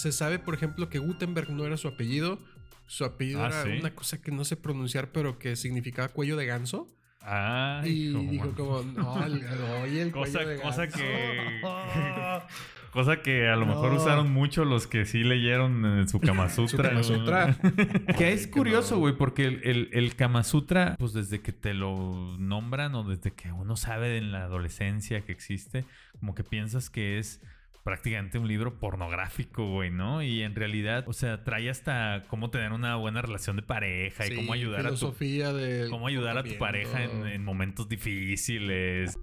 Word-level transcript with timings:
se 0.00 0.12
sabe, 0.12 0.38
por 0.38 0.54
ejemplo, 0.54 0.88
que 0.88 0.98
Gutenberg 0.98 1.50
no 1.50 1.64
era 1.64 1.76
su 1.76 1.88
apellido. 1.88 2.38
Su 2.86 3.04
apellido 3.04 3.44
Ah, 3.44 3.48
era 3.48 3.62
¿sí? 3.64 3.68
una 3.78 3.94
cosa 3.94 4.20
que 4.20 4.32
no 4.32 4.44
sé 4.44 4.56
pronunciar, 4.56 5.12
pero 5.12 5.38
que 5.38 5.54
significaba 5.56 6.08
cuello 6.08 6.36
de 6.36 6.46
ganso. 6.46 6.88
Ay, 7.22 8.08
y 8.08 8.12
como- 8.12 8.30
dijo 8.32 8.54
como, 8.54 8.82
no, 8.82 9.24
el, 9.26 9.44
oye, 9.84 10.02
el 10.02 10.10
Cosa, 10.10 10.32
cuello 10.38 10.48
de 10.48 10.60
cosa 10.60 10.86
ganso". 10.86 10.98
que. 10.98 11.60
cosa 12.92 13.22
que 13.22 13.48
a 13.48 13.54
lo 13.56 13.66
mejor 13.66 13.92
No. 13.92 13.98
usaron 13.98 14.32
mucho 14.32 14.64
los 14.64 14.86
que 14.88 15.04
sí 15.04 15.22
leyeron 15.22 15.84
en 15.84 16.08
su 16.08 16.18
Kama 16.18 16.48
Sutra. 16.48 16.88
Kama 16.88 17.02
Sutra. 17.04 17.56
que 18.18 18.32
es 18.32 18.46
curioso, 18.48 18.98
güey, 18.98 19.14
porque 19.16 19.44
el, 19.44 19.60
el, 19.64 19.88
el 19.92 20.16
Kama 20.16 20.42
Sutra, 20.42 20.96
pues 20.98 21.12
desde 21.12 21.40
que 21.40 21.52
te 21.52 21.74
lo 21.74 22.36
nombran 22.38 22.94
o 22.96 23.04
desde 23.04 23.32
que 23.32 23.52
uno 23.52 23.76
sabe 23.76 24.16
en 24.16 24.32
la 24.32 24.44
adolescencia 24.44 25.20
que 25.20 25.30
existe, 25.32 25.84
como 26.18 26.34
que 26.34 26.42
piensas 26.42 26.90
que 26.90 27.18
es 27.18 27.40
prácticamente 27.84 28.38
un 28.38 28.46
libro 28.48 28.78
pornográfico, 28.78 29.66
güey, 29.70 29.90
¿no? 29.90 30.22
Y 30.22 30.42
en 30.42 30.54
realidad, 30.54 31.04
o 31.08 31.12
sea, 31.12 31.44
trae 31.44 31.70
hasta 31.70 32.24
cómo 32.28 32.50
tener 32.50 32.72
una 32.72 32.96
buena 32.96 33.22
relación 33.22 33.56
de 33.56 33.62
pareja 33.62 34.26
y 34.26 34.36
cómo 34.36 34.52
ayudar 34.52 34.86
a 34.86 34.94
tu 34.94 35.12
de 35.12 35.86
cómo 35.90 36.06
ayudar 36.06 36.38
a 36.38 36.44
tu 36.44 36.56
pareja 36.58 37.04
en, 37.04 37.26
en 37.26 37.44
momentos 37.44 37.88
difíciles. 37.88 39.18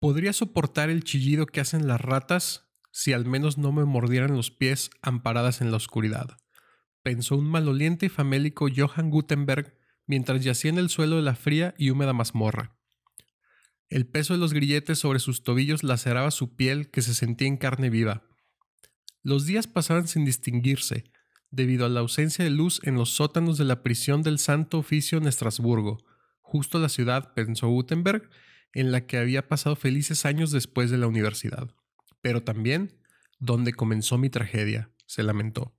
Podría 0.00 0.32
soportar 0.32 0.90
el 0.90 1.04
chillido 1.04 1.46
que 1.46 1.60
hacen 1.60 1.86
las 1.86 2.00
ratas 2.00 2.68
si 2.90 3.12
al 3.12 3.24
menos 3.24 3.56
no 3.56 3.72
me 3.72 3.84
mordieran 3.84 4.36
los 4.36 4.50
pies 4.50 4.90
amparadas 5.00 5.60
en 5.60 5.70
la 5.70 5.76
oscuridad. 5.76 6.38
Pensó 7.02 7.36
un 7.36 7.48
maloliente 7.48 8.06
y 8.06 8.08
famélico 8.08 8.66
Johann 8.74 9.10
Gutenberg 9.10 9.78
mientras 10.06 10.44
yacía 10.44 10.70
en 10.70 10.78
el 10.78 10.88
suelo 10.88 11.16
de 11.16 11.22
la 11.22 11.34
fría 11.34 11.74
y 11.78 11.90
húmeda 11.90 12.12
mazmorra. 12.12 12.76
El 13.92 14.06
peso 14.06 14.32
de 14.32 14.40
los 14.40 14.54
grilletes 14.54 14.98
sobre 14.98 15.18
sus 15.18 15.42
tobillos 15.42 15.82
laceraba 15.82 16.30
su 16.30 16.56
piel 16.56 16.90
que 16.90 17.02
se 17.02 17.12
sentía 17.12 17.46
en 17.46 17.58
carne 17.58 17.90
viva. 17.90 18.22
Los 19.22 19.44
días 19.44 19.66
pasaban 19.66 20.08
sin 20.08 20.24
distinguirse, 20.24 21.04
debido 21.50 21.84
a 21.84 21.90
la 21.90 22.00
ausencia 22.00 22.42
de 22.42 22.50
luz 22.50 22.80
en 22.84 22.94
los 22.94 23.10
sótanos 23.10 23.58
de 23.58 23.66
la 23.66 23.82
prisión 23.82 24.22
del 24.22 24.38
Santo 24.38 24.78
Oficio 24.78 25.18
en 25.18 25.26
Estrasburgo, 25.26 25.98
justo 26.40 26.78
la 26.78 26.88
ciudad, 26.88 27.34
pensó 27.34 27.68
Gutenberg, 27.68 28.30
en 28.72 28.92
la 28.92 29.06
que 29.06 29.18
había 29.18 29.46
pasado 29.46 29.76
felices 29.76 30.24
años 30.24 30.52
después 30.52 30.90
de 30.90 30.96
la 30.96 31.06
universidad. 31.06 31.74
Pero 32.22 32.42
también 32.42 32.98
donde 33.40 33.74
comenzó 33.74 34.16
mi 34.16 34.30
tragedia, 34.30 34.90
se 35.04 35.22
lamentó. 35.22 35.76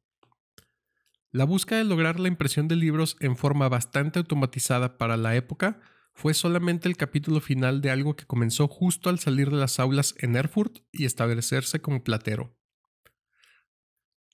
La 1.32 1.46
búsqueda 1.46 1.80
de 1.80 1.86
lograr 1.86 2.20
la 2.20 2.28
impresión 2.28 2.68
de 2.68 2.76
libros 2.76 3.18
en 3.22 3.38
forma 3.38 3.70
bastante 3.70 4.20
automatizada 4.20 5.00
para 5.00 5.18
la 5.18 5.36
época 5.36 5.82
fue 6.14 6.34
solamente 6.34 6.88
el 6.88 6.96
capítulo 6.96 7.42
final 7.42 7.82
de 7.82 7.90
algo 7.90 8.16
que 8.16 8.26
comenzó 8.26 8.68
justo 8.68 9.10
al 9.10 9.20
salir 9.20 9.50
de 9.50 9.58
las 9.58 9.80
aulas 9.80 10.16
en 10.20 10.36
Erfurt 10.36 10.80
y 10.92 11.06
establecerse 11.06 11.82
como 11.82 12.04
platero. 12.04 12.56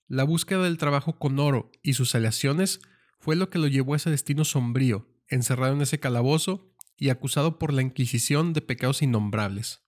La 0.07 0.23
búsqueda 0.23 0.63
del 0.63 0.77
trabajo 0.77 1.17
con 1.17 1.39
oro 1.39 1.71
y 1.81 1.93
sus 1.93 2.15
aleaciones 2.15 2.81
fue 3.19 3.35
lo 3.35 3.49
que 3.49 3.59
lo 3.59 3.67
llevó 3.67 3.93
a 3.93 3.97
ese 3.97 4.09
destino 4.09 4.43
sombrío, 4.43 5.07
encerrado 5.27 5.73
en 5.73 5.81
ese 5.81 5.99
calabozo 5.99 6.73
y 6.97 7.09
acusado 7.09 7.59
por 7.59 7.73
la 7.73 7.81
Inquisición 7.81 8.53
de 8.53 8.61
pecados 8.61 9.01
innombrables. 9.01 9.83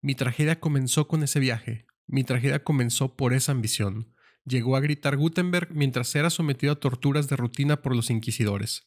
Mi 0.00 0.14
tragedia 0.14 0.60
comenzó 0.60 1.08
con 1.08 1.22
ese 1.22 1.40
viaje, 1.40 1.86
mi 2.06 2.24
tragedia 2.24 2.62
comenzó 2.62 3.16
por 3.16 3.32
esa 3.32 3.52
ambición, 3.52 4.14
llegó 4.44 4.76
a 4.76 4.80
gritar 4.80 5.16
Gutenberg 5.16 5.74
mientras 5.74 6.14
era 6.14 6.30
sometido 6.30 6.74
a 6.74 6.80
torturas 6.80 7.28
de 7.28 7.36
rutina 7.36 7.80
por 7.80 7.96
los 7.96 8.10
inquisidores. 8.10 8.84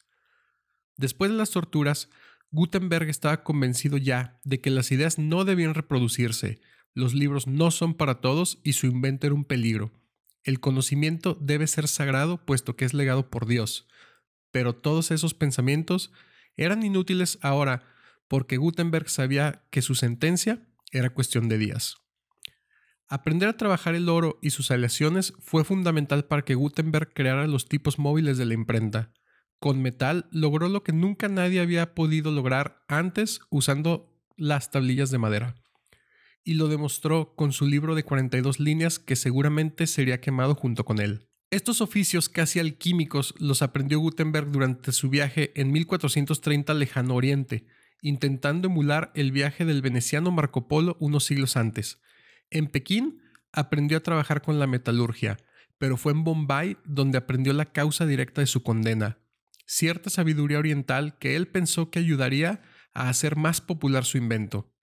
Después 0.97 1.31
de 1.31 1.37
las 1.37 1.51
torturas, 1.51 2.09
Gutenberg 2.51 3.09
estaba 3.09 3.43
convencido 3.43 3.97
ya 3.97 4.39
de 4.43 4.59
que 4.61 4.69
las 4.69 4.91
ideas 4.91 5.17
no 5.17 5.45
debían 5.45 5.73
reproducirse, 5.73 6.59
los 6.97 7.13
libros 7.13 7.45
no 7.45 7.69
son 7.69 7.93
para 7.93 8.21
todos 8.21 8.59
y 8.63 8.73
su 8.73 8.87
invento 8.87 9.27
era 9.27 9.35
un 9.35 9.45
peligro. 9.45 9.91
El 10.43 10.59
conocimiento 10.59 11.37
debe 11.39 11.67
ser 11.67 11.87
sagrado 11.87 12.43
puesto 12.43 12.75
que 12.75 12.85
es 12.85 12.95
legado 12.95 13.29
por 13.29 13.45
Dios. 13.45 13.87
Pero 14.49 14.73
todos 14.73 15.11
esos 15.11 15.35
pensamientos 15.35 16.11
eran 16.55 16.81
inútiles 16.81 17.37
ahora 17.43 17.83
porque 18.27 18.57
Gutenberg 18.57 19.09
sabía 19.09 19.63
que 19.69 19.83
su 19.83 19.93
sentencia 19.93 20.67
era 20.91 21.11
cuestión 21.11 21.49
de 21.49 21.59
días. 21.59 21.97
Aprender 23.07 23.47
a 23.49 23.57
trabajar 23.57 23.93
el 23.93 24.09
oro 24.09 24.39
y 24.41 24.49
sus 24.49 24.71
aleaciones 24.71 25.33
fue 25.39 25.63
fundamental 25.63 26.25
para 26.25 26.41
que 26.41 26.55
Gutenberg 26.55 27.13
creara 27.13 27.45
los 27.45 27.69
tipos 27.69 27.99
móviles 27.99 28.39
de 28.39 28.45
la 28.45 28.55
imprenta. 28.55 29.13
Con 29.59 29.81
metal 29.81 30.27
logró 30.31 30.69
lo 30.69 30.83
que 30.83 30.93
nunca 30.93 31.27
nadie 31.29 31.59
había 31.59 31.95
podido 31.95 32.31
lograr 32.31 32.83
antes 32.87 33.39
usando 33.49 34.13
las 34.35 34.69
tablillas 34.69 35.09
de 35.09 35.17
madera. 35.17 35.55
Y 36.43 36.53
lo 36.53 36.67
demostró 36.67 37.35
con 37.35 37.51
su 37.51 37.65
libro 37.65 37.95
de 37.95 38.03
42 38.03 38.59
líneas 38.59 38.99
que 38.99 39.15
seguramente 39.15 39.87
sería 39.87 40.21
quemado 40.21 40.55
junto 40.55 40.85
con 40.85 40.99
él. 40.99 41.27
Estos 41.49 41.81
oficios 41.81 42.29
casi 42.29 42.59
alquímicos 42.59 43.33
los 43.39 43.61
aprendió 43.61 43.99
Gutenberg 43.99 44.51
durante 44.51 44.91
su 44.91 45.09
viaje 45.09 45.51
en 45.55 45.71
1430 45.71 46.73
al 46.73 46.79
lejano 46.79 47.15
oriente, 47.15 47.65
intentando 48.01 48.67
emular 48.67 49.11
el 49.15 49.31
viaje 49.31 49.65
del 49.65 49.81
veneciano 49.81 50.29
Marco 50.29 50.67
Polo 50.67 50.97
unos 50.99 51.23
siglos 51.23 51.57
antes. 51.57 52.01
En 52.49 52.67
Pekín 52.67 53.21
aprendió 53.51 53.97
a 53.97 54.03
trabajar 54.03 54.41
con 54.41 54.59
la 54.59 54.67
metalurgia, 54.67 55.37
pero 55.77 55.97
fue 55.97 56.11
en 56.11 56.23
Bombay 56.23 56.77
donde 56.85 57.17
aprendió 57.17 57.53
la 57.53 57.65
causa 57.65 58.05
directa 58.05 58.41
de 58.41 58.47
su 58.47 58.61
condena, 58.61 59.17
cierta 59.67 60.09
sabiduría 60.09 60.57
oriental 60.57 61.17
que 61.19 61.35
él 61.35 61.47
pensó 61.47 61.91
que 61.91 61.99
ayudaría 61.99 62.61
a 62.93 63.09
hacer 63.09 63.35
más 63.35 63.61
popular 63.61 64.05
su 64.05 64.17
invento. 64.17 64.73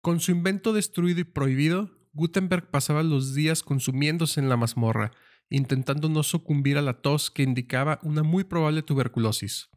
Con 0.00 0.18
su 0.18 0.32
invento 0.32 0.72
destruido 0.72 1.20
y 1.20 1.24
prohibido, 1.24 1.90
Gutenberg 2.12 2.70
pasaba 2.70 3.02
los 3.02 3.34
días 3.34 3.62
consumiéndose 3.62 4.40
en 4.40 4.48
la 4.48 4.56
mazmorra, 4.56 5.12
intentando 5.50 6.08
no 6.08 6.22
sucumbir 6.22 6.78
a 6.78 6.82
la 6.82 7.02
tos 7.02 7.30
que 7.30 7.42
indicaba 7.42 8.00
una 8.02 8.22
muy 8.22 8.44
probable 8.44 8.82
tuberculosis. 8.82 9.68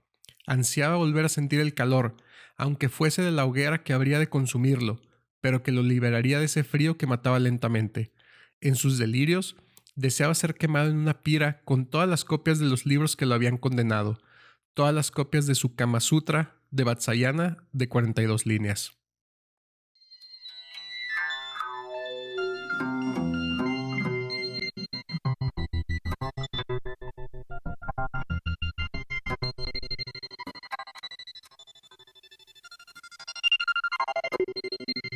Ansiaba 0.47 0.95
volver 0.95 1.25
a 1.25 1.29
sentir 1.29 1.59
el 1.59 1.73
calor, 1.73 2.15
aunque 2.57 2.89
fuese 2.89 3.21
de 3.21 3.31
la 3.31 3.45
hoguera 3.45 3.83
que 3.83 3.93
habría 3.93 4.17
de 4.17 4.29
consumirlo, 4.29 5.01
pero 5.41 5.61
que 5.61 5.71
lo 5.71 5.83
liberaría 5.83 6.39
de 6.39 6.45
ese 6.45 6.63
frío 6.63 6.97
que 6.97 7.07
mataba 7.07 7.39
lentamente. 7.39 8.13
En 8.61 8.75
sus 8.75 8.97
delirios, 8.97 9.57
deseaba 9.95 10.33
ser 10.33 10.55
quemado 10.55 10.89
en 10.89 10.97
una 10.97 11.21
pira 11.21 11.61
con 11.65 11.85
todas 11.85 12.09
las 12.09 12.25
copias 12.25 12.59
de 12.59 12.65
los 12.65 12.85
libros 12.85 13.15
que 13.15 13.25
lo 13.25 13.35
habían 13.35 13.57
condenado, 13.57 14.19
todas 14.73 14.93
las 14.93 15.11
copias 15.11 15.45
de 15.47 15.55
su 15.55 15.75
Kama 15.75 15.99
Sutra 15.99 16.55
de 16.71 16.83
Vatsayana 16.83 17.57
de 17.71 17.87
42 17.87 18.45
líneas. 18.45 18.97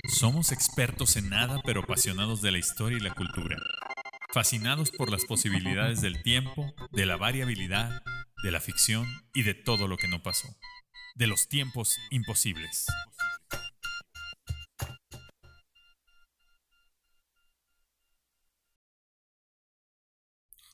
Somos 0.08 0.52
expertos 0.52 1.16
en 1.16 1.30
nada 1.30 1.62
pero 1.64 1.82
apasionados 1.82 2.42
de 2.42 2.52
la 2.52 2.58
historia 2.58 2.98
y 2.98 3.02
la 3.02 3.14
cultura. 3.14 3.58
Fascinados 4.38 4.92
por 4.92 5.10
las 5.10 5.26
posibilidades 5.26 6.00
del 6.02 6.22
tiempo, 6.22 6.72
de 6.92 7.08
la 7.08 7.18
variabilidad, 7.18 8.04
de 8.44 8.52
la 8.52 8.62
ficción 8.62 9.08
y 9.34 9.42
de 9.42 9.56
todo 9.56 9.88
lo 9.88 9.98
que 9.98 10.08
no 10.08 10.22
pasó. 10.22 10.48
De 11.16 11.26
los 11.26 11.48
tiempos 11.48 11.98
imposibles. 12.12 12.86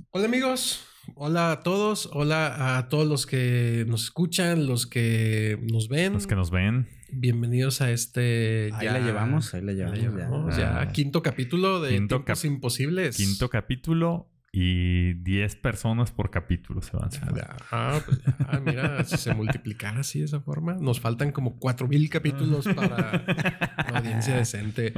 Hola 0.09 0.25
amigos, 0.25 0.85
hola 1.16 1.53
a 1.53 1.59
todos, 1.62 2.09
hola 2.12 2.78
a 2.78 2.90
todos 2.90 3.07
los 3.07 3.25
que 3.25 3.85
nos 3.88 4.03
escuchan, 4.03 4.68
los 4.68 4.85
que 4.88 5.57
nos 5.72 5.88
ven. 5.88 6.12
Los 6.12 6.28
que 6.28 6.35
nos 6.35 6.51
ven. 6.51 6.90
Bienvenidos 7.16 7.81
a 7.81 7.91
este. 7.91 8.69
Ahí 8.74 8.88
la 8.88 9.00
llevamos, 9.00 9.53
ahí 9.53 9.62
la 9.62 9.74
ya 9.74 9.90
llevamos. 9.91 10.16
llevamos, 10.19 10.57
ya. 10.57 10.83
ya. 10.86 10.92
Quinto 10.92 11.21
capítulo 11.21 11.81
de 11.81 11.89
Quinto 11.92 12.18
Tiempos 12.18 12.42
cap- 12.42 12.45
Imposibles. 12.51 13.18
Quinto 13.18 13.50
capítulo 13.50 14.30
y 14.51 15.13
10 15.15 15.56
personas 15.57 16.12
por 16.12 16.30
capítulo 16.30 16.81
se 16.81 16.95
van. 16.95 17.10
Ya, 17.10 17.21
ya. 17.36 17.56
Ah, 17.71 18.01
pues 18.06 18.19
ya, 18.24 18.60
mira, 18.65 19.04
si 19.04 19.18
se 19.18 19.33
multiplicara 19.33 20.01
así 20.01 20.19
de 20.19 20.25
esa 20.25 20.42
forma, 20.42 20.75
nos 20.75 21.00
faltan 21.00 21.31
como 21.31 21.57
cuatro 21.57 21.88
mil 21.88 22.10
capítulos 22.10 22.65
para 22.75 23.24
una 23.89 24.00
audiencia 24.00 24.36
decente. 24.38 24.94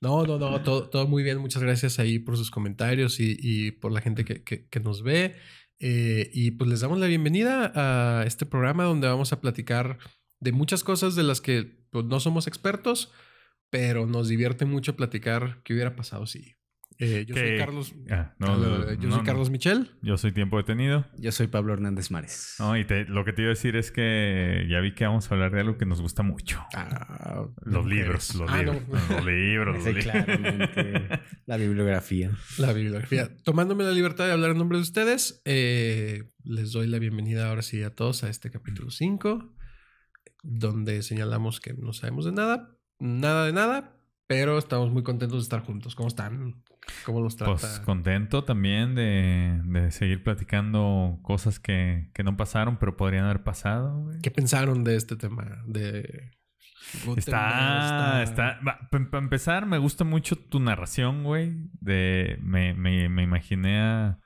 No, 0.00 0.24
no, 0.26 0.38
no, 0.38 0.60
todo, 0.62 0.88
todo 0.88 1.06
muy 1.06 1.22
bien. 1.22 1.38
Muchas 1.38 1.62
gracias 1.62 1.98
ahí 1.98 2.18
por 2.18 2.36
sus 2.36 2.50
comentarios 2.50 3.20
y, 3.20 3.36
y 3.38 3.70
por 3.72 3.92
la 3.92 4.00
gente 4.00 4.24
que, 4.24 4.42
que- 4.42 4.66
que 4.68 4.80
nos 4.80 5.02
ve. 5.02 5.34
Eh, 5.78 6.30
y 6.32 6.52
pues 6.52 6.70
les 6.70 6.80
damos 6.80 6.98
la 6.98 7.06
bienvenida 7.06 7.70
a 7.74 8.24
este 8.24 8.46
programa 8.46 8.84
donde 8.84 9.08
vamos 9.08 9.34
a 9.34 9.42
platicar 9.42 9.98
de 10.40 10.52
muchas 10.52 10.84
cosas 10.84 11.14
de 11.14 11.22
las 11.22 11.40
que 11.40 11.84
pues, 11.90 12.04
no 12.04 12.20
somos 12.20 12.46
expertos, 12.46 13.12
pero 13.70 14.06
nos 14.06 14.28
divierte 14.28 14.64
mucho 14.64 14.96
platicar 14.96 15.60
qué 15.64 15.72
hubiera 15.74 15.96
pasado 15.96 16.26
si. 16.26 16.54
Eh, 16.98 17.26
yo 17.28 17.34
soy 17.36 17.58
Carlos. 17.58 17.94
Ah, 18.10 18.34
no, 18.38 18.56
no, 18.56 18.90
yo 18.94 19.08
no, 19.10 19.16
soy 19.16 19.24
Carlos 19.26 19.50
Michel. 19.50 19.90
Yo 20.00 20.16
soy 20.16 20.32
tiempo 20.32 20.56
detenido. 20.56 21.04
Yo 21.18 21.30
soy 21.30 21.46
Pablo 21.46 21.74
Hernández 21.74 22.10
Mares. 22.10 22.54
No, 22.58 22.74
y 22.78 22.86
te- 22.86 23.04
lo 23.04 23.22
que 23.26 23.34
te 23.34 23.42
iba 23.42 23.50
a 23.50 23.54
decir 23.54 23.76
es 23.76 23.90
que 23.92 24.66
ya 24.70 24.80
vi 24.80 24.94
que 24.94 25.04
vamos 25.04 25.30
a 25.30 25.34
hablar 25.34 25.52
de 25.52 25.60
algo 25.60 25.76
que 25.76 25.84
nos 25.84 26.00
gusta 26.00 26.22
mucho. 26.22 26.58
Ah, 26.74 27.48
Los 27.64 27.84
libros, 27.84 28.34
los 28.36 28.50
Ah, 28.50 28.62
no. 28.62 28.72
libros, 28.72 29.10
los 29.10 29.24
libros, 29.26 29.76
los 29.76 29.84
libros. 29.84 30.04
claramente. 30.04 31.20
La 31.46 31.58
bibliografía. 31.58 32.30
La 32.56 32.72
bibliografía. 32.72 33.28
Tomándome 33.44 33.84
la 33.84 33.92
libertad 33.92 34.24
de 34.26 34.32
hablar 34.32 34.52
en 34.52 34.58
nombre 34.58 34.78
de 34.78 34.82
ustedes, 34.82 35.42
eh, 35.44 36.24
les 36.44 36.72
doy 36.72 36.86
la 36.86 36.98
bienvenida 36.98 37.50
ahora 37.50 37.60
sí 37.60 37.82
a 37.82 37.94
todos 37.94 38.24
a 38.24 38.30
este 38.30 38.50
capítulo 38.50 38.90
5, 38.90 39.54
donde 40.46 41.02
señalamos 41.02 41.60
que 41.60 41.74
no 41.74 41.92
sabemos 41.92 42.24
de 42.24 42.32
nada, 42.32 42.76
nada 42.98 43.46
de 43.46 43.52
nada, 43.52 43.96
pero 44.26 44.58
estamos 44.58 44.90
muy 44.90 45.02
contentos 45.02 45.38
de 45.38 45.42
estar 45.42 45.60
juntos. 45.60 45.94
¿Cómo 45.94 46.08
están? 46.08 46.62
¿Cómo 47.04 47.20
los 47.20 47.36
trata? 47.36 47.52
Pues 47.52 47.80
contento 47.80 48.44
también 48.44 48.94
de, 48.94 49.60
de 49.64 49.90
seguir 49.90 50.22
platicando 50.22 51.18
cosas 51.22 51.58
que, 51.58 52.10
que 52.14 52.22
no 52.22 52.36
pasaron, 52.36 52.78
pero 52.78 52.96
podrían 52.96 53.24
haber 53.24 53.42
pasado. 53.42 54.02
güey. 54.02 54.20
¿Qué 54.20 54.30
pensaron 54.30 54.84
de 54.84 54.96
este 54.96 55.16
tema? 55.16 55.62
De 55.66 56.32
Está, 57.16 58.22
está. 58.22 58.60
Para 58.90 59.18
empezar, 59.18 59.66
me 59.66 59.78
gusta 59.78 60.04
mucho 60.04 60.36
tu 60.36 60.60
narración, 60.60 61.24
güey. 61.24 61.68
De, 61.80 62.38
me, 62.42 62.74
me, 62.74 63.08
me 63.08 63.22
imaginé 63.22 63.80
a, 63.80 64.20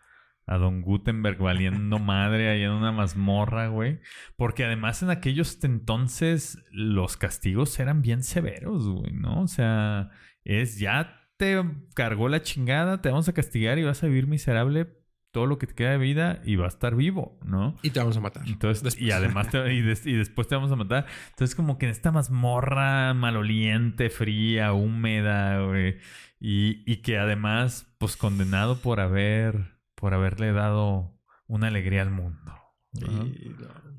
a 0.50 0.58
Don 0.58 0.82
Gutenberg 0.82 1.38
valiendo 1.38 1.98
madre 2.00 2.50
ahí 2.50 2.62
en 2.62 2.70
una 2.72 2.92
mazmorra, 2.92 3.68
güey. 3.68 4.00
Porque 4.36 4.64
además 4.64 5.02
en 5.02 5.10
aquellos 5.10 5.62
entonces 5.64 6.58
los 6.70 7.16
castigos 7.16 7.78
eran 7.80 8.02
bien 8.02 8.22
severos, 8.22 8.86
güey, 8.88 9.12
¿no? 9.12 9.42
O 9.42 9.48
sea, 9.48 10.10
es 10.44 10.78
ya 10.78 11.16
te 11.36 11.62
cargó 11.94 12.28
la 12.28 12.42
chingada, 12.42 13.00
te 13.00 13.08
vamos 13.08 13.28
a 13.28 13.32
castigar 13.32 13.78
y 13.78 13.84
vas 13.84 14.02
a 14.02 14.06
vivir 14.08 14.26
miserable 14.26 14.88
todo 15.32 15.46
lo 15.46 15.58
que 15.58 15.68
te 15.68 15.74
queda 15.74 15.92
de 15.92 15.98
vida 15.98 16.42
y 16.44 16.56
va 16.56 16.64
a 16.64 16.68
estar 16.68 16.96
vivo, 16.96 17.38
¿no? 17.44 17.76
Y 17.82 17.90
te 17.90 18.00
vamos 18.00 18.16
a 18.16 18.20
matar. 18.20 18.42
Entonces, 18.48 18.82
Después. 18.82 19.00
y 19.02 19.12
además 19.12 19.48
te- 19.48 19.72
y, 19.72 19.80
des- 19.80 20.04
y 20.04 20.14
después 20.14 20.48
te 20.48 20.56
vamos 20.56 20.72
a 20.72 20.76
matar. 20.76 21.06
Entonces, 21.30 21.54
como 21.54 21.78
que 21.78 21.86
en 21.86 21.92
esta 21.92 22.10
mazmorra 22.10 23.14
maloliente, 23.14 24.10
fría, 24.10 24.72
húmeda, 24.72 25.62
güey. 25.62 25.98
Y, 26.40 26.82
y 26.90 26.96
que 27.02 27.16
además, 27.18 27.94
pues 27.98 28.16
condenado 28.16 28.80
por 28.82 28.98
haber, 28.98 29.69
por 30.00 30.14
haberle 30.14 30.52
dado 30.52 31.16
una 31.46 31.68
alegría 31.68 32.02
al 32.02 32.10
mundo. 32.10 32.52
¿no? 32.92 33.26
Y 33.26 33.54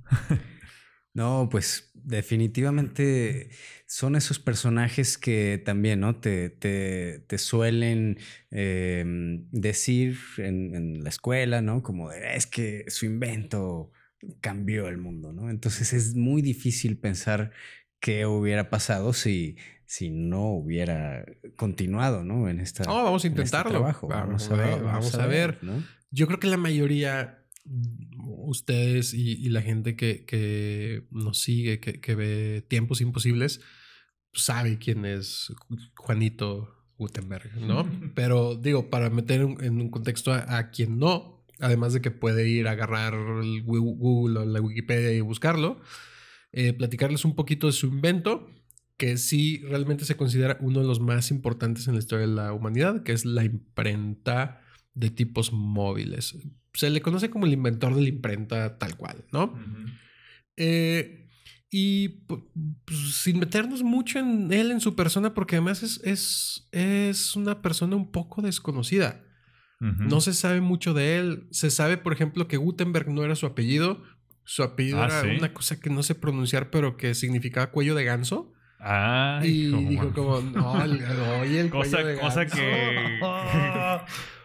no. 1.13 1.47
Pues 1.49 1.91
definitivamente 1.93 3.49
son 3.85 4.15
esos 4.15 4.39
personajes 4.39 5.17
que 5.17 5.61
también, 5.63 5.99
¿no? 5.99 6.15
Te, 6.19 6.49
te, 6.49 7.37
suelen 7.37 8.17
eh, 8.49 9.03
decir 9.51 10.17
en, 10.37 10.75
en 10.75 11.03
la 11.03 11.09
escuela, 11.09 11.61
¿no? 11.61 11.83
Como 11.83 12.09
de, 12.09 12.35
es 12.35 12.47
que 12.47 12.85
su 12.87 13.05
invento 13.05 13.91
cambió 14.39 14.87
el 14.87 14.97
mundo, 14.97 15.33
¿no? 15.33 15.49
Entonces 15.49 15.93
es 15.93 16.15
muy 16.15 16.41
difícil 16.41 16.97
pensar 16.97 17.51
qué 17.99 18.25
hubiera 18.25 18.69
pasado 18.69 19.13
si, 19.13 19.57
si 19.91 20.09
no 20.09 20.53
hubiera 20.53 21.25
continuado, 21.57 22.23
¿no? 22.23 22.47
En 22.47 22.61
esta... 22.61 22.85
No, 22.85 23.03
vamos 23.03 23.25
a 23.25 23.27
este 23.27 23.41
intentarlo. 23.41 23.71
trabajo. 23.71 24.07
Vamos 24.07 24.49
a 24.49 24.55
ver, 24.55 24.81
vamos 24.81 25.15
a 25.15 25.27
ver. 25.27 25.57
¿no? 25.61 25.83
Yo 26.11 26.27
creo 26.27 26.39
que 26.39 26.47
la 26.47 26.55
mayoría, 26.55 27.43
ustedes 28.25 29.13
y, 29.13 29.33
y 29.33 29.49
la 29.49 29.61
gente 29.61 29.97
que, 29.97 30.23
que 30.23 31.03
nos 31.11 31.41
sigue, 31.41 31.81
que, 31.81 31.99
que 31.99 32.15
ve 32.15 32.65
Tiempos 32.69 33.01
Imposibles, 33.01 33.59
sabe 34.31 34.77
quién 34.79 35.03
es 35.03 35.51
Juanito 35.97 36.73
Gutenberg, 36.97 37.57
¿no? 37.59 37.85
Pero 38.15 38.55
digo, 38.55 38.89
para 38.89 39.09
meter 39.09 39.41
en, 39.41 39.81
un 39.81 39.89
contexto 39.89 40.31
a, 40.31 40.57
a 40.57 40.71
quien 40.71 40.99
no, 40.99 41.45
además 41.59 41.91
de 41.91 41.99
que 41.99 42.11
puede 42.11 42.47
ir 42.47 42.69
a 42.69 42.71
agarrar 42.71 43.13
el 43.13 43.61
Google 43.61 44.39
o 44.39 44.45
la 44.45 44.61
Wikipedia 44.61 45.11
y 45.11 45.19
buscarlo, 45.19 45.81
eh, 46.53 46.71
platicarles 46.71 47.25
un 47.25 47.35
poquito 47.35 47.67
de 47.67 47.73
su 47.73 47.87
invento, 47.87 48.49
que 49.01 49.17
sí 49.17 49.63
realmente 49.67 50.05
se 50.05 50.15
considera 50.15 50.57
uno 50.61 50.79
de 50.81 50.85
los 50.85 50.99
más 50.99 51.31
importantes 51.31 51.87
en 51.87 51.93
la 51.95 51.99
historia 51.99 52.27
de 52.27 52.33
la 52.35 52.53
humanidad, 52.53 53.01
que 53.01 53.13
es 53.13 53.25
la 53.25 53.43
imprenta 53.43 54.61
de 54.93 55.09
tipos 55.09 55.51
móviles. 55.51 56.35
Se 56.75 56.89
le 56.91 57.01
conoce 57.01 57.31
como 57.31 57.47
el 57.47 57.53
inventor 57.53 57.95
de 57.95 58.01
la 58.03 58.09
imprenta 58.09 58.77
tal 58.77 58.95
cual, 58.97 59.25
¿no? 59.31 59.53
Eh, 60.57 61.29
y 61.71 62.25
pu- 62.27 62.45
pues, 62.85 62.99
sin 63.15 63.39
meternos 63.39 63.81
mucho 63.81 64.19
en 64.19 64.51
él, 64.53 64.69
en 64.71 64.81
su 64.81 64.95
persona, 64.95 65.33
porque 65.33 65.55
además 65.55 65.81
es, 65.83 65.99
es, 66.03 66.67
es 66.71 67.35
una 67.35 67.61
persona 67.61 67.95
un 67.95 68.11
poco 68.11 68.41
desconocida. 68.41 69.23
No 69.79 70.21
se 70.21 70.33
sabe 70.35 70.61
mucho 70.61 70.93
de 70.93 71.17
él. 71.17 71.47
Se 71.49 71.71
sabe, 71.71 71.97
por 71.97 72.13
ejemplo, 72.13 72.47
que 72.47 72.57
Gutenberg 72.57 73.09
no 73.09 73.23
era 73.23 73.35
su 73.35 73.47
apellido. 73.47 74.03
Su 74.43 74.61
apellido 74.61 75.01
Ah, 75.01 75.05
era 75.07 75.21
¿sí? 75.23 75.29
una 75.39 75.53
cosa 75.55 75.79
que 75.79 75.89
no 75.89 76.03
sé 76.03 76.13
pronunciar, 76.13 76.69
pero 76.69 76.97
que 76.97 77.15
significaba 77.15 77.71
cuello 77.71 77.95
de 77.95 78.03
ganso. 78.03 78.53
Ay, 78.83 79.49
y 79.49 79.67
hijo, 79.67 79.77
dijo 79.77 80.03
man. 80.05 80.13
como, 80.13 80.41
no, 80.41 80.83
el- 80.83 81.03
oye, 81.41 81.59
el 81.61 81.69
Cosa, 81.69 81.97
cuello 81.97 82.07
de 82.07 82.17
cosa 82.19 82.39
ganso. 82.45 82.55
que. 82.57 83.19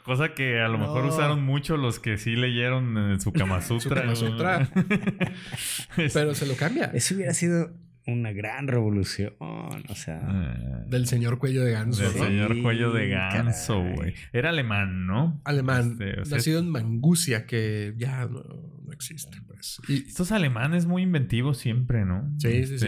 cosa 0.05 0.35
que 0.35 0.61
a 0.61 0.69
lo 0.69 0.79
mejor 0.79 1.05
No. 1.05 1.09
usaron 1.09 1.43
mucho 1.45 1.77
los 1.77 1.99
que 1.99 2.19
sí 2.19 2.37
leyeron 2.37 2.97
en 2.99 3.21
su 3.21 3.33
Kama 3.33 3.61
Sutra. 3.63 4.03
Kama 4.03 4.15
Sutra. 4.15 4.69
Pero 6.13 6.35
se 6.35 6.47
lo 6.47 6.55
cambia. 6.55 6.87
Eso 6.95 7.15
hubiera 7.15 7.35
sido 7.35 7.73
una 8.09 8.31
gran 8.33 8.69
revolución, 8.69 9.33
o 9.41 9.95
sea... 9.97 10.21
Ah, 10.23 10.85
Del 10.87 11.09
señor 11.09 11.39
cuello 11.39 11.65
de 11.65 11.73
ganso, 11.73 12.03
Del 12.05 12.17
¿no? 12.17 12.25
señor 12.25 12.55
Sí, 12.55 12.63
cuello 12.63 12.93
de 12.93 13.09
ganso, 13.09 13.83
güey. 13.83 14.15
Era 14.33 14.51
alemán, 14.51 15.07
¿no? 15.09 15.41
Alemán, 15.45 15.93
Este, 15.99 16.21
o 16.21 16.25
sea, 16.25 16.37
nacido 16.37 16.61
en 16.61 16.71
Mangucia, 16.71 17.47
que 17.47 17.95
ya 17.97 18.27
no, 18.27 18.45
no 18.85 18.93
existe, 18.93 19.39
pues. 19.49 19.81
Y 19.89 20.07
Estos 20.07 20.31
alemanes 20.31 20.87
muy 20.87 21.03
inventivos 21.03 21.59
siempre, 21.59 22.05
¿no? 22.05 22.33
Sí, 22.39 22.65
sí, 22.67 22.79
sí. 22.79 22.87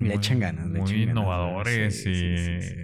Le 0.00 0.08
muy- 0.08 0.16
echan 0.16 0.40
ganas, 0.40 0.66
le 0.68 0.78
Muy 0.80 0.90
echan 0.90 1.00
ganas, 1.00 1.12
innovadores 1.12 2.02
sí, 2.02 2.10
y 2.10 2.14
sí, 2.14 2.36
sí, 2.38 2.68
sí. 2.68 2.74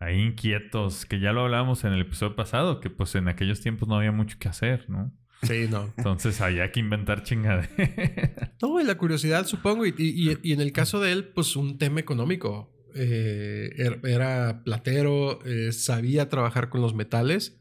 ahí 0.00 0.20
inquietos, 0.20 1.06
que 1.06 1.20
ya 1.20 1.32
lo 1.32 1.42
hablábamos 1.42 1.84
en 1.84 1.92
el 1.92 2.00
episodio 2.00 2.34
pasado, 2.36 2.80
que 2.80 2.90
pues 2.90 3.14
en 3.14 3.28
aquellos 3.28 3.60
tiempos 3.60 3.88
no 3.88 3.96
había 3.96 4.12
mucho 4.12 4.36
que 4.38 4.48
hacer, 4.48 4.88
¿no? 4.88 5.12
sí, 5.42 5.66
no. 5.70 5.92
Entonces 5.96 6.40
había 6.40 6.70
que 6.72 6.80
inventar 6.80 7.22
chingaderas. 7.22 7.70
No, 8.60 8.80
y 8.80 8.84
la 8.84 8.96
curiosidad, 8.96 9.46
supongo, 9.46 9.86
y, 9.86 9.94
y- 9.96 10.36
y 10.42 10.52
en 10.52 10.60
el 10.60 10.72
caso 10.72 11.00
de 11.00 11.12
él, 11.12 11.28
pues 11.28 11.54
un 11.56 11.78
tema 11.78 12.00
económico. 12.00 12.74
Eh, 12.94 13.70
er- 13.76 14.00
era 14.08 14.62
platero, 14.64 15.38
eh, 15.44 15.70
sabía 15.72 16.28
trabajar 16.28 16.68
con 16.70 16.80
los 16.80 16.94
metales 16.94 17.57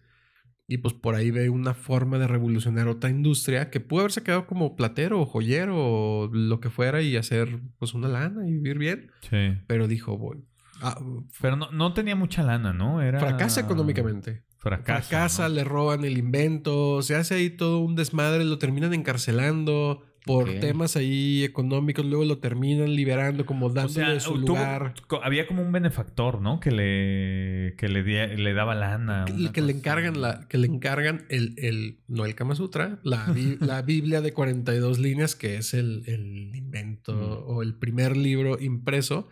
y 0.67 0.79
pues 0.79 0.93
por 0.93 1.15
ahí 1.15 1.31
ve 1.31 1.49
una 1.49 1.73
forma 1.73 2.19
de 2.19 2.27
revolucionar 2.27 2.89
otra 2.89 3.09
industria 3.09 3.69
que 3.69 3.79
pudo 3.79 4.01
haberse 4.01 4.21
quedado 4.21 4.45
como 4.47 4.75
platero 4.75 5.21
o 5.21 5.25
joyero 5.25 5.75
o 5.77 6.29
lo 6.31 6.59
que 6.59 6.69
fuera 6.69 7.01
y 7.01 7.15
hacer 7.15 7.61
pues 7.79 7.93
una 7.93 8.09
lana 8.09 8.45
y 8.45 8.51
vivir 8.51 8.77
bien, 8.77 9.11
sí. 9.21 9.57
pero 9.65 9.87
dijo, 9.87 10.17
voy. 10.17 10.43
ah, 10.81 10.99
Pero 11.41 11.55
no, 11.55 11.71
no 11.71 11.93
tenía 11.93 12.17
mucha 12.17 12.43
lana, 12.43 12.73
¿no? 12.73 13.01
Era... 13.01 13.19
fracasa 13.19 13.61
económicamente. 13.61 14.43
Fracasa. 14.57 15.07
Fracasa, 15.07 15.47
¿no? 15.47 15.55
le 15.55 15.63
roban 15.63 16.03
el 16.03 16.17
invento, 16.17 17.01
se 17.01 17.15
hace 17.15 17.35
ahí 17.35 17.49
todo 17.49 17.79
un 17.79 17.95
desmadre, 17.95 18.43
lo 18.43 18.57
terminan 18.57 18.93
encarcelando 18.93 20.03
por 20.27 20.47
Ok. 20.49 20.59
temas 20.59 20.95
ahí 20.95 21.43
económicos, 21.43 22.05
luego 22.05 22.23
lo 22.25 22.37
terminan 22.37 22.95
liberando, 22.95 23.47
como 23.47 23.65
O 23.65 23.69
dándole 23.71 24.11
sea, 24.11 24.19
su 24.19 24.35
tuvo- 24.35 24.49
lugar. 24.49 24.93
había 25.23 25.47
como 25.47 25.63
un 25.63 25.71
benefactor, 25.71 26.39
¿no? 26.41 26.59
Que 26.59 26.69
le, 26.69 27.75
que 27.77 27.87
le, 27.89 28.03
di- 28.03 28.35
le 28.37 28.53
daba 28.53 28.75
lana. 28.75 29.25
Que, 29.25 29.51
que 29.51 29.61
le 29.61 29.73
encargan 29.73 30.21
la, 30.21 30.47
que 30.47 30.59
le 30.59 30.67
encargan 30.67 31.25
el, 31.29 31.55
el 31.57 31.97
no 32.07 32.25
el 32.25 32.35
Kama 32.35 32.53
Sutra, 32.53 32.99
la, 33.01 33.25
la 33.61 33.81
Biblia 33.81 34.21
de 34.21 34.33
42 34.33 34.99
líneas, 34.99 35.33
que 35.35 35.55
es 35.57 35.73
el, 35.73 36.03
el 36.05 36.55
invento 36.55 37.13
Mm. 37.13 37.49
o 37.49 37.63
el 37.63 37.73
primer 37.73 38.15
libro 38.15 38.59
impreso. 38.61 39.27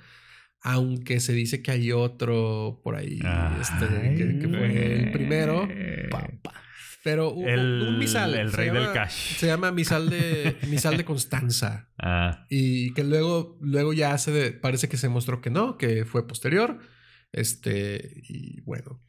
Aunque 0.68 1.20
se 1.20 1.34
dice 1.34 1.62
que 1.62 1.70
hay 1.70 1.92
otro 1.92 2.82
por 2.84 2.96
ahí, 2.96 3.20
este, 3.62 4.16
que, 4.16 4.40
que 4.40 4.48
fue 4.48 4.96
el 5.04 5.12
primero. 5.12 5.70
Pa, 6.10 6.28
pa. 6.42 6.54
Pero 7.06 7.32
un, 7.32 7.48
El, 7.48 7.84
un 7.88 8.00
misal. 8.00 8.34
el 8.34 8.50
se 8.50 8.58
rey 8.58 8.70
del 8.72 8.82
llama- 8.82 8.94
cash. 8.94 9.36
Se 9.38 9.46
llama 9.46 9.72
Misal 9.72 10.10
de, 10.10 10.58
misal 10.68 10.98
de 10.98 11.06
Constanza. 11.06 11.94
Ah, 12.00 12.46
Y 12.50 12.94
que 12.96 13.04
luego, 13.04 13.60
luego 13.62 13.94
ya 13.94 14.18
se 14.18 14.32
de- 14.32 14.52
parece 14.52 14.90
que 14.90 14.98
se 14.98 15.08
mostró 15.08 15.40
que 15.40 15.52
no, 15.52 15.78
que 15.78 16.04
fue 16.04 16.28
posterior. 16.28 16.80
Este, 17.32 18.22
y 18.28 18.62
bueno. 18.62 19.04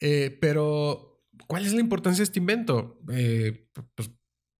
Eh, 0.00 0.36
pero, 0.40 1.22
¿cuál 1.46 1.66
es 1.66 1.74
la 1.74 1.80
importancia 1.80 2.20
de 2.20 2.24
este 2.24 2.38
invento? 2.38 3.00
Eh, 3.12 3.68
pues, 3.94 4.10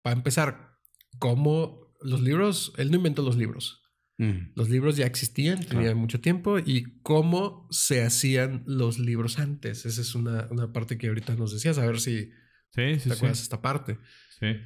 para 0.03 0.17
empezar, 0.17 0.77
¿cómo 1.19 1.95
los 2.03 2.21
libros? 2.21 2.73
Él 2.77 2.91
no 2.91 2.99
inventó 2.99 3.23
los 3.23 3.37
libros. 3.37 3.83
Mm. 4.19 4.53
Los 4.55 4.69
libros 4.71 4.97
ya 4.97 5.07
existían, 5.07 5.61
tenían 5.65 5.97
mucho 5.97 6.21
tiempo. 6.21 6.59
¿Y 6.59 7.01
cómo 7.03 7.69
se 7.71 8.03
hacían 8.03 8.65
los 8.67 8.99
libros 8.99 9.39
antes? 9.39 9.87
Esa 9.87 10.01
es 10.03 10.15
una, 10.15 10.47
una 10.51 10.73
parte 10.73 10.99
que 10.99 11.09
ahorita 11.09 11.35
nos 11.37 11.53
decías, 11.53 11.79
a 11.79 11.87
ver 11.87 12.01
si 12.01 12.31
sí, 12.71 12.99
sí, 12.99 13.09
te 13.09 13.15
sí. 13.15 13.19
acuerdas 13.19 13.43
esta 13.43 13.61
parte. 13.63 13.99
Sí. 14.39 14.57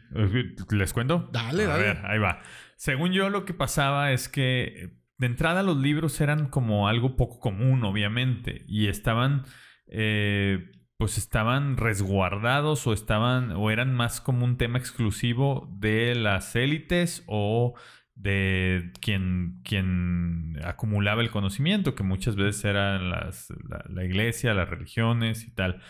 ¿Les 0.71 0.92
cuento? 0.92 1.28
Dale, 1.33 1.64
A 1.64 1.69
dale. 1.69 1.83
ver, 1.83 2.00
ahí 2.04 2.19
va. 2.19 2.40
Según 2.76 3.12
yo, 3.12 3.30
lo 3.30 3.45
que 3.45 3.54
pasaba 3.54 4.12
es 4.12 4.28
que 4.28 4.90
de 5.19 5.26
entrada 5.26 5.62
los 5.62 5.76
libros 5.76 6.21
eran 6.21 6.49
como 6.49 6.88
algo 6.88 7.16
poco 7.16 7.38
común, 7.40 7.85
obviamente, 7.85 8.64
y 8.66 8.88
estaban 8.88 9.45
eh, 9.87 10.71
pues 10.97 11.16
estaban 11.16 11.78
resguardados 11.78 12.87
o 12.87 12.92
estaban 12.92 13.52
o 13.52 13.71
eran 13.71 13.95
más 13.95 14.21
como 14.21 14.45
un 14.45 14.59
tema 14.59 14.78
exclusivo 14.78 15.66
de 15.78 16.14
las 16.14 16.54
élites 16.57 17.25
o 17.26 17.75
de 18.14 18.92
quien, 19.00 19.62
quien 19.64 20.61
acumulaba 20.62 21.23
el 21.23 21.30
conocimiento, 21.30 21.95
que 21.95 22.02
muchas 22.02 22.37
veces 22.37 22.66
eran 22.66 23.09
las, 23.09 23.49
la, 23.88 24.04
iglesia, 24.04 24.52
las 24.52 24.69
religiones 24.69 25.47
y 25.47 25.50
tal. 25.52 25.80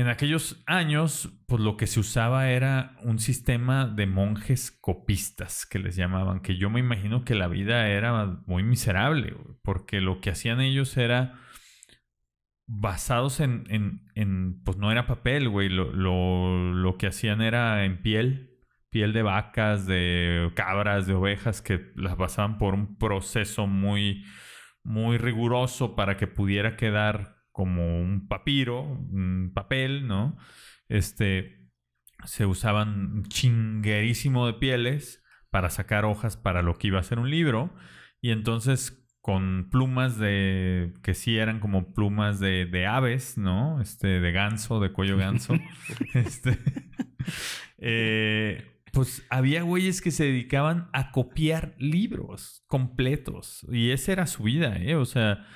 En 0.00 0.08
aquellos 0.08 0.62
años, 0.64 1.28
pues 1.46 1.60
lo 1.60 1.76
que 1.76 1.86
se 1.86 2.00
usaba 2.00 2.48
era 2.48 2.96
un 3.02 3.18
sistema 3.18 3.84
de 3.84 4.06
monjes 4.06 4.70
copistas, 4.70 5.66
que 5.66 5.78
les 5.78 5.94
llamaban, 5.94 6.40
que 6.40 6.56
yo 6.56 6.70
me 6.70 6.80
imagino 6.80 7.22
que 7.22 7.34
la 7.34 7.48
vida 7.48 7.86
era 7.86 8.40
muy 8.46 8.62
miserable, 8.62 9.36
porque 9.62 10.00
lo 10.00 10.22
que 10.22 10.30
hacían 10.30 10.62
ellos 10.62 10.96
era 10.96 11.38
basados 12.66 13.40
en, 13.40 13.66
en, 14.14 14.62
pues 14.64 14.78
no 14.78 14.90
era 14.90 15.06
papel, 15.06 15.50
güey, 15.50 15.68
lo, 15.68 15.92
lo, 15.92 16.72
lo 16.72 16.96
que 16.96 17.08
hacían 17.08 17.42
era 17.42 17.84
en 17.84 18.00
piel, 18.00 18.58
piel 18.88 19.12
de 19.12 19.20
vacas, 19.20 19.86
de 19.86 20.50
cabras, 20.56 21.06
de 21.06 21.12
ovejas, 21.12 21.60
que 21.60 21.92
las 21.94 22.16
pasaban 22.16 22.56
por 22.56 22.72
un 22.72 22.96
proceso 22.96 23.66
muy, 23.66 24.24
muy 24.82 25.18
riguroso 25.18 25.94
para 25.94 26.16
que 26.16 26.26
pudiera 26.26 26.78
quedar 26.78 27.39
como 27.52 28.00
un 28.00 28.28
papiro, 28.28 28.82
un 28.82 29.52
papel, 29.54 30.06
¿no? 30.06 30.36
Este, 30.88 31.70
se 32.24 32.46
usaban 32.46 33.24
chinguerísimo 33.28 34.46
de 34.46 34.54
pieles 34.54 35.22
para 35.50 35.70
sacar 35.70 36.04
hojas 36.04 36.36
para 36.36 36.62
lo 36.62 36.78
que 36.78 36.88
iba 36.88 37.00
a 37.00 37.04
ser 37.04 37.18
un 37.18 37.30
libro. 37.30 37.74
Y 38.20 38.30
entonces 38.30 39.00
con 39.20 39.68
plumas 39.70 40.18
de 40.18 40.94
que 41.02 41.14
sí 41.14 41.36
eran 41.36 41.60
como 41.60 41.92
plumas 41.92 42.40
de, 42.40 42.66
de 42.66 42.86
aves, 42.86 43.36
¿no? 43.36 43.80
Este, 43.80 44.20
de 44.20 44.32
ganso, 44.32 44.80
de 44.80 44.92
cuello 44.92 45.16
ganso. 45.16 45.54
este, 46.14 46.58
eh, 47.78 48.82
pues 48.92 49.24
había 49.28 49.62
güeyes 49.62 50.00
que 50.00 50.10
se 50.10 50.24
dedicaban 50.24 50.88
a 50.92 51.12
copiar 51.12 51.74
libros 51.78 52.64
completos. 52.66 53.66
Y 53.70 53.90
esa 53.90 54.12
era 54.12 54.26
su 54.26 54.44
vida, 54.44 54.76
¿eh? 54.76 54.96
O 54.96 55.04
sea, 55.04 55.46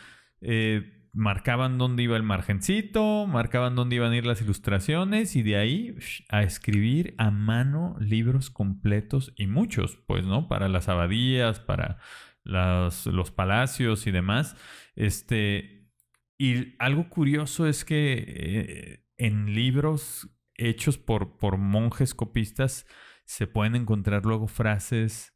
eh, 0.40 0.93
marcaban 1.14 1.78
dónde 1.78 2.02
iba 2.02 2.16
el 2.16 2.22
margencito, 2.22 3.26
marcaban 3.26 3.76
dónde 3.76 3.96
iban 3.96 4.12
a 4.12 4.16
ir 4.16 4.26
las 4.26 4.42
ilustraciones 4.42 5.36
y 5.36 5.42
de 5.42 5.56
ahí 5.56 5.96
a 6.28 6.42
escribir 6.42 7.14
a 7.18 7.30
mano 7.30 7.96
libros 8.00 8.50
completos 8.50 9.32
y 9.36 9.46
muchos, 9.46 9.96
pues, 10.06 10.26
¿no? 10.26 10.48
Para 10.48 10.68
las 10.68 10.88
abadías, 10.88 11.60
para 11.60 11.98
los 12.44 13.30
palacios 13.30 14.06
y 14.06 14.10
demás. 14.10 14.56
Este, 14.96 15.88
y 16.36 16.74
algo 16.78 17.08
curioso 17.08 17.66
es 17.66 17.84
que 17.84 18.24
eh, 18.26 19.04
en 19.16 19.54
libros 19.54 20.28
hechos 20.56 20.98
por, 20.98 21.38
por 21.38 21.56
monjes 21.58 22.14
copistas, 22.14 22.86
se 23.24 23.46
pueden 23.46 23.74
encontrar 23.74 24.26
luego 24.26 24.48
frases 24.48 25.33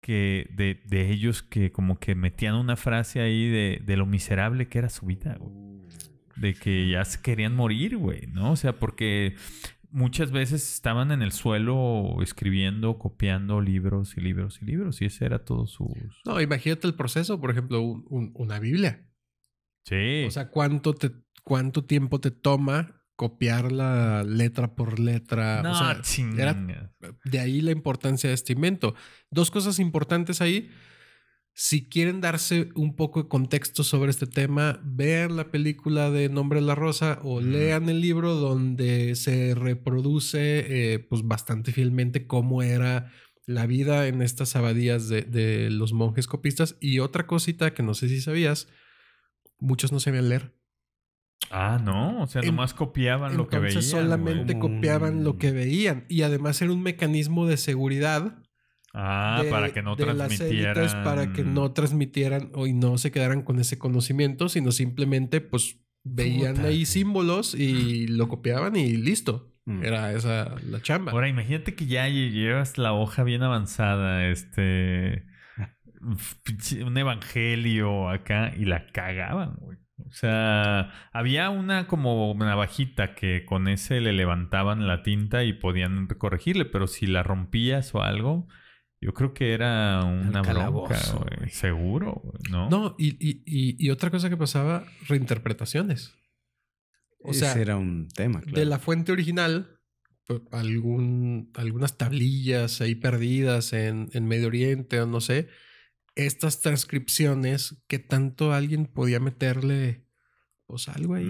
que 0.00 0.48
de, 0.54 0.80
de 0.86 1.10
ellos 1.10 1.42
que 1.42 1.72
como 1.72 1.98
que 1.98 2.14
metían 2.14 2.54
una 2.54 2.76
frase 2.76 3.20
ahí 3.20 3.48
de, 3.48 3.82
de 3.84 3.96
lo 3.96 4.06
miserable 4.06 4.68
que 4.68 4.78
era 4.78 4.88
su 4.88 5.06
vida, 5.06 5.38
De 6.36 6.54
que 6.54 6.88
ya 6.88 7.04
se 7.04 7.20
querían 7.20 7.54
morir, 7.54 7.96
güey, 7.96 8.26
¿no? 8.28 8.52
O 8.52 8.56
sea, 8.56 8.78
porque 8.78 9.34
muchas 9.90 10.30
veces 10.30 10.72
estaban 10.72 11.10
en 11.12 11.22
el 11.22 11.32
suelo 11.32 12.16
escribiendo, 12.22 12.98
copiando 12.98 13.60
libros 13.60 14.16
y 14.16 14.20
libros 14.20 14.60
y 14.62 14.64
libros, 14.64 15.02
y 15.02 15.06
ese 15.06 15.26
era 15.26 15.44
todo 15.44 15.66
su... 15.66 15.94
No, 16.24 16.40
imagínate 16.40 16.86
el 16.86 16.94
proceso, 16.94 17.40
por 17.40 17.50
ejemplo, 17.50 17.82
una 17.82 18.58
Biblia. 18.58 19.06
Sí. 19.84 20.24
O 20.26 20.30
sea, 20.30 20.48
¿cuánto, 20.48 20.94
te, 20.94 21.10
cuánto 21.42 21.84
tiempo 21.84 22.20
te 22.20 22.30
toma 22.30 22.99
copiarla 23.20 24.24
letra 24.24 24.74
por 24.74 24.98
letra. 24.98 25.62
No, 25.62 25.72
o 25.72 25.76
de 27.26 27.38
ahí 27.38 27.60
la 27.60 27.70
importancia 27.70 28.30
de 28.30 28.34
este 28.34 28.54
invento. 28.54 28.94
Dos 29.30 29.50
cosas 29.50 29.78
importantes 29.78 30.40
ahí. 30.40 30.70
Si 31.52 31.86
quieren 31.86 32.22
darse 32.22 32.70
un 32.74 32.96
poco 32.96 33.22
de 33.22 33.28
contexto 33.28 33.84
sobre 33.84 34.10
este 34.10 34.26
tema, 34.26 34.80
vean 34.82 35.36
la 35.36 35.50
película 35.50 36.10
de 36.10 36.30
Nombre 36.30 36.60
de 36.60 36.66
la 36.66 36.74
Rosa 36.74 37.18
o 37.22 37.42
lean 37.42 37.90
el 37.90 38.00
libro 38.00 38.36
donde 38.36 39.14
se 39.16 39.54
reproduce 39.54 40.94
eh, 40.94 40.98
pues 41.00 41.22
bastante 41.22 41.72
fielmente 41.72 42.26
cómo 42.26 42.62
era 42.62 43.12
la 43.44 43.66
vida 43.66 44.06
en 44.06 44.22
estas 44.22 44.56
abadías 44.56 45.10
de, 45.10 45.24
de 45.24 45.68
los 45.68 45.92
monjes 45.92 46.26
copistas. 46.26 46.78
Y 46.80 47.00
otra 47.00 47.26
cosita 47.26 47.74
que 47.74 47.82
no 47.82 47.92
sé 47.92 48.08
si 48.08 48.22
sabías, 48.22 48.68
muchos 49.58 49.92
no 49.92 50.00
sabían 50.00 50.30
leer. 50.30 50.59
Ah, 51.50 51.80
no, 51.82 52.22
o 52.22 52.26
sea, 52.26 52.42
nomás 52.42 52.74
copiaban 52.74 53.36
lo 53.36 53.48
que 53.48 53.58
veían. 53.58 53.82
solamente 53.82 54.58
copiaban 54.58 55.24
lo 55.24 55.38
que 55.38 55.50
veían. 55.50 56.04
Y 56.08 56.22
además 56.22 56.60
era 56.62 56.72
un 56.72 56.82
mecanismo 56.82 57.46
de 57.46 57.56
seguridad. 57.56 58.38
Ah, 58.92 59.42
para 59.50 59.72
que 59.72 59.82
no 59.82 59.96
transmitieran. 59.96 61.04
para 61.04 61.32
que 61.32 61.44
no 61.44 61.72
transmitieran 61.72 62.50
o 62.54 62.66
y 62.66 62.72
no 62.72 62.98
se 62.98 63.10
quedaran 63.12 63.42
con 63.42 63.58
ese 63.58 63.78
conocimiento, 63.78 64.48
sino 64.48 64.72
simplemente, 64.72 65.40
pues, 65.40 65.78
veían 66.02 66.64
ahí 66.64 66.84
símbolos 66.86 67.54
y 67.54 68.06
lo 68.06 68.28
copiaban 68.28 68.76
y 68.76 68.96
listo. 68.96 69.52
Mm. 69.66 69.84
Era 69.84 70.12
esa 70.12 70.56
la 70.62 70.80
chamba. 70.80 71.12
Ahora, 71.12 71.28
imagínate 71.28 71.74
que 71.74 71.86
ya 71.86 72.08
llevas 72.08 72.78
la 72.78 72.92
hoja 72.92 73.22
bien 73.24 73.42
avanzada, 73.42 74.26
este. 74.28 75.26
un 76.00 76.96
evangelio 76.96 78.08
acá 78.08 78.52
y 78.56 78.64
la 78.64 78.86
cagaban, 78.86 79.56
güey. 79.60 79.78
O 80.08 80.12
sea, 80.12 80.92
había 81.12 81.50
una 81.50 81.86
como 81.86 82.34
navajita 82.38 83.14
que 83.14 83.44
con 83.44 83.68
ese 83.68 84.00
le 84.00 84.12
levantaban 84.12 84.86
la 84.86 85.02
tinta 85.02 85.44
y 85.44 85.52
podían 85.52 86.06
corregirle, 86.06 86.64
pero 86.64 86.86
si 86.86 87.06
la 87.06 87.22
rompías 87.22 87.94
o 87.94 88.02
algo, 88.02 88.48
yo 89.00 89.14
creo 89.14 89.32
que 89.32 89.54
era 89.54 90.04
una 90.04 90.42
bronca, 90.42 90.98
seguro, 91.48 92.22
¿no? 92.50 92.68
No, 92.68 92.96
y, 92.98 93.16
y, 93.18 93.42
y, 93.46 93.90
otra 93.90 94.10
cosa 94.10 94.28
que 94.28 94.36
pasaba, 94.36 94.84
reinterpretaciones. 95.08 96.14
O 97.22 97.32
sea, 97.32 97.54
era 97.54 97.76
un 97.76 98.08
tema, 98.08 98.42
De 98.46 98.64
la 98.64 98.78
fuente 98.78 99.12
original, 99.12 99.80
algún, 100.50 101.50
algunas 101.54 101.96
tablillas 101.96 102.80
ahí 102.80 102.94
perdidas 102.94 103.72
en, 103.72 104.08
en 104.12 104.26
Medio 104.26 104.48
Oriente 104.48 105.00
o 105.00 105.06
no 105.06 105.20
sé, 105.20 105.48
estas 106.14 106.60
transcripciones 106.60 107.76
que 107.86 107.98
tanto 107.98 108.52
alguien 108.52 108.86
podía 108.86 109.20
meterle 109.20 110.06
pues 110.66 110.88
algo 110.88 111.14
ahí. 111.14 111.28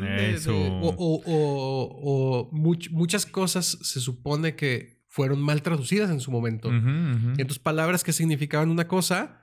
o, 0.48 1.22
o, 1.24 2.50
muchas 2.52 3.24
cosas 3.24 3.78
se 3.82 4.00
supone 4.00 4.54
que 4.54 5.02
fueron 5.08 5.40
mal 5.40 5.62
traducidas 5.62 6.10
en 6.10 6.20
su 6.20 6.30
momento. 6.30 6.70
Entonces, 6.70 7.58
palabras 7.58 8.04
que 8.04 8.12
significaban 8.12 8.70
una 8.70 8.86
cosa, 8.86 9.40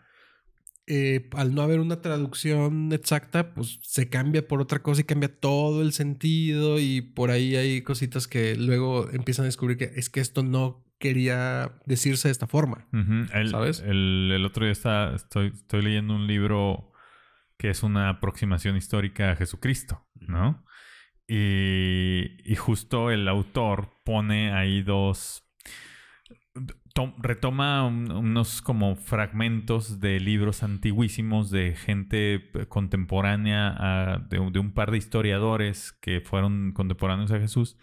eh, 0.86 1.28
al 1.34 1.54
no 1.54 1.62
haber 1.62 1.80
una 1.80 2.02
traducción 2.02 2.94
exacta, 2.94 3.54
pues 3.54 3.80
se 3.82 4.08
cambia 4.08 4.48
por 4.48 4.62
otra 4.62 4.84
cosa 4.84 5.02
y 5.02 5.04
cambia 5.04 5.36
todo 5.40 5.82
el 5.82 5.92
sentido. 5.92 6.80
Y 6.80 7.02
por 7.02 7.32
ahí 7.32 7.56
hay 7.56 7.82
cositas 7.82 8.28
que 8.28 8.56
luego 8.56 9.10
empiezan 9.12 9.44
a 9.44 9.48
descubrir 9.48 9.78
que 9.78 9.92
es 9.96 10.10
que 10.10 10.22
esto 10.22 10.44
no 10.44 10.87
quería 11.00 11.72
decirse 11.86 12.28
de 12.28 12.32
esta 12.32 12.48
forma. 12.48 12.88
el, 13.34 13.50
¿Sabes? 13.50 13.82
El, 13.86 14.44
otro 14.46 14.66
día 14.66 14.72
está, 14.72 15.14
estoy, 15.16 15.48
estoy 15.48 15.82
leyendo 15.82 16.16
un 16.16 16.28
libro 16.28 16.92
que 17.58 17.70
es 17.70 17.84
una 17.84 18.10
aproximación 18.10 18.78
histórica 18.78 19.32
a 19.32 19.36
Jesucristo, 19.36 20.06
¿no? 20.20 20.64
Y, 21.28 22.38
y 22.46 22.56
justo 22.56 23.12
el 23.12 23.28
autor 23.28 23.90
pone 24.06 24.54
ahí 24.54 24.82
dos... 24.82 25.44
retoma 27.18 27.86
unos 27.86 28.62
como 28.62 28.96
fragmentos 28.96 30.00
de 30.00 30.20
libros 30.20 30.64
antiguísimos 30.64 31.52
de 31.52 31.76
gente 31.76 32.50
contemporánea, 32.70 34.24
de, 34.30 34.50
de 34.52 34.60
un 34.60 34.72
par 34.72 34.92
de 34.92 34.98
historiadores 34.98 35.92
que 36.02 36.22
fueron 36.22 36.72
contemporáneos 36.72 37.32
a 37.32 37.40
Jesús 37.40 37.78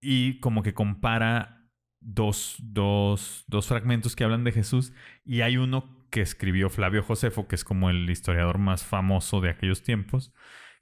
y 0.00 0.38
como 0.40 0.62
que 0.62 0.74
compara 0.74 1.63
dos, 2.04 2.56
dos, 2.60 3.44
dos 3.48 3.66
fragmentos 3.66 4.14
que 4.14 4.24
hablan 4.24 4.44
de 4.44 4.52
Jesús 4.52 4.92
y 5.24 5.40
hay 5.40 5.56
uno 5.56 6.06
que 6.10 6.20
escribió 6.20 6.70
Flavio 6.70 7.02
Josefo, 7.02 7.48
que 7.48 7.56
es 7.56 7.64
como 7.64 7.90
el 7.90 8.08
historiador 8.08 8.58
más 8.58 8.84
famoso 8.84 9.40
de 9.40 9.50
aquellos 9.50 9.82
tiempos, 9.82 10.32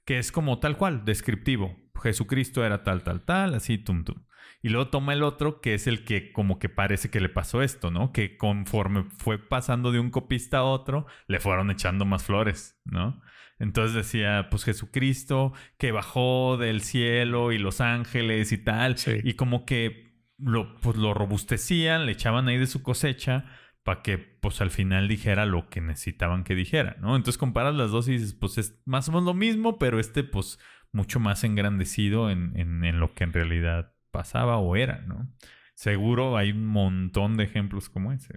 que 0.05 0.19
es 0.19 0.31
como 0.31 0.59
tal 0.59 0.77
cual, 0.77 1.05
descriptivo. 1.05 1.75
Jesucristo 2.01 2.65
era 2.65 2.83
tal, 2.83 3.03
tal, 3.03 3.21
tal, 3.21 3.55
así, 3.55 3.77
tum, 3.77 4.03
tum. 4.03 4.23
Y 4.61 4.69
luego 4.69 4.89
toma 4.89 5.13
el 5.13 5.23
otro, 5.23 5.59
que 5.59 5.73
es 5.73 5.87
el 5.87 6.05
que 6.05 6.31
como 6.31 6.59
que 6.59 6.69
parece 6.69 7.09
que 7.09 7.19
le 7.19 7.29
pasó 7.29 7.61
esto, 7.61 7.91
¿no? 7.91 8.11
Que 8.11 8.37
conforme 8.37 9.05
fue 9.17 9.37
pasando 9.37 9.91
de 9.91 9.99
un 9.99 10.09
copista 10.09 10.59
a 10.59 10.63
otro, 10.63 11.05
le 11.27 11.39
fueron 11.39 11.71
echando 11.71 12.05
más 12.05 12.23
flores, 12.23 12.79
¿no? 12.85 13.21
Entonces 13.59 13.95
decía, 13.95 14.47
pues 14.49 14.63
Jesucristo 14.63 15.53
que 15.77 15.91
bajó 15.91 16.57
del 16.57 16.81
cielo 16.81 17.51
y 17.51 17.57
los 17.57 17.81
ángeles 17.81 18.51
y 18.51 18.57
tal. 18.57 18.95
Y 19.23 19.33
como 19.33 19.65
que 19.65 20.12
lo, 20.43 20.75
pues 20.81 20.97
lo 20.97 21.13
robustecían, 21.13 22.05
le 22.05 22.11
echaban 22.11 22.47
ahí 22.47 22.57
de 22.57 22.67
su 22.67 22.83
cosecha 22.83 23.45
para 23.83 24.01
que 24.01 24.17
pues 24.17 24.61
al 24.61 24.71
final 24.71 25.07
dijera 25.07 25.45
lo 25.45 25.69
que 25.69 25.81
necesitaban 25.81 26.43
que 26.43 26.55
dijera, 26.55 26.95
¿no? 27.01 27.15
Entonces 27.15 27.37
comparas 27.37 27.75
las 27.75 27.91
dos 27.91 28.07
y 28.07 28.13
dices, 28.13 28.33
pues 28.33 28.57
es 28.57 28.81
más 28.85 29.09
o 29.09 29.11
menos 29.11 29.25
lo 29.25 29.33
mismo, 29.33 29.77
pero 29.77 29.99
este 29.99 30.23
pues 30.23 30.59
mucho 30.91 31.19
más 31.19 31.43
engrandecido 31.43 32.29
en, 32.29 32.55
en, 32.55 32.99
lo 32.99 33.13
que 33.13 33.23
en 33.23 33.33
realidad 33.33 33.93
pasaba 34.11 34.57
o 34.57 34.75
era, 34.75 35.01
¿no? 35.01 35.33
Seguro 35.75 36.37
hay 36.37 36.51
un 36.51 36.67
montón 36.67 37.35
de 37.35 37.45
ejemplos 37.45 37.89
como 37.89 38.13
ese. 38.13 38.35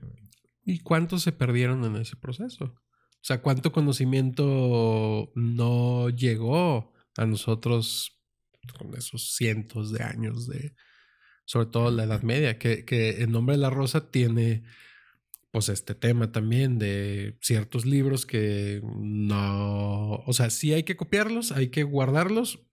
¿Y 0.65 0.81
cuántos 0.81 1.23
se 1.23 1.33
perdieron 1.33 1.85
en 1.85 1.97
ese 1.97 2.17
proceso? 2.17 2.65
O 2.65 3.21
sea, 3.21 3.43
¿cuánto 3.43 3.73
conocimiento 3.73 5.31
no 5.35 6.09
llegó 6.09 6.93
a 7.17 7.27
nosotros 7.27 8.19
con 8.79 8.95
esos 8.95 9.35
cientos 9.35 9.93
de 9.93 10.03
años 10.03 10.49
de, 10.49 10.75
sobre 11.47 11.69
todo 11.69 11.91
la 11.91 12.05
Edad 12.05 12.23
Media, 12.23 12.59
que, 12.59 12.85
que 12.85 13.23
en 13.23 13.33
nombre 13.33 13.57
de 13.57 13.63
la 13.63 13.71
rosa 13.71 14.11
tiene 14.11 14.63
pues 15.53 15.71
este 15.71 15.95
tema 15.95 16.33
también 16.33 16.79
de 16.79 17.39
ciertos 17.41 17.87
libros 17.87 18.27
que 18.27 18.83
no, 19.31 20.17
o 20.27 20.33
sea, 20.35 20.51
sí 20.51 20.75
hay 20.75 20.83
que 20.83 20.97
copiarlos, 20.97 21.51
hay 21.53 21.69
que 21.69 21.83
guardarlos, 21.83 22.67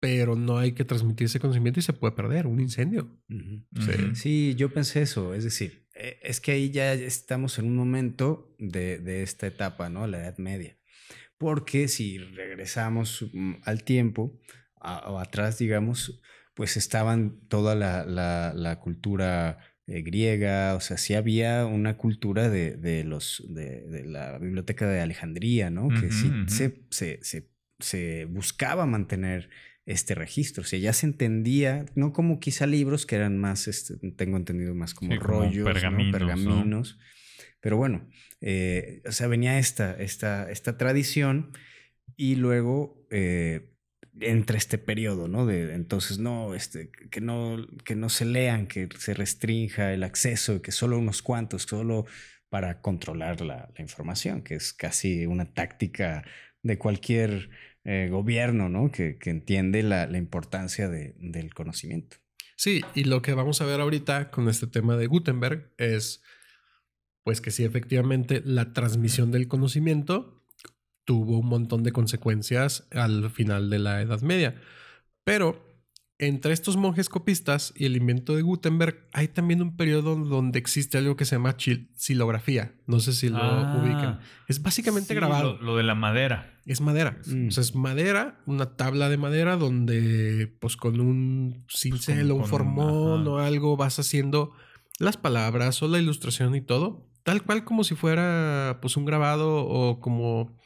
pero 0.00 0.34
no 0.36 0.56
hay 0.58 0.72
que 0.72 0.84
transmitir 0.84 1.26
ese 1.26 1.40
conocimiento 1.40 1.80
y 1.80 1.82
se 1.82 1.92
puede 1.92 2.14
perder 2.14 2.46
un 2.46 2.60
incendio. 2.60 3.18
Ujú. 3.28 4.14
Sí. 4.14 4.54
Yo 4.54 4.72
pensé 4.72 5.02
eso, 5.02 5.34
es 5.34 5.44
decir, 5.44 5.86
eh, 5.94 6.18
es 6.22 6.40
que 6.40 6.52
ahí 6.52 6.70
ya 6.70 6.94
estamos 6.94 7.58
en 7.58 7.66
un 7.66 7.76
momento 7.76 8.54
de, 8.58 8.98
de 8.98 9.22
esta 9.22 9.46
etapa, 9.46 9.88
¿no? 9.90 10.06
La 10.06 10.18
Edad 10.18 10.38
Media. 10.38 10.78
Porque 11.38 11.88
si 11.88 12.16
regresamos 12.18 13.26
mm, 13.32 13.54
al 13.64 13.84
tiempo, 13.84 14.40
a- 14.80 15.10
o 15.10 15.18
atrás, 15.18 15.58
digamos, 15.58 16.20
pues 16.56 16.76
estaban 16.76 17.38
toda 17.48 17.74
la, 17.76 18.04
la- 18.04 18.52
la 18.54 18.80
cultura 18.80 19.58
eh, 19.86 20.02
griega, 20.02 20.74
o 20.74 20.80
sea, 20.80 20.96
sí 20.96 21.14
había 21.14 21.64
una 21.66 21.96
cultura 21.96 22.48
de, 22.48 22.76
de 22.76 23.04
los, 23.04 23.44
de, 23.48 23.82
de 23.82 24.04
la 24.04 24.38
biblioteca 24.38 24.88
de 24.88 25.00
Alejandría, 25.00 25.70
¿no? 25.70 25.88
Que 25.88 26.10
sí 26.10 26.32
se, 26.48 26.82
se, 26.90 27.20
se, 27.22 27.50
se 27.78 28.24
buscaba 28.24 28.84
mantener 28.86 29.48
este 29.84 30.16
registro. 30.16 30.62
O 30.62 30.66
sea, 30.66 30.80
ya 30.80 30.92
se 30.92 31.06
entendía, 31.06 31.84
no 31.94 32.12
como 32.12 32.40
quizá 32.40 32.66
libros 32.66 33.06
que 33.06 33.14
eran 33.14 33.38
más, 33.38 33.68
este, 33.68 33.94
tengo 34.16 34.36
entendido, 34.36 34.74
más 34.74 34.94
como 34.94 35.12
Sí, 35.12 35.18
como 35.18 35.28
rollos, 35.34 35.66
¿no? 35.68 35.72
pergaminos, 35.72 36.06
¿no? 36.06 36.18
pergaminos. 36.18 36.98
Pero 37.60 37.76
bueno, 37.76 38.08
eh, 38.40 39.02
o 39.06 39.12
sea, 39.12 39.28
venía 39.28 39.58
esta, 39.60 39.92
esta, 39.94 40.50
esta 40.50 40.76
tradición 40.78 41.52
y 42.16 42.34
luego 42.36 43.06
eh, 43.10 43.70
entra 44.20 44.56
este 44.56 44.78
periodo, 44.78 45.28
¿no? 45.28 45.46
De 45.46 45.74
entonces, 45.74 46.18
no, 46.18 46.54
este, 46.54 46.90
que 47.10 47.20
no, 47.20 47.56
que 47.84 47.96
no 47.96 48.08
se 48.08 48.24
lean, 48.24 48.66
que 48.66 48.88
se 48.98 49.14
restrinja 49.14 49.92
el 49.92 50.02
acceso, 50.02 50.62
que 50.62 50.72
solo 50.72 50.98
unos 50.98 51.22
cuantos, 51.22 51.62
solo 51.62 52.06
para 52.48 52.80
controlar 52.80 53.40
la, 53.40 53.68
información, 53.78 54.42
que 54.42 54.54
es 54.54 54.72
casi 54.72 55.26
una 55.26 55.52
táctica 55.52 56.24
de 56.62 56.78
cualquier 56.78 57.50
eh, 57.84 58.08
gobierno, 58.10 58.68
¿no? 58.68 58.90
Que, 58.90 59.18
entiende 59.24 59.82
la, 59.82 60.08
importancia 60.16 60.88
de- 60.88 61.14
del 61.18 61.52
conocimiento. 61.54 62.16
Sí, 62.56 62.82
y 62.94 63.04
lo 63.04 63.20
que 63.20 63.34
vamos 63.34 63.60
a 63.60 63.66
ver 63.66 63.80
ahorita 63.80 64.30
con 64.30 64.48
este 64.48 64.66
tema 64.66 64.96
de 64.96 65.06
Gutenberg 65.06 65.72
es, 65.76 66.22
pues 67.22 67.40
que 67.40 67.50
sí, 67.50 67.64
efectivamente, 67.64 68.40
la 68.44 68.72
transmisión 68.72 69.30
del 69.30 69.46
conocimiento 69.46 70.35
tuvo 71.06 71.38
un 71.38 71.46
montón 71.46 71.82
de 71.82 71.92
consecuencias 71.92 72.86
al 72.92 73.30
final 73.30 73.70
de 73.70 73.78
la 73.78 74.02
Edad 74.02 74.20
Media. 74.20 74.60
Pero 75.24 75.64
entre 76.18 76.52
estos 76.54 76.76
monjes 76.78 77.08
copistas 77.10 77.72
y 77.76 77.84
el 77.84 77.94
invento 77.96 78.34
de 78.36 78.40
Gutenberg, 78.42 79.06
hay 79.12 79.28
también 79.28 79.60
un 79.60 79.76
periodo 79.76 80.16
donde 80.16 80.58
existe 80.58 80.96
algo 80.98 81.14
que 81.16 81.24
se 81.26 81.36
llama 81.36 81.56
xilografía. 81.58 82.74
No 82.86 83.00
sé 83.00 83.12
si 83.12 83.28
lo 83.28 83.36
Ah, 83.38 83.80
ubican. 83.82 84.20
Es 84.48 84.62
básicamente 84.62 85.08
sí, 85.08 85.14
grabado. 85.14 85.56
Lo, 85.58 85.62
lo 85.62 85.76
de 85.76 85.82
la 85.82 85.94
madera. 85.94 86.54
Es 86.64 86.80
madera. 86.80 87.18
Mm. 87.26 87.48
O 87.48 87.50
sea, 87.50 87.60
es 87.62 87.74
madera, 87.74 88.40
una 88.46 88.76
tabla 88.76 89.08
de 89.08 89.16
madera 89.18 89.56
donde, 89.56 90.56
pues 90.60 90.76
con 90.76 91.00
un 91.00 91.64
cincel 91.68 92.22
con- 92.22 92.30
o 92.30 92.34
un 92.36 92.40
con- 92.42 92.50
formón 92.50 93.20
ajá. 93.22 93.30
o 93.30 93.38
algo 93.38 93.76
vas 93.76 93.98
haciendo 93.98 94.52
las 94.98 95.16
palabras 95.18 95.82
o 95.82 95.88
la 95.88 95.98
ilustración 95.98 96.54
y 96.54 96.62
todo. 96.62 97.06
Tal 97.24 97.42
cual 97.42 97.64
como 97.64 97.84
si 97.84 97.94
fuera, 97.94 98.78
pues, 98.80 98.96
un 98.96 99.04
grabado 99.04 99.66
o 99.66 100.00
como 100.00 100.56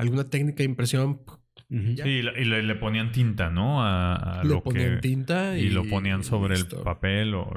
alguna 0.00 0.24
técnica 0.24 0.58
de 0.58 0.64
impresión. 0.64 1.20
Ya. 1.68 2.04
Sí, 2.04 2.10
y, 2.10 2.22
le, 2.22 2.62
le 2.62 2.74
ponían 2.74 3.12
tinta, 3.12 3.50
¿no? 3.50 3.82
A, 3.82 4.40
a 4.40 4.42
Le 4.44 4.50
lo 4.50 4.62
ponían 4.62 4.96
que... 4.96 5.00
tinta 5.02 5.56
y, 5.56 5.66
Y 5.66 5.70
lo 5.70 5.84
ponían 5.88 6.24
sobre 6.24 6.56
listo. 6.56 6.78
el 6.78 6.82
papel 6.82 7.34
o... 7.34 7.48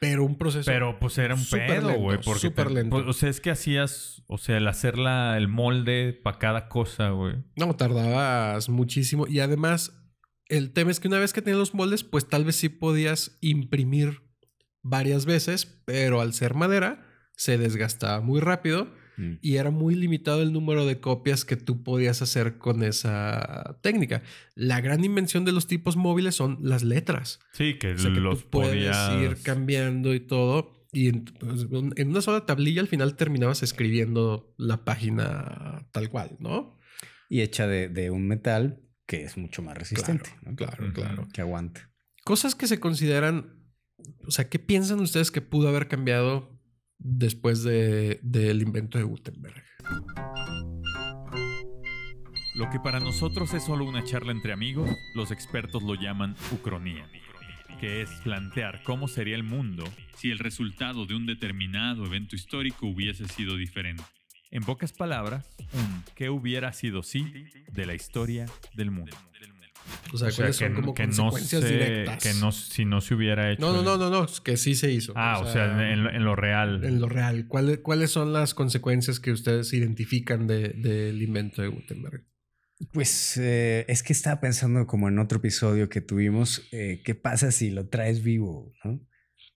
Pero 0.00 0.24
un 0.24 0.36
proceso. 0.36 0.68
Pero 0.70 0.98
pues 0.98 1.16
era 1.16 1.34
un 1.36 1.46
pedo, 1.48 1.86
lento, 1.88 2.00
güey. 2.00 2.18
Porque 2.24 2.40
súper 2.40 2.66
te- 2.68 2.74
lento. 2.74 2.90
pues, 2.96 3.06
o 3.06 3.12
sea, 3.12 3.30
es 3.30 3.40
que 3.40 3.50
hacías, 3.52 4.24
o 4.26 4.36
sea, 4.36 4.56
el 4.56 4.66
hacer 4.66 4.98
la, 4.98 5.38
el 5.38 5.46
molde 5.48 6.12
para 6.12 6.38
cada 6.38 6.68
cosa, 6.68 7.10
güey. 7.10 7.36
No, 7.56 7.74
tardabas 7.76 8.68
muchísimo. 8.68 9.26
Y 9.28 9.38
además, 9.38 9.96
el 10.48 10.72
tema 10.72 10.90
es 10.90 10.98
que 10.98 11.06
una 11.08 11.20
vez 11.20 11.32
que 11.32 11.40
tenías 11.40 11.58
los 11.60 11.72
moldes, 11.72 12.02
pues 12.02 12.28
tal 12.28 12.44
vez 12.44 12.56
sí 12.56 12.68
podías 12.68 13.38
imprimir 13.40 14.22
varias 14.82 15.24
veces, 15.24 15.66
pero 15.86 16.20
al 16.20 16.32
ser 16.34 16.54
madera, 16.54 17.06
se 17.36 17.56
desgastaba 17.56 18.20
muy 18.20 18.40
rápido 18.40 18.92
Mm. 19.16 19.32
y 19.42 19.56
era 19.56 19.70
muy 19.70 19.94
limitado 19.94 20.42
el 20.42 20.52
número 20.52 20.86
de 20.86 20.98
copias 21.00 21.44
que 21.44 21.56
tú 21.56 21.82
podías 21.82 22.22
hacer 22.22 22.58
con 22.58 22.82
esa 22.82 23.78
técnica. 23.82 24.22
La 24.54 24.80
gran 24.80 25.04
invención 25.04 25.44
de 25.44 25.52
los 25.52 25.66
tipos 25.66 25.96
móviles 25.96 26.34
son 26.34 26.58
las 26.62 26.82
letras. 26.82 27.40
Sí, 27.52 27.74
que 27.78 27.92
O 27.92 27.98
sea, 27.98 28.12
que 28.12 28.20
los 28.20 28.44
tú 28.44 28.50
puedes 28.50 28.70
podías... 28.72 29.22
ir 29.22 29.42
cambiando 29.42 30.14
y 30.14 30.20
todo. 30.20 30.72
Y 30.92 31.08
en, 31.08 31.24
pues, 31.24 31.66
en 31.96 32.08
una 32.08 32.20
sola 32.20 32.44
tablilla 32.46 32.80
al 32.82 32.88
final 32.88 33.16
terminabas 33.16 33.62
escribiendo 33.62 34.54
la 34.58 34.84
página 34.84 35.86
tal 35.92 36.10
cual, 36.10 36.36
¿no? 36.38 36.78
Y 37.28 37.40
hecha 37.40 37.66
de, 37.66 37.88
de 37.88 38.10
un 38.10 38.28
metal 38.28 38.82
que 39.06 39.24
es 39.24 39.36
mucho 39.36 39.62
más 39.62 39.76
resistente, 39.76 40.30
¿no? 40.42 40.54
Claro, 40.54 40.84
Ujú. 40.84 40.92
claro. 40.94 41.28
que 41.32 41.40
aguanta. 41.40 41.90
Cosas 42.24 42.54
que 42.54 42.66
se 42.66 42.78
consideran, 42.78 43.56
o 44.26 44.30
sea, 44.30 44.48
¿qué 44.48 44.58
piensan 44.58 45.00
ustedes 45.00 45.30
que 45.30 45.40
pudo 45.40 45.68
haber 45.68 45.88
cambiado 45.88 46.51
después 47.04 47.62
de- 47.62 48.18
del 48.22 48.62
invento 48.62 48.98
de 48.98 49.04
Gutenberg? 49.04 49.62
Lo 52.54 52.68
que 52.70 52.78
para 52.80 53.00
nosotros 53.00 53.54
es 53.54 53.64
solo 53.64 53.84
una 53.84 54.04
charla 54.04 54.32
entre 54.32 54.52
amigos, 54.52 54.90
los 55.14 55.30
expertos 55.30 55.82
lo 55.82 55.94
llaman 55.94 56.36
ucronía, 56.52 57.08
que 57.80 58.02
es 58.02 58.10
plantear 58.22 58.82
cómo 58.84 59.08
sería 59.08 59.34
el 59.36 59.42
mundo 59.42 59.84
si 60.16 60.30
el 60.30 60.38
resultado 60.38 61.06
de 61.06 61.14
un 61.14 61.26
determinado 61.26 62.04
evento 62.04 62.36
histórico 62.36 62.86
hubiese 62.86 63.26
sido 63.26 63.56
diferente. 63.56 64.02
En 64.50 64.62
pocas 64.64 64.92
palabras, 64.92 65.46
un 65.72 66.04
¿qué 66.14 66.28
hubiera 66.28 66.74
sido 66.74 67.02
si 67.02 67.24
de 67.72 67.86
la 67.86 67.94
historia 67.94 68.44
del 68.74 68.90
mundo? 68.90 69.16
O 70.12 70.18
sea, 70.18 70.28
O 70.28 70.30
sea, 70.30 70.36
¿cuáles 70.36 70.58
que, 70.58 70.64
son 70.66 70.74
como 70.74 70.94
que 70.94 71.06
no 71.06 71.30
consecuencias 71.30 71.62
se- 71.62 71.68
directas? 71.72 72.22
Que 72.22 72.34
no, 72.40 72.52
si 72.52 72.84
no 72.84 73.00
se 73.00 73.14
hubiera 73.14 73.50
hecho... 73.52 73.60
no, 73.60 73.72
no, 73.72 73.82
no, 73.82 73.96
no, 73.96 74.10
no, 74.10 74.24
es 74.24 74.40
que 74.40 74.56
sí 74.56 74.74
se 74.74 74.90
hizo. 74.92 75.12
Ah, 75.16 75.40
o 75.40 75.50
sea, 75.50 75.66
en, 75.92 76.06
en 76.06 76.24
lo 76.24 76.36
real. 76.36 76.84
en 76.84 77.00
lo 77.00 77.08
real. 77.08 77.46
¿Cuáles, 77.48 77.78
¿Cuáles 77.78 78.10
son 78.10 78.32
las 78.32 78.54
consecuencias 78.54 79.20
que 79.20 79.30
ustedes 79.32 79.72
identifican 79.72 80.46
de- 80.46 80.70
del 80.70 81.22
invento 81.22 81.62
de 81.62 81.68
Gutenberg? 81.68 82.24
Pues 82.92 83.36
eh, 83.36 83.84
es 83.88 84.02
que 84.02 84.12
estaba 84.12 84.40
pensando 84.40 84.86
como 84.86 85.08
en 85.08 85.18
otro 85.20 85.38
episodio 85.38 85.88
que 85.88 86.00
tuvimos, 86.00 86.66
eh, 86.72 87.00
¿qué 87.04 87.14
pasa 87.14 87.52
si 87.52 87.70
lo 87.70 87.86
traes 87.88 88.22
vivo, 88.24 88.72
no? 88.84 89.00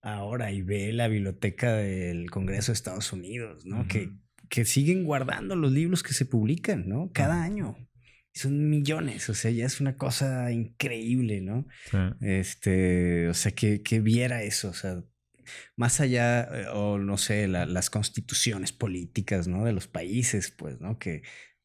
Ahora 0.01 0.53
y 0.53 0.63
ve 0.63 0.93
la 0.93 1.09
biblioteca 1.09 1.73
del 1.73 2.31
Congreso 2.31 2.71
de 2.71 2.75
Estados 2.75 3.13
Unidos, 3.13 3.67
¿no? 3.67 3.89
Que, 3.89 4.11
que 4.49 4.65
siguen 4.65 5.03
guardando 5.03 5.57
los 5.57 5.73
libros 5.73 6.05
que 6.05 6.13
se 6.15 6.25
publican, 6.25 6.89
¿no? 6.89 7.11
Cada 7.13 7.43
año. 7.43 7.77
Son 8.37 8.69
millones, 8.69 9.29
o 9.31 9.35
sea, 9.35 9.51
ya 9.51 9.65
es 9.67 9.81
una 9.81 9.97
cosa 9.97 10.53
increíble, 10.53 11.41
¿no? 11.41 11.67
Sí. 11.91 11.97
Este, 12.21 13.29
o 13.29 13.35
sea, 13.35 13.53
que, 13.53 13.83
que 13.83 14.01
viera 14.01 14.43
eso, 14.43 14.69
o 14.71 14.75
sea, 14.75 15.03
más 15.77 16.01
allá, 16.01 16.43
eh, 16.43 16.67
o 16.73 16.99
no 16.99 17.17
sé, 17.17 17.49
la- 17.49 17.67
las 17.67 17.89
constituciones 17.89 18.73
políticas, 18.73 19.49
¿no? 19.49 19.65
De 19.65 19.73
los 19.73 19.89
países, 19.89 20.51
pues, 20.51 20.81
¿no? 20.81 20.99
Que, 20.99 21.23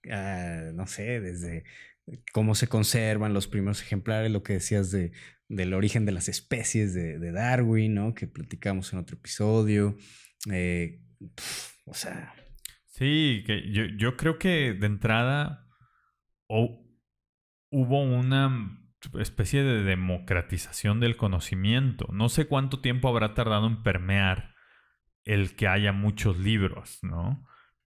ah, 0.10 0.72
no 0.74 0.88
sé, 0.88 1.20
desde 1.20 1.64
cómo 2.32 2.56
se 2.56 2.68
conservan 2.68 3.34
los 3.34 3.48
primeros 3.48 3.82
ejemplares, 3.82 4.32
lo 4.32 4.44
que 4.44 4.54
decías 4.54 4.92
de, 4.92 5.12
del 5.50 5.74
origen 5.74 6.06
de 6.06 6.12
las 6.14 6.30
especies 6.30 6.94
de, 6.94 7.20
de 7.20 7.32
Darwin, 7.34 7.94
¿no? 7.96 8.14
Que 8.14 8.28
platicamos 8.28 8.94
en 8.94 9.00
otro 9.00 9.18
episodio. 9.18 9.98
Eh, 10.52 11.02
pf, 11.36 11.74
o 11.86 11.94
sea, 11.94 12.34
Sí, 12.88 13.44
que 13.48 13.72
yo, 13.72 13.84
yo 13.98 14.16
creo 14.16 14.38
que 14.38 14.74
de 14.74 14.86
entrada 14.86 15.68
o- 16.54 16.80
hubo 17.72 18.02
una 18.04 18.78
especie 19.20 19.64
de 19.64 19.84
democratización 19.84 21.00
del 21.00 21.16
conocimiento. 21.18 22.08
No 22.12 22.30
sé 22.30 22.46
cuánto 22.48 22.80
tiempo 22.82 23.08
habrá 23.10 23.34
tardado 23.34 23.68
en 23.68 23.82
permear 23.84 24.54
el 25.26 25.56
que 25.56 25.68
haya 25.68 25.92
muchos 25.94 26.38
libros, 26.38 27.00
¿no? 27.04 27.46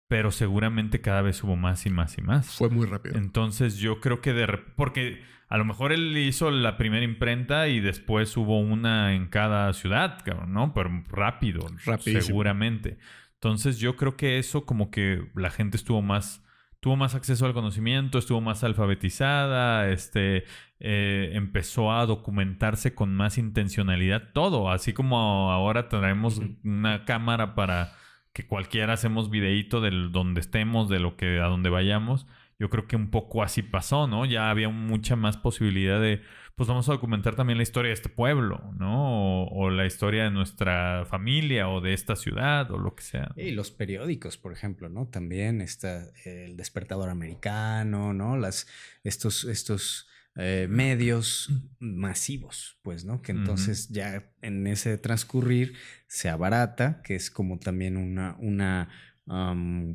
Pero 0.08 0.30
seguramente 0.30 1.00
cada 1.00 1.22
vez 1.22 1.42
hubo 1.44 1.56
más 1.56 1.86
y 1.86 1.90
más 1.90 2.18
y 2.18 2.22
más. 2.22 2.56
Fue 2.56 2.68
muy 2.70 2.86
rápido. 2.86 3.16
Entonces 3.16 3.76
yo 3.78 4.00
creo 4.00 4.20
que 4.20 4.32
de 4.32 4.46
porque 4.76 5.22
a 5.48 5.56
lo 5.58 5.64
mejor 5.64 5.92
él 5.92 6.16
hizo 6.16 6.50
la 6.50 6.76
primera 6.76 7.04
imprenta 7.04 7.68
y 7.68 7.80
después 7.80 8.36
hubo 8.36 8.58
una 8.60 9.14
en 9.14 9.26
cada 9.28 9.72
ciudad, 9.72 10.24
¿no? 10.46 10.72
Pero 10.74 11.04
rápido, 11.08 11.60
Rapidísimo. 11.84 12.22
seguramente. 12.22 12.98
Entonces 13.34 13.78
yo 13.78 13.96
creo 13.96 14.16
que 14.16 14.38
eso 14.38 14.64
como 14.66 14.90
que 14.90 15.30
la 15.34 15.50
gente 15.50 15.76
estuvo 15.76 16.02
más 16.02 16.43
tuvo 16.84 16.96
más 16.96 17.14
acceso 17.14 17.46
al 17.46 17.54
conocimiento, 17.54 18.18
estuvo 18.18 18.42
más 18.42 18.62
alfabetizada, 18.62 19.88
este 19.88 20.44
eh, 20.80 21.30
empezó 21.32 21.90
a 21.90 22.04
documentarse 22.04 22.94
con 22.94 23.14
más 23.14 23.38
intencionalidad 23.38 24.34
todo, 24.34 24.70
así 24.70 24.92
como 24.92 25.50
ahora 25.50 25.88
traemos 25.88 26.42
una 26.62 27.06
cámara 27.06 27.54
para 27.54 27.94
que 28.34 28.46
cualquiera 28.46 28.92
hacemos 28.92 29.30
videíto 29.30 29.80
de 29.80 29.92
donde 30.10 30.42
estemos, 30.42 30.90
de 30.90 31.00
lo 31.00 31.16
que 31.16 31.40
a 31.40 31.46
donde 31.46 31.70
vayamos. 31.70 32.26
Yo 32.58 32.68
creo 32.68 32.86
que 32.86 32.96
un 32.96 33.10
poco 33.10 33.42
así 33.42 33.62
pasó, 33.62 34.06
¿no? 34.06 34.26
Ya 34.26 34.50
había 34.50 34.68
mucha 34.68 35.16
más 35.16 35.38
posibilidad 35.38 35.98
de, 35.98 36.20
pues 36.56 36.68
vamos 36.68 36.88
a 36.88 36.92
documentar 36.92 37.34
también 37.34 37.56
la 37.56 37.64
historia 37.64 37.88
de 37.88 37.94
este 37.94 38.08
pueblo, 38.08 38.72
¿no? 38.78 39.46
O, 39.46 39.70
la 39.70 39.86
historia 39.86 40.24
de 40.24 40.30
nuestra 40.30 41.04
familia 41.04 41.68
o 41.68 41.80
de 41.80 41.94
esta 41.94 42.14
ciudad 42.14 42.70
o 42.70 42.78
lo 42.78 42.94
que 42.94 43.02
sea. 43.02 43.32
Y 43.36 43.50
los 43.50 43.72
periódicos, 43.72 44.36
por 44.36 44.52
ejemplo, 44.52 44.88
¿no? 44.88 45.08
También 45.08 45.60
está 45.60 46.06
el 46.24 46.56
despertador 46.56 47.08
americano, 47.08 48.14
¿no? 48.14 48.36
Las, 48.36 48.68
estos, 49.02 49.44
estos 49.44 50.08
eh, 50.36 50.68
medios 50.70 51.50
masivos, 51.80 52.78
pues, 52.82 53.04
¿no? 53.04 53.20
Que 53.20 53.32
entonces 53.32 53.88
ya 53.88 54.30
en 54.40 54.66
ese 54.68 54.96
transcurrir 54.98 55.74
se 56.06 56.28
abarata, 56.28 57.02
que 57.02 57.16
es 57.16 57.30
como 57.30 57.58
también 57.58 57.96
una, 57.96 58.36
una 58.38 58.88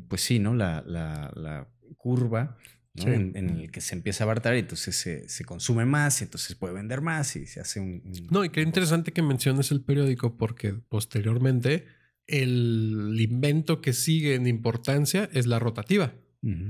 pues 0.08 0.22
sí, 0.22 0.38
¿no? 0.38 0.54
La, 0.54 0.82
la, 0.86 1.32
la 1.34 1.68
curva 1.96 2.56
En, 2.96 3.36
el 3.36 3.70
que 3.70 3.80
se 3.80 3.94
empieza 3.94 4.24
a 4.24 4.26
abaratar 4.26 4.56
y 4.56 4.58
entonces 4.58 4.96
se, 4.96 5.28
se, 5.28 5.44
consume 5.44 5.84
más 5.86 6.20
y 6.20 6.24
entonces 6.24 6.56
puede 6.56 6.74
vender 6.74 7.00
más 7.00 7.36
y 7.36 7.46
se 7.46 7.60
hace 7.60 7.78
un... 7.78 8.02
No, 8.30 8.44
y 8.44 8.50
qué 8.50 8.62
interesante 8.62 9.12
que 9.12 9.22
menciones 9.22 9.70
el 9.70 9.80
periódico 9.80 10.36
porque 10.36 10.72
posteriormente 10.72 11.86
el 12.26 13.16
invento 13.18 13.80
que 13.80 13.92
sigue 13.92 14.34
en 14.34 14.48
importancia 14.48 15.30
es 15.32 15.46
la 15.46 15.60
rotativa. 15.60 16.12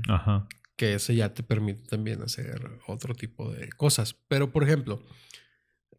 Ajá 0.07 0.47
que 0.81 0.95
ese 0.95 1.13
ya 1.13 1.31
te 1.31 1.43
permite 1.43 1.83
también 1.83 2.23
hacer 2.23 2.79
otro 2.87 3.13
tipo 3.13 3.51
de 3.51 3.69
cosas. 3.69 4.15
Pero, 4.27 4.51
por 4.51 4.63
ejemplo, 4.63 5.05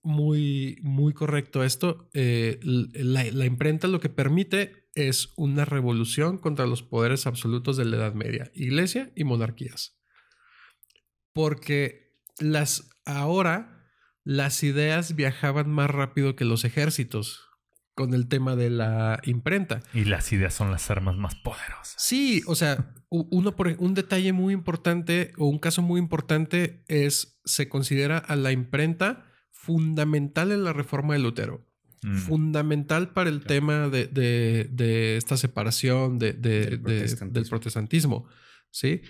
muy, 0.02 0.76
muy 0.82 1.12
correcto 1.12 1.62
esto, 1.62 2.11
eh, 2.14 2.58
la, 2.64 3.46
imprenta 3.46 3.87
lo 3.87 4.00
que 4.00 4.08
permite 4.08 4.88
es 4.96 5.28
una 5.37 5.64
revolución 5.64 6.37
contra 6.37 6.66
los 6.66 6.82
poderes 6.82 7.28
absolutos 7.28 7.76
de 7.76 7.85
la 7.85 7.96
Edad 7.96 8.14
Media, 8.14 8.50
iglesia 8.54 9.12
y 9.14 9.22
monarquías. 9.22 10.02
Porque 11.33 12.18
las 12.38 12.90
ahora 13.05 13.73
las 14.25 14.62
ideas 14.62 15.16
viajaban 15.16 15.71
más 15.71 15.90
rápido 15.90 16.37
que 16.37 16.45
los 16.45 16.64
ejércitos 16.64 17.49
con 17.95 18.14
el 18.14 18.29
tema 18.29 18.57
de 18.57 18.71
la 18.71 19.21
imprenta. 19.25 19.83
Y 19.92 20.05
las 20.05 20.33
ideas 20.33 20.55
son 20.55 20.71
las 20.71 20.90
armas 20.90 21.16
más 21.16 21.35
poderosas. 21.35 21.95
Sí, 21.99 22.42
o 22.47 22.55
sea, 22.55 22.95
uno 23.11 23.55
por 23.55 23.68
un 23.79 23.95
detalle 23.95 24.33
muy 24.33 24.55
importante 24.55 25.33
o 25.37 25.47
un 25.47 25.59
caso 25.59 25.83
muy 25.83 26.01
importante 26.01 26.85
es 26.88 27.40
se 27.45 27.68
considera 27.68 28.18
a 28.18 28.37
la 28.37 28.53
imprenta 28.53 29.27
fundamental 29.51 30.53
en 30.53 30.64
la 30.64 30.73
reforma 30.73 31.14
de 31.14 31.21
Lutero. 31.21 31.68
Mm. 32.03 32.16
Fundamental 32.16 33.12
para 33.12 33.31
el 33.31 33.45
tema 33.45 33.88
de, 33.88 35.14
esta 35.16 35.37
separación 35.37 36.18
del 36.18 36.81
protestantismo. 36.81 37.31
del, 37.31 37.49
protestantismo. 37.49 38.29
¿sí? 38.71 39.03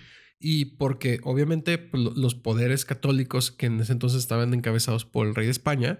Y 0.45 0.65
porque 0.75 1.21
obviamente 1.23 1.77
pues, 1.77 2.03
los 2.03 2.35
poderes 2.35 2.83
católicos 2.83 3.49
que 3.49 3.67
en 3.67 3.79
ese 3.79 3.93
entonces 3.93 4.19
estaban 4.19 4.53
encabezados 4.53 5.05
por 5.05 5.25
el 5.25 5.35
rey 5.35 5.45
de 5.45 5.51
España, 5.51 5.99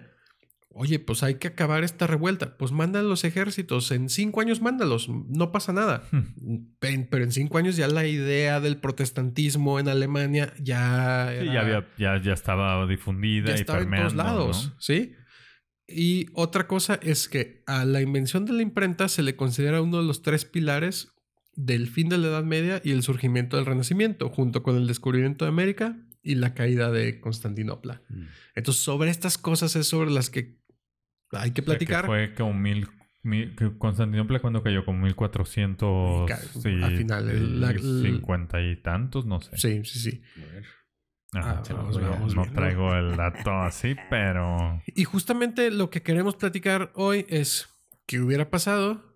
Oye, 0.76 0.98
pues 0.98 1.22
hay 1.22 1.36
que 1.36 1.46
acabar 1.46 1.84
esta 1.84 2.08
revuelta. 2.08 2.56
Pues 2.58 2.72
mandan 2.72 3.08
los 3.08 3.22
ejércitos. 3.22 3.92
En 3.92 4.08
cinco 4.08 4.40
años 4.40 4.60
mándalos. 4.60 5.08
No 5.08 5.52
pasa 5.52 5.72
nada. 5.72 6.02
Hmm. 6.10 6.74
Pero 6.80 7.22
en 7.22 7.30
cinco 7.30 7.58
años 7.58 7.76
ya 7.76 7.86
la 7.86 8.08
idea 8.08 8.58
del 8.58 8.78
protestantismo 8.78 9.78
en 9.78 9.86
Alemania 9.86 10.52
ya. 10.58 11.32
ya, 11.32 11.60
había, 11.60 11.88
ya, 11.96 12.20
ya, 12.20 12.32
estaba 12.32 12.84
difundida 12.88 13.50
ya 13.50 13.52
y 13.52 13.60
estaba 13.60 13.82
en 13.82 13.90
todos 13.90 14.14
lados. 14.14 14.72
Sí. 14.80 15.12
Y 15.86 16.26
otra 16.34 16.66
cosa 16.66 16.98
es 17.02 17.28
que 17.28 17.62
a 17.68 17.84
la 17.84 18.00
invención 18.00 18.44
de 18.44 18.54
la 18.54 18.62
imprenta 18.62 19.06
se 19.06 19.22
le 19.22 19.36
considera 19.36 19.80
uno 19.80 19.98
de 19.98 20.04
los 20.04 20.22
tres 20.22 20.44
pilares 20.44 21.13
del 21.56 21.88
fin 21.88 22.08
de 22.08 22.18
la 22.18 22.28
Edad 22.28 22.44
Media 22.44 22.80
y 22.84 22.92
el 22.92 23.02
surgimiento 23.02 23.56
del 23.56 23.66
Renacimiento, 23.66 24.28
junto 24.28 24.62
con 24.62 24.76
el 24.76 24.86
descubrimiento 24.86 25.44
de 25.44 25.50
América 25.50 25.96
y 26.22 26.36
la 26.36 26.54
caída 26.54 26.90
de 26.90 27.20
Constantinopla. 27.20 28.02
Hmm. 28.08 28.26
Entonces, 28.54 28.82
sobre 28.82 29.10
estas 29.10 29.38
cosas 29.38 29.76
es 29.76 29.86
sobre 29.86 30.10
las 30.10 30.30
que 30.30 30.58
hay 31.30 31.52
que 31.52 31.62
platicar. 31.62 32.06
fue 32.06 32.34
como 32.34 32.54
mil, 32.54 32.88
Constantinopla 33.78 34.40
cuando 34.40 34.62
cayó 34.62 34.84
como 34.84 35.02
1400 35.04 36.30
sí, 36.62 36.82
al 36.82 36.96
final 36.96 37.72
50 38.02 38.60
y 38.62 38.76
tantos, 38.76 39.26
no 39.26 39.40
sé. 39.40 39.56
Sí, 39.56 39.84
sí, 39.84 39.98
sí. 39.98 40.22
Ah, 41.34 41.62
no 42.34 42.52
traigo 42.52 42.94
el 42.94 43.16
dato 43.16 43.50
así, 43.50 43.96
pero... 44.08 44.80
Y 44.86 45.04
justamente 45.04 45.70
lo 45.70 45.90
que 45.90 46.02
queremos 46.02 46.36
platicar 46.36 46.92
hoy 46.94 47.26
es 47.28 47.68
qué 48.06 48.20
hubiera 48.20 48.50
pasado 48.50 49.13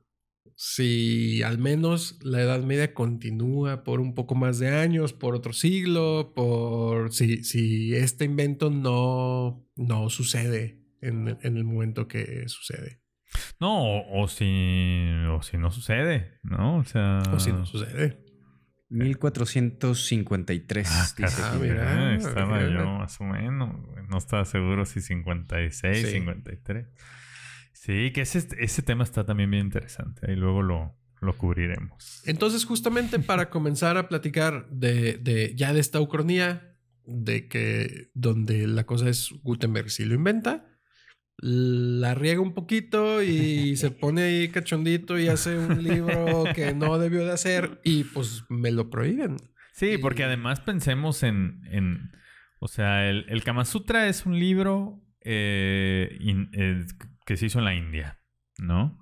si 0.61 1.40
al 1.44 1.59
menos 1.59 2.18
la 2.25 2.40
Edad 2.40 2.64
Media 2.64 2.92
continúa 2.92 3.85
por 3.85 4.01
un 4.01 4.16
poco 4.16 4.35
más 4.35 4.59
de 4.59 4.71
años, 4.71 5.12
por 5.12 5.37
otro 5.37 5.53
siglo, 5.53 6.33
por 6.35 7.12
si, 7.12 7.44
si 7.44 7.94
este 7.94 8.25
invento 8.25 8.68
no, 8.68 9.64
no 9.77 10.11
sucede 10.11 10.83
en, 11.01 11.38
el 11.40 11.62
momento 11.62 12.09
que 12.09 12.49
sucede. 12.49 13.01
No, 13.61 14.03
o, 14.03 14.27
si, 14.27 15.05
o 15.31 15.42
si 15.42 15.59
no 15.59 15.71
sucede, 15.71 16.40
¿no? 16.42 16.79
O 16.79 16.85
sea... 16.85 17.23
O 17.33 17.38
si 17.38 17.53
no 17.53 17.64
sucede. 17.64 18.25
1453. 18.88 20.88
Ah, 20.90 21.07
ah 21.44 21.57
mira, 21.61 22.16
estaba 22.16 22.68
yo 22.68 22.85
más 22.85 23.21
o 23.21 23.25
menos. 23.25 23.77
No 24.09 24.18
estaba 24.18 24.44
seguro 24.44 24.85
si 24.87 25.03
56, 25.03 26.11
53. 26.11 26.88
Sí, 27.81 28.11
que 28.12 28.23
ese, 28.23 28.47
ese 28.59 28.83
tema 28.83 29.05
está 29.05 29.25
también 29.25 29.51
bien 29.51 29.67
interesante. 29.67 30.29
Ahí 30.29 30.35
luego 30.35 30.62
lo, 30.62 30.97
lo 31.21 31.38
cubriremos. 31.38 32.23
Entonces, 32.27 32.64
justamente 32.64 33.21
para 33.21 33.51
comenzar 33.51 33.97
a 33.97 34.09
platicar 34.09 34.69
de, 34.69 35.17
de, 35.19 35.55
ya 35.55 35.73
de 35.73 35.79
esta 35.79 36.01
ucronía, 36.01 36.77
de 37.05 37.47
que 37.47 38.11
donde 38.14 38.67
la 38.67 38.85
cosa 38.85 39.09
es 39.09 39.31
Gutenberg 39.43 39.91
si 39.91 40.05
lo 40.05 40.14
inventa, 40.14 40.67
la 41.41 42.14
riega 42.17 42.41
un 42.41 42.53
poquito 42.53 43.23
y 43.23 43.77
se 43.77 43.93
pone 43.93 44.23
ahí 44.23 44.49
cachondito 44.49 45.17
y 45.17 45.29
hace 45.29 45.57
un 45.57 45.83
libro 45.85 46.45
que 46.55 46.75
no 46.75 46.99
debió 46.99 47.25
de 47.25 47.33
hacer 47.33 47.81
y 47.85 48.03
pues 48.05 48.43
me 48.49 48.73
lo 48.73 48.91
prohíben. 48.91 49.37
Sí, 49.73 49.99
porque 49.99 50.25
además 50.25 50.61
pensemos 50.61 51.23
en, 51.23 51.61
en 51.71 52.11
o 52.59 52.67
sea, 52.67 53.09
el, 53.09 53.25
el, 53.29 53.45
Kama 53.45 53.64
Sutra 53.64 54.09
es 54.09 54.27
un 54.27 54.37
libro 54.37 55.01
eh, 55.21 56.19
eh, 56.53 56.85
que 57.29 57.37
se 57.37 57.45
hizo 57.45 57.59
en 57.59 57.67
la 57.67 57.75
India, 57.75 58.23
¿no? 58.57 58.99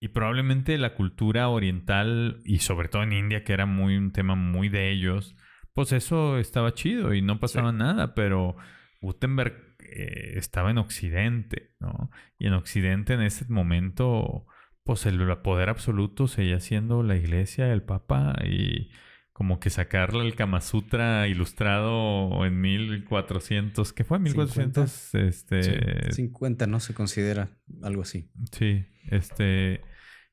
Y 0.00 0.08
probablemente 0.08 0.78
la 0.78 0.94
cultura 0.94 1.50
oriental 1.50 2.40
y 2.42 2.60
sobre 2.60 2.88
todo 2.88 3.02
en 3.02 3.12
India, 3.12 3.44
que 3.44 3.52
era 3.52 3.66
muy 3.66 3.98
un 3.98 4.12
tema 4.12 4.34
muy 4.34 4.70
de 4.70 4.90
ellos, 4.90 5.36
pues 5.74 5.92
eso 5.92 6.38
estaba 6.38 6.72
chido 6.72 7.12
y 7.12 7.20
no 7.20 7.40
pasaba 7.40 7.70
nada, 7.70 8.14
pero 8.14 8.56
Gutenberg 9.02 9.76
eh, 9.80 10.38
estaba 10.38 10.70
en 10.70 10.78
Occidente, 10.78 11.74
¿no? 11.80 12.10
Y 12.38 12.46
en 12.46 12.54
Occidente 12.54 13.12
en 13.12 13.20
ese 13.20 13.44
momento, 13.50 14.46
pues 14.82 15.04
el 15.04 15.18
poder 15.42 15.68
absoluto 15.68 16.28
seguía 16.28 16.60
siendo 16.60 17.02
la 17.02 17.16
iglesia, 17.16 17.70
el 17.74 17.82
papa, 17.82 18.36
y 18.42 18.88
como 19.34 19.58
que 19.58 19.68
sacarle 19.68 20.24
el 20.24 20.36
Kama 20.36 20.60
Sutra 20.60 21.26
ilustrado 21.26 22.46
en 22.46 22.60
1400, 22.60 23.92
¿qué 23.92 24.04
fue? 24.04 24.20
1400, 24.20 24.90
50. 24.90 25.28
este... 25.28 26.12
50, 26.12 26.66
¿no? 26.68 26.78
Se 26.78 26.94
considera 26.94 27.50
algo 27.82 28.02
así. 28.02 28.30
Sí, 28.52 28.86
este... 29.10 29.82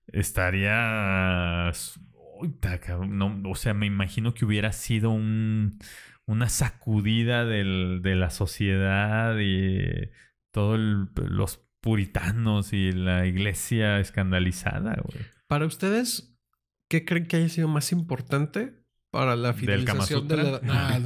Estaría... 0.05 1.71
No, 3.07 3.41
o 3.49 3.55
sea, 3.55 3.73
me 3.73 3.87
imagino 3.87 4.33
que 4.33 4.45
hubiera 4.45 4.71
sido 4.71 5.09
un 5.09 5.79
una 6.25 6.47
sacudida 6.47 7.45
de 7.45 8.15
la 8.15 8.29
sociedad 8.29 9.37
y 9.39 10.09
todos 10.51 10.79
los 11.15 11.67
puritanos 11.81 12.71
y 12.73 12.91
la 12.91 13.25
iglesia 13.25 13.99
escandalizada, 13.99 15.01
güey. 15.03 15.25
Para 15.47 15.65
ustedes, 15.65 16.39
¿qué 16.87 17.03
creen 17.03 17.25
que 17.25 17.37
haya 17.37 17.49
sido 17.49 17.67
más 17.67 17.91
importante 17.91 18.80
para 19.12 19.36
la 19.36 19.54
finalización 19.54 20.28
de 20.28 20.38
la, 20.38 20.62
ah, 20.69 21.00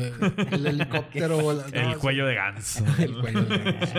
el 0.52 0.68
helicóptero? 0.68 1.52
el 1.52 1.98
cuello 1.98 2.28
de 2.28 2.36
ganso. 2.36 2.86
el 3.00 3.18
cuello 3.18 3.44
de 3.44 3.58
ganso. 3.58 3.94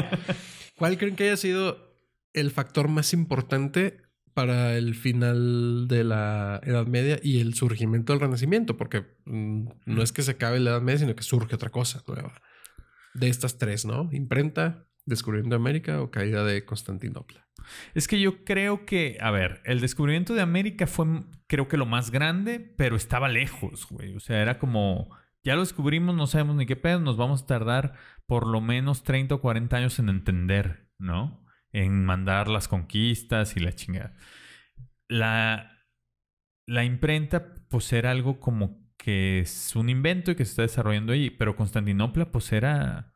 ¿Cuál 0.77 0.97
creen 0.97 1.17
que 1.17 1.25
haya 1.25 1.37
sido 1.37 1.99
el 2.33 2.51
factor 2.53 2.89
más 2.89 3.13
importante 3.13 4.01
para 4.33 4.77
el 4.77 4.95
final 4.95 5.89
de 5.89 6.05
la 6.05 6.61
Edad 6.63 6.87
Media 6.87 7.19
y 7.23 7.41
el 7.41 7.55
surgimiento 7.55 8.13
del 8.13 8.21
Renacimiento, 8.21 8.77
porque 8.77 9.07
mm, 9.25 9.69
no 9.87 10.03
es 10.03 10.13
que 10.13 10.23
se 10.23 10.33
acabe 10.33 10.61
la 10.61 10.73
Edad 10.73 10.83
Media, 10.83 10.99
sino 10.99 11.17
que 11.17 11.23
surge 11.23 11.55
otra 11.55 11.71
cosa 11.71 12.03
nueva. 12.07 12.35
De 13.15 13.29
estas 13.29 13.57
tres, 13.57 13.87
¿no? 13.87 14.11
Imprenta, 14.13 14.87
descubrimiento 15.07 15.57
de 15.57 15.61
América 15.61 16.03
o 16.03 16.11
caída 16.11 16.45
de 16.45 16.67
Constantinopla. 16.67 17.46
Es 17.95 18.09
que 18.09 18.21
yo 18.21 18.45
creo 18.45 18.87
que, 18.87 19.19
a 19.21 19.31
ver, 19.31 19.61
el 19.65 19.81
descubrimiento 19.81 20.35
de 20.35 20.43
América 20.43 20.87
fue, 20.87 21.07
creo 21.47 21.69
que 21.69 21.77
lo 21.77 21.87
más 21.87 22.11
grande, 22.11 22.61
pero 22.61 22.97
estaba 22.97 23.29
lejos, 23.29 23.87
güey. 23.89 24.15
O 24.15 24.21
sea, 24.21 24.41
era 24.41 24.59
como 24.59 25.09
ya 25.47 25.55
lo 25.55 25.61
descubrimos, 25.61 26.17
no 26.17 26.27
sabemos 26.27 26.57
ni 26.57 26.67
qué 26.67 26.75
pedo, 26.75 26.99
nos 26.99 27.17
vamos 27.17 27.43
a 27.43 27.47
tardar 27.47 27.95
por 28.27 28.49
lo 28.49 28.61
menos 28.61 29.05
30 29.05 29.37
o 29.37 29.41
40 29.41 29.77
años 29.77 29.99
en 30.01 30.09
entender, 30.09 30.91
¿no? 30.99 31.47
En 31.71 32.05
mandar 32.05 32.49
las 32.49 32.67
conquistas 32.67 33.57
y 33.57 33.61
la 33.61 33.73
chingada. 33.73 34.17
La, 35.09 35.87
la 36.67 36.83
imprenta, 36.83 37.55
pues 37.69 37.93
era 37.93 38.11
algo 38.11 38.41
como 38.41 38.93
que 38.97 39.39
es 39.39 39.77
un 39.77 39.89
invento 39.89 40.33
y 40.33 40.35
que 40.35 40.45
se 40.45 40.51
está 40.51 40.63
desarrollando 40.63 41.13
ahí, 41.13 41.31
pero 41.31 41.55
Constantinopla, 41.55 42.33
pues 42.33 42.53
era, 42.53 43.15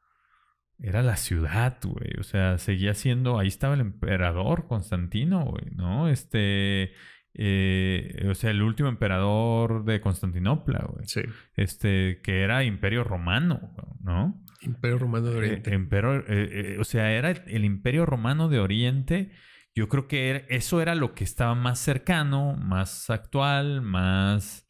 era 0.83 1.03
la 1.03 1.17
ciudad, 1.17 1.79
güey. 1.83 2.13
O 2.19 2.23
sea, 2.23 2.59
seguía 2.59 2.95
siendo, 2.95 3.39
ahí 3.39 3.49
estaba 3.49 3.75
el 3.75 3.81
emperador 3.81 4.67
Constantino, 4.67 5.45
güey, 5.45 5.67
¿no? 5.75 6.09
Este, 6.09 6.93
eh, 7.35 8.27
o 8.31 8.35
sea, 8.35 8.51
el 8.51 8.63
último 8.63 8.89
emperador 8.89 9.85
de 9.85 10.01
Constantinopla, 10.01 10.87
güey. 10.93 11.07
Sí. 11.07 11.23
Este, 11.57 12.21
que 12.23 12.43
era 12.43 12.65
Imperio 12.65 13.05
Romano, 13.05 13.75
¿no? 14.03 14.43
Imperio 14.63 14.99
Romano 14.99 15.31
de 15.31 15.37
Oriente. 15.39 15.71
Eh, 15.71 15.75
imperio- 15.75 16.25
eh, 16.29 16.77
o 16.79 16.85
sea, 16.85 17.13
era 17.13 17.31
el 17.31 17.65
Imperio 17.65 18.05
Romano 18.05 18.49
de 18.49 18.59
Oriente. 18.61 19.31
Yo 19.75 19.89
creo 19.89 20.09
que 20.09 20.29
era- 20.31 20.43
eso 20.49 20.81
era 20.83 20.95
lo 20.95 21.15
que 21.15 21.25
estaba 21.25 21.55
más 21.55 21.79
cercano, 21.79 22.57
más 22.57 23.09
actual, 23.09 23.81
más, 23.83 24.67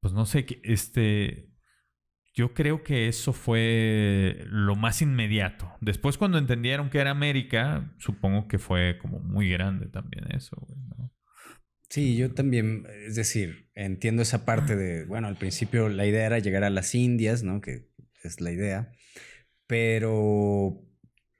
pues 0.00 0.12
no 0.12 0.26
sé, 0.26 0.46
este, 0.62 1.47
yo 2.38 2.54
creo 2.54 2.84
que 2.84 3.08
eso 3.08 3.32
fue 3.32 4.44
lo 4.46 4.76
más 4.76 5.02
inmediato. 5.02 5.74
Después 5.80 6.16
cuando 6.18 6.38
entendieron 6.38 6.88
que 6.88 6.98
era 7.00 7.10
América, 7.10 7.92
supongo 7.98 8.46
que 8.46 8.58
fue 8.60 8.96
como 8.98 9.18
muy 9.18 9.50
grande 9.50 9.86
también 9.88 10.24
eso, 10.32 10.56
güey, 10.56 10.78
¿no? 10.96 11.12
Sí, 11.90 12.16
yo 12.16 12.32
también, 12.32 12.86
es 13.08 13.16
decir, 13.16 13.70
entiendo 13.74 14.22
esa 14.22 14.44
parte 14.44 14.76
de, 14.76 15.04
bueno, 15.06 15.26
al 15.26 15.36
principio 15.36 15.88
la 15.88 16.06
idea 16.06 16.26
era 16.26 16.38
llegar 16.38 16.62
a 16.62 16.70
las 16.70 16.94
Indias, 16.94 17.42
¿no? 17.42 17.60
Que 17.60 17.88
es 18.22 18.40
la 18.40 18.52
idea, 18.52 18.92
pero, 19.66 20.14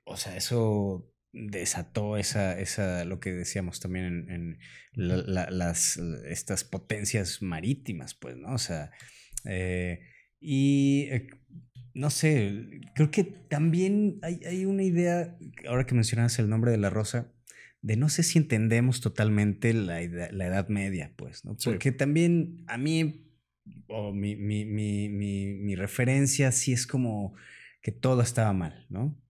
o 0.04 0.16
sea, 0.16 0.36
eso 0.36 1.12
desató 1.32 2.16
esa, 2.16 2.58
esa, 2.58 3.04
lo 3.04 3.20
que 3.20 3.30
decíamos 3.32 3.78
también 3.78 4.06
en, 4.06 4.30
en 4.30 4.58
la- 4.94 5.16
la- 5.18 5.50
las, 5.50 5.96
estas 6.26 6.64
potencias 6.64 7.40
marítimas, 7.42 8.14
pues, 8.14 8.36
¿no? 8.36 8.54
O 8.54 8.58
sea, 8.58 8.90
eh, 9.44 10.00
y 10.40 11.08
eh, 11.10 11.28
no 11.94 12.10
sé, 12.10 12.80
creo 12.94 13.10
que 13.10 13.24
también 13.24 14.18
hay, 14.22 14.40
hay 14.46 14.64
una 14.66 14.82
idea, 14.84 15.36
ahora 15.68 15.86
que 15.86 15.94
mencionabas 15.94 16.38
el 16.38 16.48
nombre 16.48 16.70
de 16.70 16.78
la 16.78 16.90
rosa, 16.90 17.32
de 17.82 17.96
no 17.96 18.08
sé 18.08 18.22
si 18.22 18.38
entendemos 18.38 19.00
totalmente 19.00 19.72
la, 19.72 20.00
eda- 20.02 20.30
la 20.32 20.46
Edad 20.46 20.68
Media, 20.68 21.12
pues, 21.16 21.44
¿no? 21.44 21.56
Sí. 21.58 21.70
Porque 21.70 21.92
también 21.92 22.64
a 22.68 22.76
mí, 22.78 23.24
o 23.88 24.12
mi, 24.12 24.36
mi, 24.36 24.64
mi, 24.64 25.08
mi, 25.08 25.46
mi 25.54 25.74
referencia 25.76 26.52
sí 26.52 26.72
es 26.72 26.86
como 26.86 27.34
que 27.82 27.92
todo 27.92 28.22
estaba 28.22 28.52
mal, 28.52 28.86
¿no? 28.90 29.20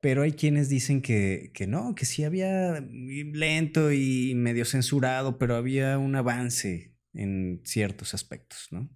Pero 0.00 0.22
hay 0.22 0.32
quienes 0.32 0.68
dicen 0.68 1.02
que, 1.02 1.50
que 1.54 1.66
no, 1.66 1.94
que 1.94 2.04
sí 2.06 2.22
había 2.24 2.80
lento 2.80 3.92
y 3.92 4.34
medio 4.36 4.64
censurado, 4.64 5.38
pero 5.38 5.56
había 5.56 5.98
un 5.98 6.14
avance 6.16 6.94
en 7.12 7.60
ciertos 7.64 8.14
aspectos, 8.14 8.68
¿no? 8.70 8.88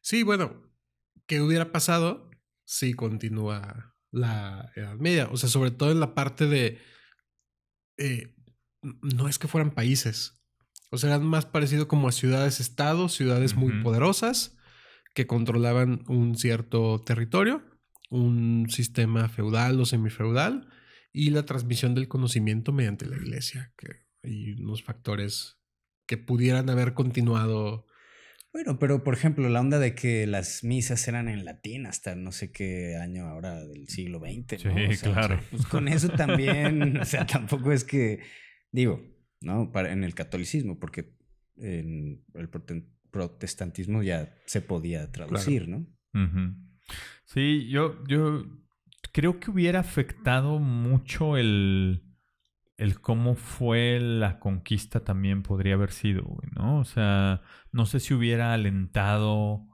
Sí, 0.00 0.22
bueno, 0.22 0.70
¿qué 1.26 1.40
hubiera 1.40 1.72
pasado 1.72 2.30
si 2.64 2.94
continúa 2.94 3.94
la 4.10 4.70
Edad 4.76 4.96
Media? 4.96 5.28
O 5.30 5.36
sea, 5.36 5.48
sobre 5.48 5.70
todo 5.70 5.90
en 5.92 6.00
la 6.00 6.14
parte 6.14 6.46
de... 6.46 6.78
eh, 7.96 8.34
no 8.82 9.28
es 9.28 9.38
que 9.38 9.48
fueran 9.48 9.72
países. 9.72 10.44
O 10.90 10.98
sea, 10.98 11.10
eran 11.10 11.26
más 11.26 11.46
parecido 11.46 11.88
como 11.88 12.08
a 12.08 12.12
ciudades-estados, 12.12 13.14
ciudades 13.14 13.56
muy 13.56 13.72
Ujú. 13.72 13.82
poderosas 13.82 14.56
que 15.14 15.26
controlaban 15.26 16.04
un 16.08 16.36
cierto 16.36 17.02
territorio, 17.04 17.64
un 18.10 18.68
sistema 18.70 19.28
feudal 19.28 19.80
o 19.80 19.86
semifeudal 19.86 20.68
y 21.12 21.30
la 21.30 21.44
transmisión 21.44 21.94
del 21.94 22.08
conocimiento 22.08 22.72
mediante 22.72 23.06
la 23.06 23.16
iglesia, 23.16 23.72
que 23.76 24.04
hay 24.22 24.52
unos 24.52 24.82
factores 24.84 25.58
que 26.06 26.18
pudieran 26.18 26.68
haber 26.70 26.94
continuado 26.94 27.85
Bueno, 28.56 28.78
pero 28.78 29.04
por 29.04 29.12
ejemplo, 29.12 29.50
la 29.50 29.60
onda 29.60 29.78
de 29.78 29.94
que 29.94 30.26
las 30.26 30.64
misas 30.64 31.06
eran 31.08 31.28
en 31.28 31.44
latín 31.44 31.84
hasta 31.84 32.14
no 32.14 32.32
sé 32.32 32.52
qué 32.52 32.96
año 32.96 33.26
ahora 33.26 33.62
del 33.66 33.86
siglo 33.86 34.18
XX, 34.18 34.64
¿no? 34.64 34.74
Sí, 34.74 34.84
O 34.88 34.92
sea, 34.94 35.12
claro. 35.12 35.40
Pues 35.50 35.66
con 35.66 35.88
eso 35.88 36.08
también, 36.08 36.96
o 36.96 37.04
sea, 37.04 37.26
tampoco 37.26 37.70
es 37.70 37.84
que, 37.84 38.20
digo, 38.72 39.02
¿no? 39.42 39.70
Para, 39.72 39.92
en 39.92 40.04
el 40.04 40.14
catolicismo, 40.14 40.78
porque 40.78 41.12
en 41.58 42.24
el 42.32 42.50
prote- 42.50 42.86
protestantismo 43.10 44.02
ya 44.02 44.34
se 44.46 44.62
podía 44.62 45.12
traducir, 45.12 45.68
¿no? 45.68 45.86
Sí, 47.26 47.68
yo, 47.68 48.02
yo 48.08 48.42
creo 49.12 49.38
que 49.38 49.50
hubiera 49.50 49.80
afectado 49.80 50.60
mucho 50.60 51.36
el, 51.36 52.05
el 52.76 53.00
cómo 53.00 53.34
fue 53.34 53.98
la 54.00 54.38
conquista 54.38 55.00
también 55.00 55.42
podría 55.42 55.74
haber 55.74 55.92
sido, 55.92 56.22
güey, 56.24 56.48
¿no? 56.54 56.78
O 56.78 56.84
sea, 56.84 57.42
no 57.72 57.86
sé 57.86 58.00
si 58.00 58.14
hubiera 58.14 58.52
alentado 58.52 59.66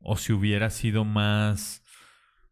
o 0.00 0.16
si 0.16 0.32
hubiera 0.32 0.70
sido 0.70 1.04
más, 1.04 1.84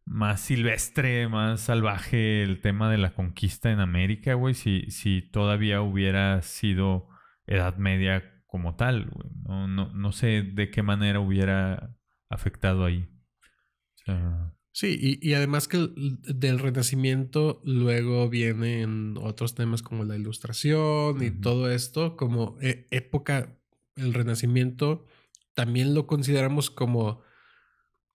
más 0.04 0.40
silvestre, 0.40 1.28
más 1.28 1.60
salvaje 1.62 2.42
el 2.42 2.60
tema 2.60 2.90
de 2.90 2.98
la 2.98 3.14
conquista 3.14 3.70
en 3.70 3.80
América, 3.80 4.34
güey, 4.34 4.54
si, 4.54 4.90
si 4.90 5.22
todavía 5.22 5.80
hubiera 5.80 6.42
sido 6.42 7.08
Edad 7.46 7.76
Media 7.76 8.42
como 8.46 8.76
tal, 8.76 9.06
güey. 9.10 9.30
No, 9.46 9.68
no, 9.68 9.92
no 9.94 10.12
sé 10.12 10.42
de 10.42 10.70
qué 10.70 10.82
manera 10.82 11.20
hubiera 11.20 11.96
afectado 12.28 12.84
ahí. 12.84 13.08
O 13.94 13.98
sea, 14.04 14.54
Sí, 14.76 14.98
y, 15.22 15.28
y 15.30 15.34
además 15.34 15.68
que 15.68 15.76
el- 15.76 16.18
del 16.24 16.58
Renacimiento 16.58 17.60
luego 17.64 18.28
vienen 18.28 19.14
otros 19.20 19.54
temas 19.54 19.82
como 19.82 20.02
la 20.04 20.16
Ilustración 20.16 21.22
y 21.22 21.30
todo 21.30 21.70
esto, 21.70 22.16
como 22.16 22.58
eh, 22.60 22.88
época, 22.90 23.56
el 23.94 24.12
Renacimiento 24.12 25.06
también 25.54 25.94
lo 25.94 26.08
consideramos 26.08 26.70
como 26.72 27.22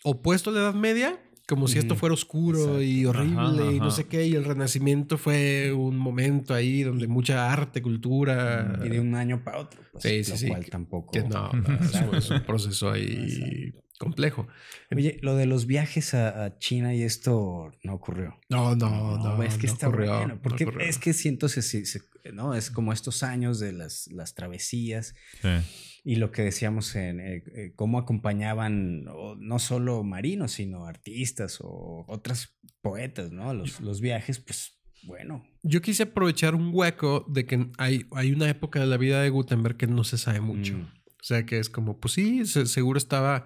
opuesto 0.04 0.50
a 0.50 0.54
la 0.54 0.60
Edad 0.60 0.74
Media, 0.74 1.22
como 1.48 1.70
si 1.70 1.80
esto 1.80 1.96
fuera 1.96 2.14
oscuro 2.14 2.82
y 2.82 3.06
horrible 3.06 3.64
Ajá, 3.64 3.72
y 3.72 3.80
no 3.80 3.88
ajá. 3.88 3.96
sé 3.96 4.08
qué, 4.08 4.28
y 4.28 4.36
el 4.36 4.44
Renacimiento 4.44 5.18
fue 5.18 5.72
un 5.72 5.98
momento 5.98 6.54
ahí 6.54 6.84
donde 6.84 7.08
mucha 7.08 7.52
arte, 7.54 7.82
cultura... 7.82 8.78
Y 8.84 8.90
de 8.90 9.00
un 9.00 9.16
año 9.16 9.44
para 9.46 9.60
otro, 9.60 9.82
pues, 9.94 10.04
Sí, 10.04 10.24
sí, 10.26 10.32
lo 10.32 10.38
sí, 10.38 10.48
cual 10.50 10.66
tampoco. 10.70 11.12
que 11.14 11.24
no, 11.24 11.52
no, 11.54 11.74
es, 11.86 11.94
un- 12.02 12.16
es 12.18 12.30
un 12.32 12.42
proceso 12.46 12.92
ahí 12.92 13.72
complejo. 14.00 14.48
Oye, 14.96 15.20
lo 15.22 15.36
de 15.36 15.46
los 15.46 15.68
viajes 15.68 16.16
a, 16.16 16.46
a 16.46 16.58
China 16.58 16.96
y 16.96 17.04
esto 17.04 17.72
no 17.84 17.94
ocurrió. 17.94 18.40
No, 18.50 18.76
no, 18.76 19.18
no. 19.20 19.44
es 19.44 19.58
que 19.60 19.68
no 19.68 19.74
está 19.74 19.88
ocurrió, 19.90 20.18
bueno. 20.18 20.34
no 20.36 20.42
Porque 20.42 20.68
es 20.80 20.98
que 20.98 21.14
siento, 21.14 21.48
se- 21.50 21.62
se- 21.62 21.86
se- 21.86 22.02
¿no? 22.34 22.56
Es 22.56 22.72
como 22.72 22.94
estos 22.94 23.22
años 23.22 23.60
de 23.60 23.74
las, 23.74 24.08
las 24.08 24.34
travesías 24.34 25.14
sí. 25.42 26.02
y 26.04 26.16
lo 26.16 26.32
que 26.32 26.42
decíamos 26.44 26.96
en 26.96 27.20
eh, 27.20 27.44
eh, 27.56 27.74
cómo 27.76 28.00
acompañaban 28.00 29.04
no 29.04 29.60
solo 29.60 30.04
marinos, 30.04 30.54
sino 30.54 30.86
artistas 30.86 31.60
o 31.62 32.06
otras 32.08 32.58
poetas, 32.82 33.32
¿no? 33.32 33.54
Los, 33.54 33.80
los 33.82 34.00
viajes, 34.02 34.40
pues 34.40 34.80
bueno. 35.04 35.46
Yo 35.64 35.82
quise 35.82 36.04
aprovechar 36.04 36.56
un 36.56 36.72
hueco 36.74 37.26
de 37.30 37.46
que 37.46 37.70
hay, 37.78 38.06
hay 38.12 38.32
una 38.32 38.50
época 38.50 38.80
de 38.80 38.86
la 38.88 38.98
vida 38.98 39.22
de 39.22 39.30
Gutenberg 39.30 39.78
que 39.78 39.88
no 39.88 40.04
se 40.04 40.18
sabe 40.18 40.40
mucho. 40.42 40.78
Mm. 40.78 40.88
O 41.22 41.24
sea, 41.24 41.46
que 41.46 41.60
es 41.60 41.70
como, 41.70 42.00
pues 42.00 42.14
sí, 42.14 42.46
se- 42.46 42.66
seguro 42.66 42.98
estaba 42.98 43.46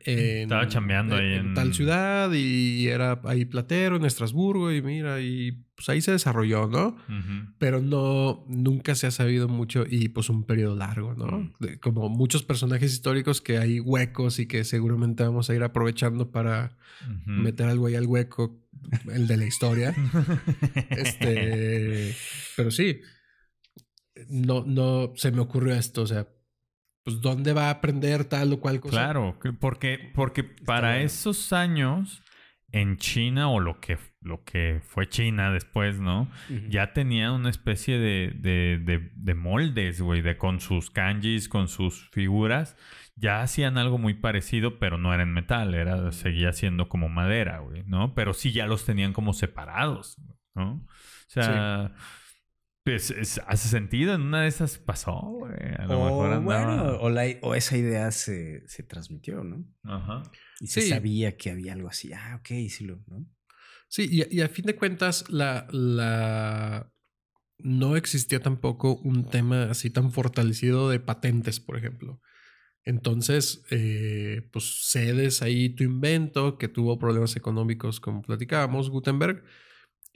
en, 0.00 0.42
Estaba 0.42 0.66
chambeando 0.66 1.14
ahí 1.14 1.34
en- 1.34 1.54
tal 1.54 1.72
ciudad 1.72 2.32
y 2.32 2.88
era 2.88 3.20
ahí 3.24 3.44
platero 3.44 3.94
en 3.96 4.04
Estrasburgo 4.04 4.72
y 4.72 4.82
mira, 4.82 5.20
y 5.20 5.52
pues 5.76 5.88
ahí 5.88 6.00
se 6.00 6.10
desarrolló, 6.10 6.66
¿no? 6.66 6.96
Pero 7.58 7.80
no, 7.80 8.44
nunca 8.48 8.96
se 8.96 9.06
ha 9.06 9.12
sabido 9.12 9.46
mucho 9.48 9.84
y 9.88 10.08
pues 10.08 10.30
un 10.30 10.42
periodo 10.44 10.74
largo, 10.74 11.14
¿no? 11.14 11.26
Mm. 11.26 11.52
De- 11.60 11.78
como 11.78 12.08
muchos 12.08 12.42
personajes 12.42 12.92
históricos 12.92 13.40
que 13.40 13.56
hay 13.58 13.78
huecos 13.78 14.40
y 14.40 14.46
que 14.46 14.64
seguramente 14.64 15.22
vamos 15.22 15.48
a 15.48 15.54
ir 15.54 15.62
aprovechando 15.62 16.32
para 16.32 16.76
meter 17.24 17.68
algo 17.68 17.86
ahí 17.86 17.94
al 17.94 18.06
hueco, 18.06 18.60
el 19.12 19.28
de 19.28 19.36
la 19.36 19.46
historia. 19.46 19.94
Este, 20.90 22.14
pero 22.56 22.70
sí, 22.72 23.00
no, 24.28 24.64
no 24.66 25.12
se 25.16 25.30
me 25.32 25.40
ocurrió 25.40 25.74
esto. 25.74 26.02
O 26.02 26.06
sea, 26.06 26.28
pues, 27.04 27.20
¿dónde 27.20 27.52
va 27.52 27.66
a 27.68 27.70
aprender 27.70 28.24
tal 28.24 28.52
o 28.52 28.60
cual 28.60 28.80
cosa? 28.80 28.96
Claro, 28.96 29.38
que- 29.40 29.52
porque, 29.52 30.10
porque 30.14 30.44
para 30.44 31.00
esos 31.00 31.52
años 31.52 32.22
en 32.70 32.96
China 32.96 33.48
o 33.50 33.60
lo 33.60 33.80
que, 33.80 33.98
lo 34.22 34.44
que 34.44 34.80
fue 34.86 35.06
China 35.08 35.50
después, 35.52 36.00
¿no? 36.00 36.30
Ya 36.70 36.94
tenía 36.94 37.32
una 37.32 37.50
especie 37.50 37.98
de, 37.98 38.32
de, 38.34 38.78
de, 38.82 39.10
de 39.14 39.34
moldes, 39.34 40.00
güey, 40.00 40.22
de 40.22 40.38
con 40.38 40.58
sus 40.60 40.90
kanjis, 40.90 41.48
con 41.50 41.68
sus 41.68 42.08
figuras. 42.12 42.76
Ya 43.14 43.42
hacían 43.42 43.76
algo 43.76 43.98
muy 43.98 44.14
parecido, 44.14 44.78
pero 44.78 44.96
no 44.96 45.12
era 45.12 45.22
en 45.22 45.34
metal, 45.34 45.74
era, 45.74 46.12
seguía 46.12 46.54
siendo 46.54 46.88
como 46.88 47.10
madera, 47.10 47.58
güey, 47.58 47.82
¿no? 47.84 48.14
Pero 48.14 48.32
sí 48.32 48.52
ya 48.52 48.66
los 48.66 48.86
tenían 48.86 49.12
como 49.12 49.34
separados, 49.34 50.16
¿no? 50.54 50.76
O 50.76 50.86
sea, 51.26 51.92
pues, 52.84 53.10
es- 53.10 53.40
hace 53.46 53.68
sentido, 53.68 54.14
en 54.14 54.22
una 54.22 54.42
de 54.42 54.48
esas 54.48 54.78
pasó, 54.78 55.20
güey. 55.20 55.52
A 55.78 55.86
lo 55.86 56.00
O, 56.00 56.04
mejor 56.04 56.32
andaba... 56.32 56.64
bueno, 56.76 56.96
o, 57.00 57.10
la- 57.10 57.38
o 57.42 57.54
esa 57.54 57.76
idea 57.76 58.10
se, 58.10 58.62
se 58.66 58.82
transmitió, 58.82 59.44
¿no? 59.44 59.64
Ajá. 59.84 60.22
Y 60.60 60.66
se 60.66 60.82
Sí. 60.82 60.88
sabía 60.88 61.36
que 61.36 61.50
había 61.50 61.72
algo 61.74 61.88
así. 61.88 62.12
Ah, 62.12 62.36
ok, 62.40 62.48
sí 62.68 62.84
lo, 62.84 63.02
¿no? 63.06 63.26
Sí, 63.88 64.08
y, 64.10 64.36
y 64.36 64.40
a 64.40 64.48
fin 64.48 64.64
de 64.64 64.74
cuentas, 64.76 65.24
la, 65.28 65.66
la 65.70 66.90
no 67.58 67.96
existía 67.96 68.40
tampoco 68.40 68.96
un 68.96 69.28
tema 69.28 69.64
así 69.70 69.90
tan 69.90 70.10
fortalecido 70.10 70.88
de 70.90 70.98
patentes, 70.98 71.60
por 71.60 71.76
ejemplo. 71.76 72.20
Entonces, 72.84 73.62
eh, 73.70 74.48
pues 74.52 74.88
cedes 74.90 75.42
ahí 75.42 75.68
tu 75.68 75.84
invento 75.84 76.58
que 76.58 76.66
tuvo 76.68 76.98
problemas 76.98 77.36
económicos, 77.36 78.00
como 78.00 78.22
platicábamos, 78.22 78.90
Gutenberg, 78.90 79.44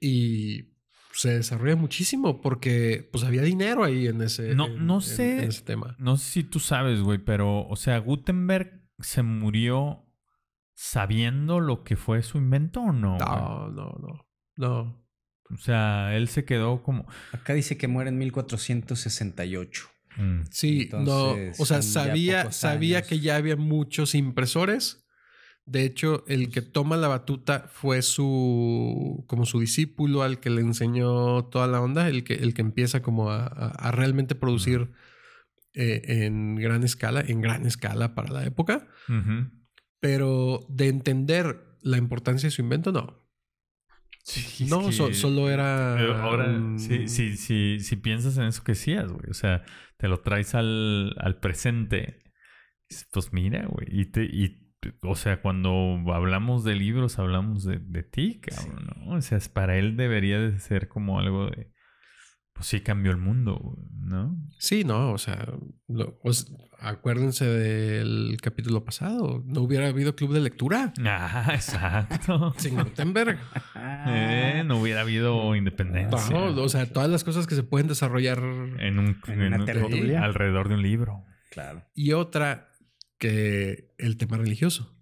y 0.00 0.74
se 1.16 1.30
desarrolla 1.34 1.76
muchísimo 1.76 2.40
porque 2.40 3.08
pues 3.12 3.24
había 3.24 3.42
dinero 3.42 3.82
ahí 3.84 4.06
en 4.06 4.22
ese, 4.22 4.54
No- 4.54 4.66
en- 4.66 4.86
no 4.86 5.00
sé. 5.00 5.38
en 5.38 5.48
ese 5.48 5.62
tema. 5.62 5.96
No 5.98 6.16
sé 6.16 6.30
si 6.30 6.44
tú 6.44 6.60
sabes, 6.60 7.00
güey, 7.00 7.18
pero, 7.18 7.66
o 7.66 7.76
sea, 7.76 7.98
Gutenberg 7.98 8.82
se 9.00 9.22
murió 9.22 10.02
sabiendo 10.74 11.60
lo 11.60 11.84
que 11.84 11.96
fue 11.96 12.22
su 12.22 12.38
invento 12.38 12.80
o 12.80 12.92
no. 12.92 13.16
güey? 13.16 13.28
No, 13.28 13.68
no, 13.70 13.94
no, 14.00 14.26
no. 14.56 15.06
O 15.50 15.56
sea, 15.58 16.14
él 16.16 16.28
se 16.28 16.44
quedó 16.44 16.82
como. 16.82 17.06
Acá 17.32 17.54
dice 17.54 17.76
que 17.76 17.88
muere 17.88 18.10
en 18.10 18.18
1468. 18.18 19.86
mm, 20.16 20.40
Sí, 20.50 20.82
Entonces, 20.82 21.58
no, 21.58 21.62
o 21.62 21.66
sea, 21.66 21.82
sabía, 21.82 22.50
sabía 22.52 23.02
que 23.02 23.20
ya 23.20 23.36
había 23.36 23.56
muchos 23.56 24.14
impresores. 24.14 25.05
De 25.68 25.84
hecho, 25.84 26.24
el 26.28 26.48
que 26.50 26.62
toma 26.62 26.96
la 26.96 27.08
batuta 27.08 27.68
fue 27.72 28.00
su, 28.02 29.24
como 29.26 29.44
su 29.46 29.58
discípulo 29.58 30.22
al 30.22 30.38
que 30.38 30.48
le 30.48 30.60
enseñó 30.60 31.44
toda 31.46 31.66
la 31.66 31.80
onda, 31.80 32.08
el 32.08 32.22
que, 32.22 32.34
el 32.34 32.54
que 32.54 32.62
empieza 32.62 33.02
como 33.02 33.30
a, 33.32 33.46
a- 33.46 33.70
a 33.70 33.90
realmente 33.90 34.36
producir 34.36 34.92
eh, 35.74 36.02
en 36.24 36.54
gran 36.54 36.84
escala, 36.84 37.20
en 37.20 37.40
gran 37.40 37.66
escala 37.66 38.14
para 38.14 38.32
la 38.32 38.44
época. 38.44 38.86
Pero 40.00 40.64
de 40.68 40.88
entender 40.88 41.76
la 41.82 41.96
importancia 41.98 42.46
de 42.46 42.50
su 42.52 42.62
invento, 42.62 42.92
no. 42.92 43.26
Sí, 44.22 44.66
no, 44.70 44.90
so- 44.92 45.12
solo 45.14 45.50
era... 45.50 45.96
Ahora, 46.22 46.78
si, 46.78 47.08
si, 47.08 47.36
si, 47.36 47.80
si 47.80 47.96
piensas 47.96 48.36
en 48.38 48.44
eso 48.44 48.62
que 48.64 48.72
decías, 48.72 49.10
güey, 49.10 49.30
o 49.30 49.34
sea, 49.34 49.64
te 49.98 50.08
lo 50.08 50.20
traes 50.20 50.54
al, 50.54 51.14
al 51.18 51.38
presente, 51.40 52.22
pues 53.12 53.32
mira, 53.32 53.66
güey, 53.68 53.86
y, 53.90 54.06
te, 54.06 54.24
y, 54.24 54.65
o 55.02 55.14
sea, 55.16 55.40
cuando 55.42 55.98
hablamos 56.12 56.64
de 56.64 56.74
libros, 56.74 57.18
hablamos 57.18 57.64
de, 57.64 57.78
de 57.78 58.02
ti, 58.02 58.40
cabrón, 58.40 58.86
¿no? 59.06 59.14
O 59.16 59.20
sea, 59.22 59.38
para 59.52 59.76
él 59.78 59.96
debería 59.96 60.38
de 60.38 60.58
ser 60.58 60.88
como 60.88 61.18
algo 61.18 61.46
de, 61.50 61.70
pues 62.52 62.66
sí 62.68 62.80
cambió 62.80 63.10
el 63.12 63.18
mundo, 63.18 63.76
¿no? 64.00 64.36
Sí, 64.58 64.84
no, 64.84 65.12
o 65.12 65.18
sea, 65.18 65.46
lo- 65.88 66.18
os- 66.22 66.52
acuérdense 66.78 67.44
del 67.46 68.36
capítulo 68.42 68.84
pasado. 68.84 69.42
No 69.46 69.62
hubiera 69.62 69.88
habido 69.88 70.14
club 70.14 70.32
de 70.32 70.40
lectura 70.40 70.92
Ah, 71.04 71.48
exacto. 71.54 72.54
sin 72.58 72.76
Gutenberg. 72.76 73.38
Eh, 74.06 74.62
no 74.66 74.78
hubiera 74.80 75.02
habido 75.02 75.54
independencia. 75.56 76.30
No, 76.30 76.62
o 76.62 76.68
sea, 76.68 76.86
todas 76.92 77.10
las 77.10 77.24
cosas 77.24 77.46
que 77.46 77.54
se 77.54 77.62
pueden 77.62 77.88
desarrollar. 77.88 78.38
en 78.38 78.98
un, 78.98 79.18
En 79.26 79.42
una 79.42 79.56
un- 79.56 79.62
alrededor 80.16 80.68
de 80.68 80.74
un 80.74 80.82
libro. 80.82 81.24
Claro. 81.50 81.82
Y 81.94 82.12
otra 82.12 82.68
que 83.18 83.92
el 83.98 84.16
tema 84.16 84.36
religioso. 84.38 84.92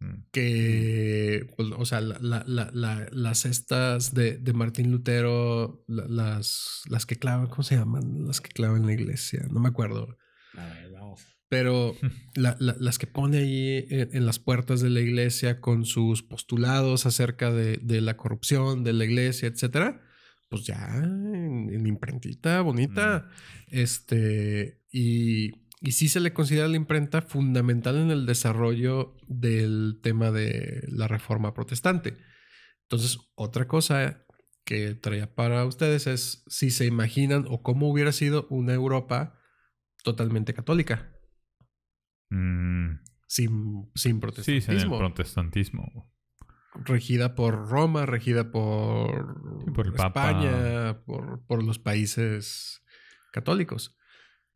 Mm. 0.00 0.24
Que, 0.32 1.46
pues, 1.56 1.68
o 1.76 1.84
sea, 1.84 2.00
la- 2.00 2.18
la- 2.20 2.44
la- 2.46 2.70
la- 2.72 3.08
las 3.12 3.44
estas 3.46 4.12
de, 4.14 4.38
de 4.38 4.52
Martín 4.52 4.90
Lutero, 4.90 5.84
la- 5.86 6.06
las, 6.08 6.82
las 6.88 7.06
que 7.06 7.16
clavan, 7.16 7.46
¿cómo 7.46 7.62
se 7.62 7.76
llaman? 7.76 8.26
Las 8.26 8.40
que 8.40 8.50
clavan 8.50 8.82
en 8.82 8.86
la 8.86 8.92
iglesia, 8.94 9.46
no 9.50 9.60
me 9.60 9.68
acuerdo. 9.68 10.16
A 10.56 10.66
ver, 10.66 10.90
vamos. 10.92 11.24
Pero 11.48 11.94
la- 12.34 12.56
la- 12.58 12.76
las 12.80 12.98
que 12.98 13.06
pone 13.06 13.38
ahí 13.38 13.86
en, 13.88 14.16
en 14.16 14.26
las 14.26 14.38
puertas 14.40 14.80
de 14.80 14.90
la 14.90 15.00
iglesia 15.00 15.60
con 15.60 15.84
sus 15.84 16.22
postulados 16.22 17.06
acerca 17.06 17.52
de, 17.52 17.76
de 17.78 18.00
la 18.00 18.16
corrupción 18.16 18.82
de 18.82 18.92
la 18.92 19.04
iglesia, 19.04 19.46
etcétera, 19.48 20.00
pues 20.48 20.64
ya 20.66 20.96
en, 20.96 21.70
en 21.72 21.86
imprentita 21.86 22.60
bonita. 22.62 23.28
Este, 23.68 24.80
y, 24.90 25.63
y 25.86 25.92
sí 25.92 26.08
se 26.08 26.20
le 26.20 26.32
considera 26.32 26.66
la 26.68 26.76
imprenta 26.76 27.20
fundamental 27.22 27.96
en 27.96 28.10
el 28.10 28.24
desarrollo 28.26 29.16
del 29.28 30.00
tema 30.02 30.30
de 30.30 30.82
la 30.88 31.08
reforma 31.08 31.52
protestante. 31.52 32.16
Entonces, 32.84 33.18
otra 33.34 33.66
cosa 33.68 34.24
que 34.64 34.94
traía 34.94 35.34
para 35.34 35.64
ustedes 35.66 36.06
es 36.06 36.42
si 36.46 36.70
se 36.70 36.86
imaginan 36.86 37.44
o 37.48 37.62
cómo 37.62 37.90
hubiera 37.90 38.12
sido 38.12 38.46
una 38.48 38.72
Europa 38.72 39.38
totalmente 40.02 40.54
católica 40.54 41.10
Mm, 42.30 43.00
sin, 43.28 43.90
sin 43.94 44.14
Sí, 44.14 44.20
protestantismo. 44.20 44.72
en 44.72 44.92
el 44.92 44.98
protestantismo. 44.98 46.10
regida 46.86 47.34
por 47.34 47.68
Roma, 47.68 48.06
regida 48.06 48.50
por, 48.50 49.36
Sí, 49.64 49.70
por 49.72 49.86
el 49.86 49.92
Papa. 49.92 50.30
España, 50.30 51.04
por, 51.04 51.44
por 51.46 51.62
los 51.62 51.78
países 51.78 52.82
católicos. 53.32 53.96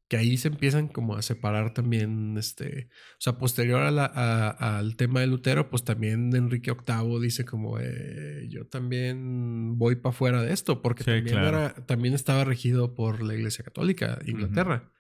Que 0.09 0.17
ahí 0.17 0.39
se 0.39 0.49
empiezan 0.49 0.89
como 0.89 1.17
a 1.17 1.23
separar 1.23 1.75
también, 1.75 2.37
este, 2.39 2.89
o 2.91 3.21
sea, 3.21 3.37
posterior 3.37 3.83
a 3.83 3.91
la- 3.91 4.07
a- 4.13 4.79
al 4.79 4.97
tema 4.97 5.21
de 5.21 5.27
Lutero, 5.27 5.69
pues 5.69 5.85
también 5.85 6.35
Enrique 6.35 6.73
VIII 6.73 7.21
dice 7.21 7.45
como, 7.45 7.79
eh, 7.79 8.47
yo 8.49 8.67
también 8.67 9.77
voy 9.77 9.97
para 9.97 10.15
fuera 10.15 10.43
de 10.43 10.53
esto, 10.55 10.81
porque 10.81 11.05
Sí, 11.05 11.11
también, 11.11 11.37
claro. 11.37 11.49
era, 11.49 11.75
también 11.87 12.15
estaba 12.15 12.45
regido 12.45 12.95
por 12.95 13.23
la 13.23 13.35
Iglesia 13.35 13.63
Católica, 13.65 14.19
Inglaterra, 14.25 14.91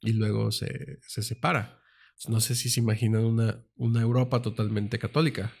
y 0.00 0.14
luego 0.14 0.50
se, 0.52 0.98
se 1.06 1.22
separa. 1.22 1.78
No 2.28 2.40
sé 2.40 2.54
si 2.54 2.70
se 2.70 2.80
imaginan 2.80 3.24
una, 3.26 3.62
una 3.76 4.00
Europa 4.00 4.40
totalmente 4.40 4.98
católica. 4.98 5.52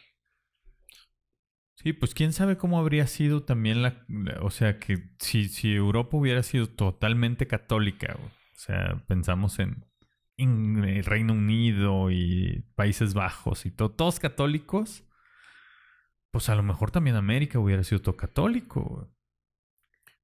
Sí, 1.76 1.94
pues 1.94 2.12
quién 2.12 2.32
sabe 2.34 2.56
cómo 2.58 2.78
habría 2.78 3.06
sido 3.06 3.42
también 3.42 3.80
la... 3.82 4.04
O 4.42 4.50
sea, 4.50 4.78
que 4.78 5.10
si, 5.18 5.48
si 5.48 5.72
Europa 5.74 6.16
hubiera 6.16 6.42
sido 6.42 6.66
totalmente 6.68 7.46
católica, 7.46 8.14
güey, 8.18 8.30
sea, 8.60 9.02
pensamos 9.06 9.58
en, 9.58 9.84
en 10.36 10.84
el 10.84 11.04
Reino 11.04 11.32
Unido 11.32 12.10
y 12.10 12.64
Países 12.74 13.14
Bajos 13.14 13.66
y 13.66 13.70
to- 13.70 13.90
todos 13.90 14.20
católicos, 14.20 15.04
pues 16.30 16.48
a 16.48 16.54
lo 16.54 16.62
mejor 16.62 16.90
también 16.90 17.16
América 17.16 17.58
hubiera 17.58 17.82
sido 17.84 18.00
todo 18.02 18.16
católico. 18.16 19.12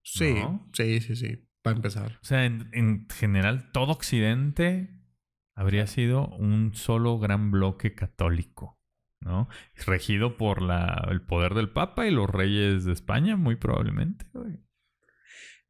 Sí, 0.02 0.34
¿No? 0.34 0.68
sí, 0.72 1.00
sí, 1.00 1.16
sí. 1.16 1.48
Para 1.62 1.76
empezar. 1.76 2.18
O 2.22 2.24
sea, 2.24 2.44
en, 2.44 2.68
en 2.72 3.08
general, 3.10 3.72
todo 3.72 3.92
Occidente 3.92 5.00
habría 5.56 5.86
sido 5.86 6.28
un 6.28 6.74
solo 6.74 7.18
gran 7.18 7.50
bloque 7.50 7.94
católico, 7.94 8.78
¿no? 9.20 9.48
Regido 9.86 10.36
por 10.36 10.62
la, 10.62 11.08
el 11.10 11.22
poder 11.22 11.54
del 11.54 11.70
Papa 11.70 12.06
y 12.06 12.12
los 12.12 12.30
reyes 12.30 12.84
de 12.84 12.92
España, 12.92 13.36
muy 13.36 13.56
probablemente. 13.56 14.26
güey. 14.32 14.60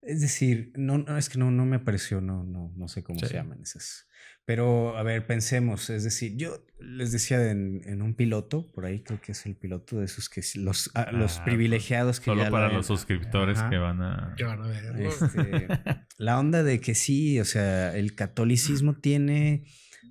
Es 0.06 0.20
decir, 0.20 0.72
no, 0.76 0.98
no, 0.98 1.18
es 1.18 1.28
que 1.28 1.38
no, 1.38 1.50
no 1.50 1.66
me 1.66 1.76
apareció, 1.76 2.20
no, 2.20 2.44
no, 2.44 2.72
no 2.76 2.88
sé 2.88 3.02
cómo 3.02 3.18
Sí. 3.18 3.26
se 3.26 3.34
llaman 3.34 3.60
esas. 3.62 4.06
Pero, 4.44 4.96
a 4.96 5.02
ver, 5.02 5.26
pensemos, 5.26 5.90
es 5.90 6.04
decir, 6.04 6.36
yo 6.36 6.64
les 6.78 7.10
decía 7.10 7.50
en, 7.50 7.80
en 7.84 8.00
un 8.00 8.14
piloto, 8.14 8.70
por 8.72 8.84
ahí 8.86 9.00
creo 9.00 9.20
que 9.20 9.32
es 9.32 9.44
el 9.44 9.56
piloto 9.56 9.98
de 9.98 10.04
esos 10.04 10.28
que 10.28 10.40
sí- 10.42 10.60
los, 10.62 10.88
ah, 10.94 11.10
los 11.10 11.38
Ah, 11.38 11.44
privilegiados 11.44 12.20
que 12.20 12.26
Solo 12.26 12.44
ya 12.44 12.50
para 12.50 12.68
lo- 12.68 12.74
los 12.74 12.86
suscriptores 12.86 13.58
Ajá. 13.58 13.70
que 13.70 13.78
van 13.78 14.00
a... 14.02 14.34
Que 14.36 14.44
van 14.44 14.62
a 14.62 14.68
ver. 14.68 15.00
Este, 15.00 15.66
la 16.18 16.38
onda 16.38 16.62
de 16.62 16.80
que 16.80 16.94
sí, 16.94 17.40
o 17.40 17.44
sea, 17.44 17.96
el 17.96 18.14
catolicismo 18.14 18.94
tiene 19.00 19.64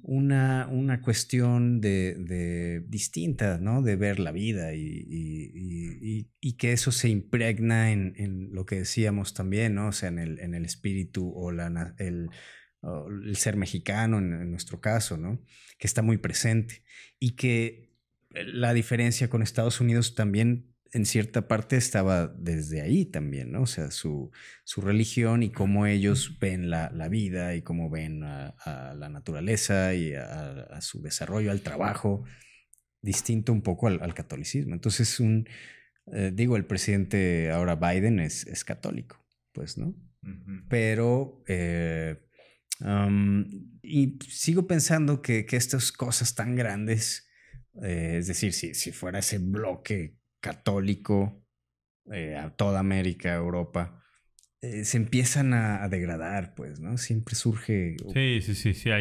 una, 0.07 0.67
una 0.71 1.01
cuestión 1.01 1.81
de, 1.81 2.13
de 2.19 2.81
distinta, 2.87 3.57
¿no? 3.57 3.81
De 3.81 3.95
ver 3.95 4.19
la 4.19 4.31
vida 4.31 4.73
y, 4.75 4.81
y- 4.81 5.51
y- 5.55 6.29
y- 6.39 6.53
que 6.57 6.73
eso 6.73 6.91
se 6.91 7.09
impregna 7.09 7.91
en, 7.91 8.13
en 8.17 8.53
lo 8.53 8.65
que 8.67 8.75
decíamos 8.77 9.33
también, 9.33 9.73
¿no? 9.73 9.87
O 9.87 9.91
sea, 9.91 10.09
en 10.09 10.19
el, 10.19 10.39
en 10.39 10.53
el 10.53 10.63
espíritu 10.63 11.31
o 11.35 11.51
la, 11.51 11.95
el, 11.97 12.29
el 13.25 13.35
ser 13.35 13.55
mexicano 13.57 14.19
en, 14.19 14.31
en 14.33 14.51
nuestro 14.51 14.79
caso, 14.79 15.17
¿no? 15.17 15.41
Que 15.79 15.87
está 15.87 16.03
muy 16.03 16.17
presente 16.17 16.83
y 17.19 17.31
que 17.35 17.91
la 18.29 18.73
diferencia 18.73 19.27
con 19.29 19.41
Estados 19.41 19.81
Unidos 19.81 20.13
también 20.13 20.74
en 20.95 21.05
cierta 21.05 21.45
parte 21.49 21.75
estaba 21.75 22.27
desde 22.27 22.81
ahí 22.81 23.05
también, 23.05 23.51
¿no? 23.51 23.63
O 23.63 23.67
sea, 23.67 23.91
su, 23.91 24.31
su 24.63 24.79
religión 24.79 25.43
y 25.43 25.49
cómo 25.49 25.85
ellos 25.87 26.37
ven 26.39 26.69
la, 26.69 26.89
la 26.91 27.09
vida 27.09 27.53
y 27.53 27.63
cómo 27.63 27.89
ven 27.89 28.23
a, 28.23 28.55
a 28.63 28.93
la 28.95 29.09
naturaleza 29.09 29.93
y 29.93 30.13
a, 30.13 30.61
a 30.61 30.79
su 30.79 31.01
desarrollo, 31.01 31.51
al 31.51 31.59
trabajo, 31.59 32.23
distinto 33.01 33.51
un 33.51 33.61
poco 33.61 33.87
al, 33.87 34.01
al 34.01 34.13
catolicismo. 34.13 34.73
Entonces, 34.73 35.19
un, 35.19 35.49
eh, 36.13 36.31
digo, 36.33 36.55
el 36.55 36.65
presidente 36.65 37.51
ahora 37.51 37.75
Biden 37.75 38.21
es, 38.21 38.47
es 38.47 38.63
católico, 38.63 39.21
pues, 39.51 39.77
¿no? 39.77 39.93
Pero, 40.69 41.43
eh, 41.47 42.15
um, 42.79 43.45
y 43.83 44.17
sigo 44.29 44.65
pensando 44.65 45.21
que, 45.21 45.45
que 45.45 45.57
estas 45.57 45.91
cosas 45.91 46.35
tan 46.35 46.55
grandes, 46.55 47.27
eh, 47.83 48.15
es 48.19 48.27
decir, 48.27 48.53
si, 48.53 48.73
si 48.73 48.93
fuera 48.93 49.19
ese 49.19 49.39
bloque 49.39 50.15
católico 50.45 51.43
eh, 52.11 52.37
a 52.37 52.51
toda 52.51 52.79
América, 52.79 53.33
Europa, 53.33 54.03
eh, 54.61 54.85
se 54.85 54.97
empiezan 54.97 55.55
a, 55.55 55.83
a 55.83 55.89
degradar, 55.89 56.53
pues, 56.53 56.79
¿no? 56.79 56.99
Siempre 56.99 57.33
surge... 57.33 57.95
Sí, 58.13 58.41
sí, 58.43 58.53
sí, 58.53 58.73
sí. 58.75 58.91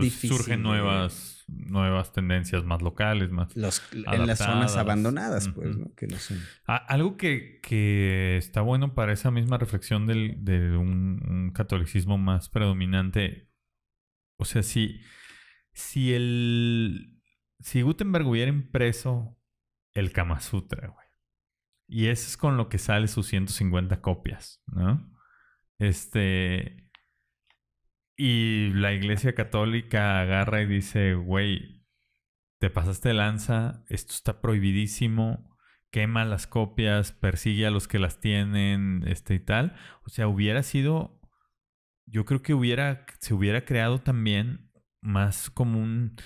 Difícil 0.00 0.30
surgen 0.30 0.62
nuevas, 0.62 1.44
nuevas 1.48 2.12
tendencias 2.12 2.64
más 2.64 2.82
locales, 2.82 3.30
más. 3.30 3.56
Los, 3.56 3.82
en 3.92 4.26
las 4.26 4.38
zonas 4.38 4.76
abandonadas, 4.76 5.48
pues. 5.48 5.74
¿no? 5.74 5.94
Que 5.94 6.06
no 6.06 6.18
son... 6.18 6.38
Ah, 6.66 6.76
algo 6.76 7.16
que, 7.16 7.60
que 7.62 8.36
está 8.36 8.60
bueno 8.60 8.94
para 8.94 9.14
esa 9.14 9.30
misma 9.30 9.56
reflexión 9.56 10.06
del, 10.06 10.44
de 10.44 10.76
un, 10.76 11.22
un 11.26 11.50
catolicismo 11.52 12.18
más 12.18 12.50
predominante. 12.50 13.48
O 14.36 14.44
sea, 14.44 14.62
si, 14.62 15.00
si 15.72 16.12
el. 16.12 17.10
Si 17.60 17.80
Gutenberg 17.80 18.26
hubiera 18.26 18.50
impreso 18.50 19.38
el 19.94 20.12
Kama 20.12 20.40
Sutra, 20.40 20.88
güey. 20.88 21.06
Y 21.86 22.06
eso 22.08 22.26
es 22.26 22.36
con 22.36 22.56
lo 22.56 22.68
que 22.68 22.78
sale 22.78 23.08
sus 23.08 23.26
150 23.28 24.00
copias, 24.00 24.62
¿no? 24.66 25.12
Este. 25.78 26.90
Y 28.16 28.70
la 28.74 28.92
iglesia 28.92 29.34
católica 29.34 30.20
agarra 30.20 30.62
y 30.62 30.66
dice, 30.66 31.14
güey, 31.14 31.84
te 32.58 32.70
pasaste 32.70 33.12
lanza, 33.12 33.84
esto 33.88 34.14
está 34.14 34.40
prohibidísimo, 34.40 35.54
quema 35.90 36.24
las 36.24 36.46
copias, 36.46 37.12
persigue 37.12 37.66
a 37.66 37.70
los 37.70 37.88
que 37.88 37.98
las 37.98 38.20
tienen, 38.20 39.02
este 39.06 39.34
y 39.34 39.40
tal. 39.40 39.76
O 40.04 40.10
sea, 40.10 40.28
hubiera 40.28 40.62
sido, 40.62 41.20
yo 42.06 42.24
creo 42.24 42.42
que 42.42 42.54
hubiera, 42.54 43.04
se 43.18 43.34
hubiera 43.34 43.64
creado 43.64 44.00
también 44.00 44.70
más 45.00 45.50
como 45.50 45.80
un, 45.80 46.16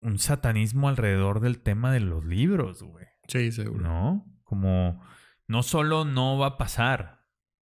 un 0.00 0.18
satanismo 0.18 0.88
alrededor 0.88 1.40
del 1.40 1.60
tema 1.60 1.92
de 1.92 2.00
los 2.00 2.24
libros, 2.24 2.82
güey. 2.82 3.06
Sí, 3.28 3.52
seguro. 3.52 3.82
¿No? 3.82 4.26
Como 4.44 5.02
no 5.46 5.62
solo 5.62 6.04
no 6.04 6.38
va 6.38 6.46
a 6.46 6.58
pasar, 6.58 7.26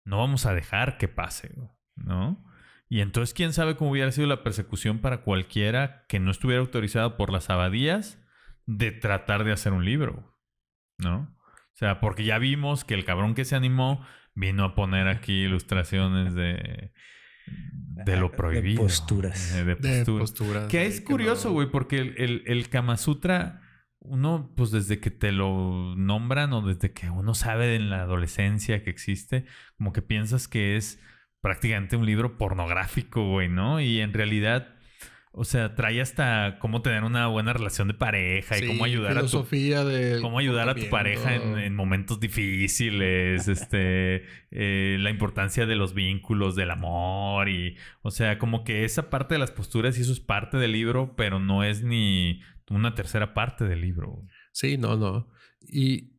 no 0.06 0.18
vamos 0.18 0.46
a 0.46 0.54
dejar 0.54 0.98
que 0.98 1.08
pase, 1.08 1.52
güey, 1.56 1.70
¿no? 1.96 2.46
Y 2.90 3.00
entonces, 3.00 3.34
¿quién 3.34 3.54
sabe 3.54 3.78
cómo 3.78 3.92
hubiera 3.92 4.12
sido 4.12 4.28
la 4.28 4.44
persecución 4.44 5.00
para 5.00 5.22
cualquiera 5.22 6.06
que 6.10 6.20
no 6.20 6.32
estuviera 6.32 6.62
autorizado 6.62 7.16
por 7.16 7.32
las 7.32 7.50
abadías 7.50 8.22
de 8.66 8.92
tratar 8.92 9.44
de 9.44 9.54
hacer 9.54 9.74
un 9.74 9.86
libro, 9.86 10.38
¿no? 10.98 11.38
O 11.74 11.76
sea, 11.76 12.00
porque 12.00 12.26
ya 12.26 12.38
vimos 12.38 12.84
que 12.84 12.94
el 12.94 13.06
cabrón 13.06 13.34
que 13.34 13.46
se 13.46 13.56
animó 13.56 14.06
vino 14.36 14.66
a 14.66 14.76
poner 14.76 15.08
aquí 15.08 15.44
ilustraciones 15.44 16.34
de, 16.36 16.94
de 18.06 18.18
lo 18.18 18.30
de 18.30 18.38
prohibido. 18.38 18.82
posturas. 18.84 19.54
De, 19.54 19.64
de 19.64 19.76
De 19.76 19.98
posturas. 20.06 20.32
posturas. 20.32 20.68
Que 20.68 20.86
es 20.86 21.02
curioso, 21.02 21.50
no- 21.50 21.54
güey, 21.56 21.70
porque 21.70 21.98
el, 22.00 22.16
el, 22.18 22.44
el 22.48 22.70
Kama 22.70 22.98
Sutra, 22.98 23.62
uno, 24.00 24.52
pues 24.56 24.72
desde 24.72 25.00
que 25.00 25.12
te 25.12 25.32
lo 25.32 25.96
nombran 25.96 26.54
o 26.54 26.62
desde 26.62 26.92
que 26.92 27.10
uno 27.10 27.34
sabe 27.36 27.76
en 27.76 27.90
la 27.90 28.02
adolescencia 28.02 28.84
que 28.84 28.90
existe, 28.90 29.46
como 29.78 29.94
que 29.94 30.02
piensas 30.02 30.48
que 30.48 30.76
es 30.78 31.00
prácticamente 31.42 31.96
un 31.98 32.06
libro 32.06 32.38
pornográfico, 32.38 33.28
güey, 33.30 33.50
¿no? 33.50 33.80
Y 33.82 34.00
en 34.02 34.14
realidad, 34.14 34.76
o 35.34 35.46
sea, 35.46 35.76
trae 35.76 36.02
hasta 36.02 36.58
cómo 36.60 36.82
tener 36.82 37.04
una 37.04 37.28
buena 37.28 37.54
relación 37.54 37.88
de 37.88 37.94
pareja 37.94 38.58
y 38.58 38.68
cómo 38.68 38.84
ayudar 38.84 39.18
a 39.18 39.26
tu 39.26 39.44
de 39.44 40.20
cómo 40.22 40.40
ayudar 40.40 40.68
a 40.68 40.76
tu 40.76 40.90
pareja 40.90 41.36
en, 41.36 41.58
en 41.58 41.74
momentos 41.74 42.20
difíciles, 42.20 43.48
este, 43.48 44.26
eh, 44.52 44.98
la 45.00 45.10
importancia 45.10 45.66
de 45.66 45.76
los 45.76 45.94
vínculos, 45.94 46.56
del 46.56 46.72
amor 46.72 47.48
y, 47.48 47.78
o 48.02 48.12
sea, 48.12 48.38
como 48.40 48.66
que 48.66 48.84
esa 48.84 49.10
parte 49.10 49.36
de 49.36 49.40
las 49.40 49.52
posturas 49.52 49.98
y 49.98 50.02
eso 50.02 50.12
es 50.12 50.20
parte 50.20 50.58
del 50.58 50.74
libro, 50.74 51.16
pero 51.16 51.40
no 51.40 51.64
es 51.64 51.82
ni 51.82 52.42
una 52.70 52.94
tercera 52.94 53.34
parte 53.34 53.66
del 53.66 53.82
libro. 53.82 54.26
Sí, 54.52 54.78
no, 54.78 54.98
no. 54.98 55.30
Y 55.62 56.12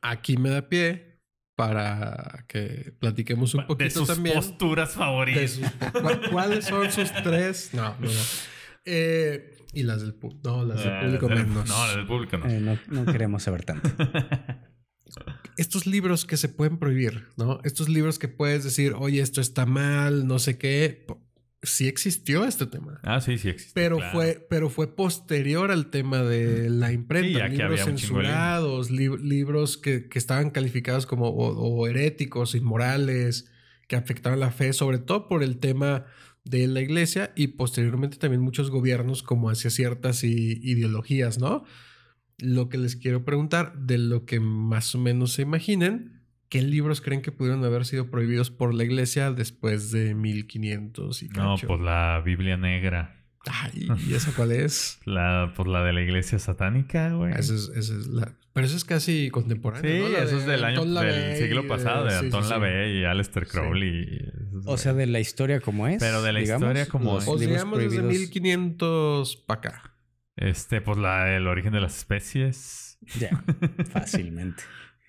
aquí 0.00 0.38
me 0.38 0.48
da 0.48 0.68
pie 0.68 1.11
para 1.56 2.44
que 2.48 2.92
platiquemos 2.98 3.54
un 3.54 3.60
de 3.62 3.66
poquito 3.66 4.00
sus 4.00 4.08
también. 4.08 4.36
posturas 4.36 4.90
de 4.90 4.94
favoritas. 4.98 5.50
sus- 5.50 5.70
¿cu- 5.92 6.30
¿Cuáles 6.30 6.64
son 6.64 6.90
sus 6.90 7.12
tres? 7.22 7.70
No, 7.72 7.94
no, 8.00 8.06
no. 8.06 8.20
Eh, 8.84 9.56
y 9.74 9.82
las 9.84 10.00
del 10.02 10.14
público. 10.14 10.40
No, 10.44 10.64
las 10.64 10.82
del 10.82 10.92
Ah, 10.92 11.00
público 11.02 11.28
menos. 11.28 11.68
No, 11.68 11.86
las 11.86 11.96
del 11.96 12.06
público 12.06 12.36
no. 12.38 12.46
Eh, 12.48 12.60
no, 12.60 12.78
no 12.88 13.10
queremos 13.12 13.42
saber 13.42 13.64
tanto. 13.64 13.88
Estos 15.58 15.86
libros 15.86 16.24
que 16.24 16.36
se 16.38 16.48
pueden 16.48 16.78
prohibir, 16.78 17.28
¿no? 17.36 17.60
Estos 17.64 17.88
libros 17.90 18.18
que 18.18 18.28
puedes 18.28 18.64
decir, 18.64 18.94
oye, 18.96 19.20
esto 19.20 19.40
está 19.42 19.66
mal, 19.66 20.26
no 20.26 20.38
sé 20.38 20.56
qué. 20.56 21.06
Sí 21.64 21.86
existió 21.86 22.44
este 22.44 22.66
tema. 22.66 22.98
ah, 23.04 23.20
sí, 23.20 23.38
sí 23.38 23.48
existe. 23.48 23.72
Pero 23.74 23.98
claro. 23.98 24.12
fue, 24.12 24.46
pero 24.50 24.68
fue 24.68 24.96
posterior 24.96 25.70
al 25.70 25.90
tema 25.90 26.22
de 26.22 26.68
la 26.68 26.92
imprenta. 26.92 27.48
Sí, 27.48 27.56
libros 27.56 27.80
censurados, 27.84 28.90
lib- 28.90 29.20
libros 29.20 29.76
que, 29.78 30.08
que 30.08 30.18
estaban 30.18 30.50
calificados 30.50 31.06
como 31.06 31.28
o, 31.28 31.52
o 31.56 31.86
heréticos, 31.86 32.54
inmorales, 32.56 33.48
que 33.86 33.94
afectaban 33.96 34.40
la 34.40 34.50
fe, 34.50 34.72
sobre 34.72 34.98
todo 34.98 35.28
por 35.28 35.42
el 35.44 35.58
tema 35.58 36.06
de 36.44 36.66
la 36.66 36.80
iglesia 36.80 37.32
y 37.36 37.48
posteriormente 37.48 38.16
también 38.16 38.40
muchos 38.42 38.68
gobiernos 38.70 39.22
como 39.22 39.48
hacia 39.48 39.70
ciertas 39.70 40.24
ideologías, 40.24 41.38
¿no? 41.38 41.62
Lo 42.38 42.68
que 42.68 42.78
les 42.78 42.96
quiero 42.96 43.24
preguntar, 43.24 43.78
de 43.78 43.98
lo 43.98 44.24
que 44.24 44.40
más 44.40 44.94
o 44.96 44.98
menos 44.98 45.34
se 45.34 45.42
imaginen, 45.42 46.21
¿qué 46.52 46.60
libros 46.60 47.00
creen 47.00 47.22
que 47.22 47.32
pudieron 47.32 47.64
haber 47.64 47.86
sido 47.86 48.10
prohibidos 48.10 48.50
por 48.50 48.74
la 48.74 48.84
iglesia 48.84 49.32
después 49.32 49.90
de 49.90 50.14
1500 50.14 51.22
y 51.22 51.28
No, 51.30 51.54
cacho? 51.54 51.66
pues 51.66 51.80
la 51.80 52.20
Biblia 52.22 52.58
negra. 52.58 53.16
Ay, 53.50 53.88
¿y 54.06 54.12
esa 54.12 54.32
cuál 54.36 54.52
es? 54.52 55.00
La, 55.06 55.54
pues 55.56 55.66
la 55.66 55.82
de 55.82 55.94
la 55.94 56.02
iglesia 56.02 56.38
satánica, 56.38 57.08
güey. 57.14 57.32
Esa 57.32 57.54
es, 57.54 57.70
esa 57.74 57.94
es 57.94 58.06
la... 58.08 58.34
Pero 58.52 58.66
eso 58.66 58.76
es 58.76 58.84
casi 58.84 59.30
contemporáneo, 59.30 59.90
Sí, 60.08 60.12
¿no? 60.12 60.18
Eso 60.18 60.34
de 60.34 60.40
es 60.42 60.46
del 60.46 60.62
año 60.64 60.84
del 60.84 61.36
siglo 61.38 61.62
de- 61.62 61.68
pasado, 61.68 62.04
de 62.04 62.10
sí, 62.10 62.16
Anton 62.26 62.42
sí, 62.42 62.48
sí. 62.48 62.52
LaVey 62.52 62.98
y 62.98 63.04
Aleister 63.06 63.46
Crowley. 63.46 64.30
O 64.66 64.76
sea, 64.76 64.92
de 64.92 65.06
la 65.06 65.20
historia 65.20 65.58
como 65.60 65.88
es. 65.88 66.00
Pero 66.02 66.20
de 66.20 66.34
la 66.34 66.40
digamos, 66.40 66.62
historia 66.68 66.86
como 66.86 67.16
es. 67.18 67.26
O 67.26 67.38
digamos 67.38 67.78
desde 67.78 67.96
prohibidos. 67.96 68.20
1500 68.20 69.36
para 69.46 69.58
acá. 69.58 69.94
Este, 70.36 70.82
pues 70.82 70.98
la, 70.98 71.34
el 71.34 71.46
origen 71.46 71.72
de 71.72 71.80
las 71.80 71.96
especies. 71.96 72.98
Ya, 73.18 73.42
fácilmente. 73.90 74.62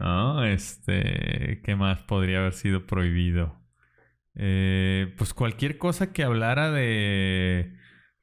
¿No? 0.03 0.43
Este, 0.43 1.61
¿qué 1.63 1.75
más 1.77 2.01
podría 2.01 2.39
haber 2.39 2.53
sido 2.53 2.85
prohibido? 2.85 3.57
Eh, 4.35 5.13
pues 5.17 5.33
cualquier 5.33 5.77
cosa 5.77 6.11
que 6.11 6.23
hablara 6.23 6.71
de 6.71 7.73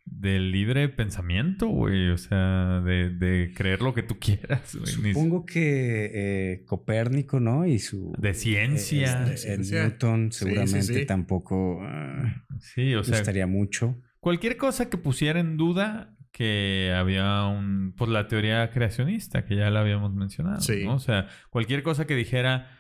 del 0.05 0.51
libre 0.51 0.89
pensamiento, 0.89 1.69
güey. 1.69 2.11
O 2.11 2.19
sea, 2.19 2.81
de, 2.81 3.11
de 3.11 3.53
creer 3.55 3.81
lo 3.81 3.95
que 3.95 4.03
tú 4.03 4.19
quieras, 4.21 4.75
güey. 4.75 5.15
Supongo 5.15 5.47
que 5.47 6.11
eh, 6.13 6.65
Copérnico, 6.67 7.41
¿no? 7.41 7.65
Y 7.67 7.79
su... 7.79 8.13
De 8.19 8.35
ciencia. 8.35 9.23
eh, 9.23 9.29
De 9.31 9.35
eh, 9.35 9.37
ciencia. 9.39 9.83
Newton 9.85 10.33
seguramente 10.33 10.83
sí, 10.83 10.95
sí. 10.95 11.07
tampoco 11.07 11.79
ah, 11.83 12.45
Sí, 12.59 12.95
o 12.95 13.05
sea, 13.05 13.19
gustaría 13.19 13.47
mucho. 13.47 13.97
cualquier 14.19 14.57
cosa 14.57 14.91
que 14.91 14.99
pusiera 14.99 15.41
en 15.41 15.57
duda 15.57 16.15
que 16.33 16.95
había 16.97 17.45
un 17.45 17.95
pues 17.97 18.11
la 18.11 18.29
teoría 18.29 18.71
creacionista 18.71 19.45
que 19.45 19.57
ya 19.57 19.71
la 19.71 19.81
habíamos 19.81 20.15
mencionado, 20.15 20.61
Sí. 20.61 20.85
¿no? 20.85 20.95
O 20.95 20.99
sea, 21.01 21.27
cualquier 21.51 21.83
cosa 21.83 22.07
que 22.07 22.15
dijera 22.15 22.71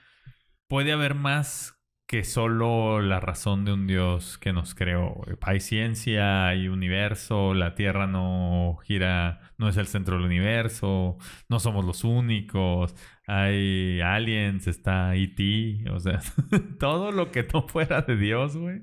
puede 0.69 0.93
haber 0.93 1.15
más 1.15 1.77
que 2.07 2.25
solo 2.25 3.01
la 3.03 3.21
razón 3.21 3.65
de 3.65 3.73
un 3.73 3.87
Dios 3.87 4.37
que 4.39 4.53
nos 4.53 4.75
creó. 4.75 5.23
Hay 5.43 5.61
ciencia, 5.61 6.49
hay 6.49 6.67
universo, 6.67 7.55
la 7.55 7.77
Tierra 7.77 8.09
no 8.09 8.79
gira, 8.83 9.53
no 9.59 9.69
es 9.69 9.77
el 9.77 9.87
centro 9.87 10.17
del 10.17 10.25
universo, 10.27 11.19
no 11.49 11.61
somos 11.61 11.85
los 11.85 12.03
únicos, 12.03 12.97
hay 13.29 14.01
aliens, 14.01 14.67
está 14.67 15.15
E.T., 15.15 15.85
o 15.93 16.01
sea, 16.01 16.19
todo 16.81 17.13
lo 17.13 17.31
que 17.31 17.47
no 17.55 17.69
fuera 17.69 18.03
de 18.03 18.17
Dios, 18.17 18.57
güey. 18.57 18.81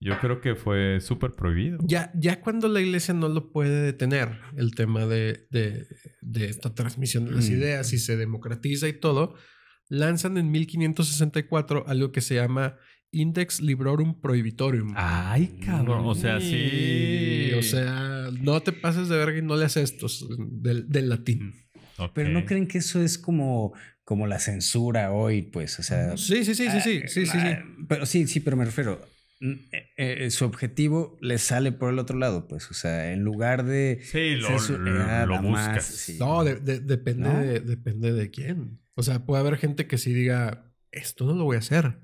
Yo 0.00 0.18
creo 0.20 0.40
que 0.40 0.54
fue 0.54 1.00
súper 1.00 1.32
prohibido. 1.32 1.78
Ya, 1.82 2.12
ya 2.14 2.40
cuando 2.40 2.68
la 2.68 2.80
iglesia 2.80 3.14
no 3.14 3.28
lo 3.28 3.50
puede 3.50 3.82
detener, 3.82 4.38
el 4.56 4.74
tema 4.74 5.06
de, 5.06 5.46
de- 5.50 5.86
de 6.20 6.44
esta 6.46 6.72
transmisión 6.74 7.24
de 7.24 7.32
las 7.32 7.48
Mm. 7.50 7.52
ideas 7.54 7.92
y 7.92 7.98
se 7.98 8.16
democratiza 8.16 8.86
y 8.88 8.92
todo, 8.92 9.34
lanzan 9.88 10.36
en 10.38 10.50
1564 10.52 11.84
algo 11.88 12.12
que 12.12 12.20
se 12.20 12.36
llama 12.36 12.76
Index 13.10 13.60
Librorum 13.60 14.20
Prohibitorium. 14.20 14.92
Ay, 14.96 15.58
cabrón. 15.64 16.04
O 16.06 16.14
sea, 16.14 16.40
sí. 16.40 17.50
O 17.58 17.62
sea, 17.62 18.28
no 18.40 18.60
te 18.60 18.72
pases 18.72 19.08
de 19.08 19.16
verga 19.16 19.38
y 19.38 19.42
no 19.42 19.56
leas 19.56 19.76
estos 19.76 20.28
del, 20.38 20.88
del 20.88 21.08
latín. 21.08 21.54
Ok. 21.96 22.12
Pero 22.14 22.28
no 22.30 22.44
creen 22.44 22.66
que 22.68 22.78
eso 22.78 23.02
es 23.02 23.18
como, 23.18 23.72
como 24.04 24.26
la 24.26 24.38
censura 24.38 25.10
hoy, 25.12 25.42
pues, 25.42 25.78
o 25.80 25.82
sea... 25.82 26.16
Sí, 26.16 26.44
sí, 26.44 26.54
sí, 26.54 26.68
sí, 26.70 26.80
sí, 26.80 27.00
sí, 27.08 27.26
sí, 27.26 27.26
sí. 27.26 27.38
ah, 27.38 27.64
Pero 27.88 28.06
sí, 28.06 28.26
sí, 28.26 28.40
pero 28.40 28.56
me 28.56 28.64
refiero. 28.66 29.00
Mm, 29.40 29.52
eh, 29.72 29.88
eh, 29.96 30.30
su 30.30 30.44
objetivo 30.44 31.16
le 31.20 31.38
sale 31.38 31.72
por 31.72 31.92
el 31.92 31.98
otro 31.98 32.18
lado, 32.18 32.48
pues, 32.48 32.70
o 32.70 32.74
sea, 32.74 33.12
en 33.12 33.22
lugar 33.22 33.64
de 33.64 34.00
Sí, 34.02 34.36
lo, 34.36 34.50
más, 34.50 35.42
buscas. 35.42 35.84
sí. 35.84 36.16
No, 36.18 36.44
de- 36.44 36.56
de- 36.60 36.80
depende, 36.80 37.28
¿No? 37.28 37.38
De, 37.40 37.60
depende 37.60 38.12
de 38.12 38.30
quién. 38.30 38.80
O 38.94 39.02
sea, 39.02 39.24
puede 39.26 39.40
haber 39.40 39.56
gente 39.58 39.86
que 39.86 39.98
sí 39.98 40.12
diga, 40.12 40.72
esto 40.92 41.24
no 41.26 41.34
lo 41.34 41.44
voy 41.44 41.56
a 41.56 41.60
hacer. 41.60 41.98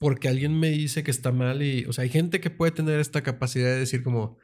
Porque 0.00 0.28
alguien 0.28 0.58
me 0.58 0.70
dice 0.70 1.02
que 1.02 1.10
está 1.10 1.32
mal 1.32 1.60
y, 1.62 1.84
o 1.86 1.92
sea, 1.92 2.02
hay 2.04 2.10
gente 2.10 2.40
que 2.40 2.50
puede 2.50 2.70
tener 2.72 3.00
esta 3.00 3.22
capacidad 3.22 3.66
de 3.68 3.78
decir 3.80 4.02
como, 4.04 4.38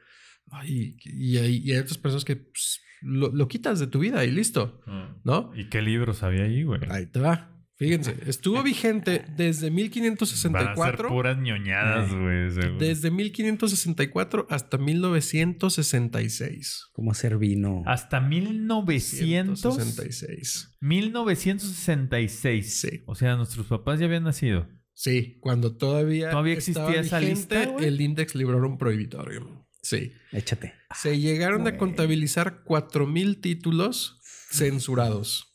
ay, 0.51 0.97
y 1.05 1.37
hay, 1.37 1.57
y 1.63 1.71
hay 1.71 1.77
otras 1.79 1.97
personas 1.97 2.25
que 2.25 2.35
pues, 2.35 2.81
lo, 3.01 3.31
lo 3.31 3.47
quitas 3.47 3.79
de 3.79 3.87
tu 3.87 3.99
vida 3.99 4.25
y 4.25 4.31
listo, 4.31 4.81
Ah. 4.85 5.15
¿no? 5.23 5.51
¿Y 5.55 5.69
qué 5.69 5.81
libros 5.81 6.23
había 6.23 6.43
ahí, 6.43 6.63
güey? 6.63 6.81
Ahí 6.89 7.05
te 7.05 7.19
va. 7.21 7.54
Fíjense, 7.77 8.15
estuvo 8.25 8.63
vigente 8.63 9.25
desde 9.35 9.43
Van 9.43 9.47
a 9.47 9.57
ser 9.57 9.71
1564. 9.71 11.09
puras 11.09 11.37
ñoñadas, 11.37 12.09
güey. 12.09 12.77
Desde 12.79 13.11
1564 13.11 14.47
hasta 14.49 14.77
1966. 14.77 16.85
¿Cómo 16.93 17.11
hacer 17.11 17.37
vino? 17.37 17.83
Hasta 17.85 18.21
1900... 18.21 19.59
166. 19.59 20.77
1966. 20.79 22.79
Sí. 22.79 23.03
O 23.07 23.15
sea, 23.15 23.35
nuestros 23.35 23.65
papás 23.65 23.99
ya 23.99 24.05
habían 24.05 24.23
nacido. 24.23 24.69
Sí, 24.93 25.37
cuando 25.41 25.75
todavía, 25.75 26.29
¿Todavía 26.29 26.53
existía 26.53 27.01
esa 27.01 27.19
lista, 27.19 27.65
güey? 27.65 27.87
el 27.87 27.99
Index 27.99 28.35
Librorum 28.35 28.77
Prohibitorum. 28.77 29.65
Sí. 29.81 30.13
Échate. 30.31 30.75
Se 30.95 31.19
llegaron 31.19 31.67
a 31.67 31.75
contabilizar 31.77 32.63
4000 32.63 33.41
títulos 33.41 34.21
censurados. 34.49 35.51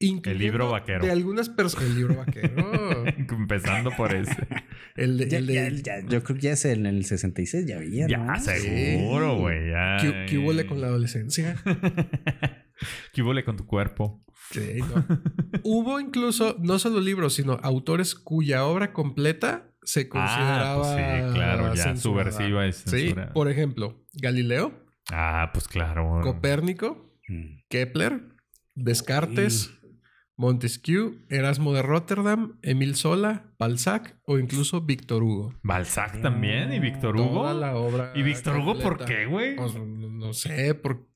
Incluyendo 0.00 0.42
libro 0.44 0.70
vaquero. 0.70 1.04
De 1.04 1.10
algunas 1.10 1.48
personas. 1.48 1.86
El 1.88 1.94
libro 1.96 2.16
vaquero. 2.16 3.04
Empezando 3.16 3.90
por 3.92 4.14
ese. 4.14 4.36
el 4.96 5.16
de, 5.18 5.28
Ya- 5.28 5.38
el 5.38 5.46
de- 5.46 5.54
ya- 5.54 5.68
ya- 6.00 6.06
yo 6.08 6.22
creo 6.22 6.36
que 6.36 6.42
ya 6.42 6.52
es 6.52 6.64
en 6.64 6.86
el 6.86 7.04
66, 7.04 7.66
ya 7.66 7.76
había, 7.76 8.06
Ya, 8.08 8.18
¿no? 8.18 8.38
seguro, 8.40 9.38
güey. 9.38 9.70
Ya. 9.70 9.96
¿Qué, 10.00 10.26
qué 10.28 10.38
hubo 10.38 10.52
con 10.68 10.80
la 10.80 10.88
adolescencia? 10.88 11.56
¿Qué 13.12 13.22
hubo 13.22 13.32
con 13.44 13.56
tu 13.56 13.66
cuerpo? 13.66 14.22
Sí, 14.50 14.80
no. 14.80 15.06
Hubo 15.62 16.00
incluso, 16.00 16.56
no 16.60 16.78
solo 16.78 17.00
libros, 17.00 17.34
sino 17.34 17.54
autores 17.62 18.14
cuya 18.14 18.64
obra 18.66 18.92
completa 18.92 19.70
se 19.82 20.08
consideraba. 20.08 20.72
Ah, 20.74 20.76
pues 20.76 20.88
sí, 21.30 21.34
claro, 21.34 21.74
ya 21.74 21.82
censurada. 21.84 22.30
subversiva 22.32 22.66
y 22.66 22.72
Sí, 22.72 23.14
por 23.32 23.48
ejemplo, 23.50 24.04
Galileo, 24.14 24.84
Ah, 25.12 25.50
pues 25.52 25.68
claro. 25.68 26.20
Copérnico, 26.22 27.12
Mm. 27.28 27.60
Kepler, 27.70 28.20
Descartes, 28.74 29.70
Montesquieu, 30.36 31.24
Erasmo 31.30 31.72
de 31.72 31.82
Rotterdam, 31.82 32.58
Emil 32.62 32.96
Sola, 32.96 33.54
Balzac 33.58 34.18
o 34.26 34.38
incluso 34.38 34.80
Víctor 34.80 35.22
Hugo. 35.22 35.54
Balzac 35.62 36.20
también 36.20 36.72
y 36.72 36.80
Víctor 36.80 37.16
Hugo. 37.16 37.42
Toda 37.42 37.54
la 37.54 37.76
obra. 37.76 38.12
¿Y 38.16 38.22
Víctor 38.22 38.56
Hugo 38.58 38.78
por 38.80 39.04
qué, 39.04 39.26
güey? 39.26 39.54
Pues, 39.56 39.74
no, 39.74 39.84
no 39.86 40.32
sé, 40.32 40.74
por 40.74 41.06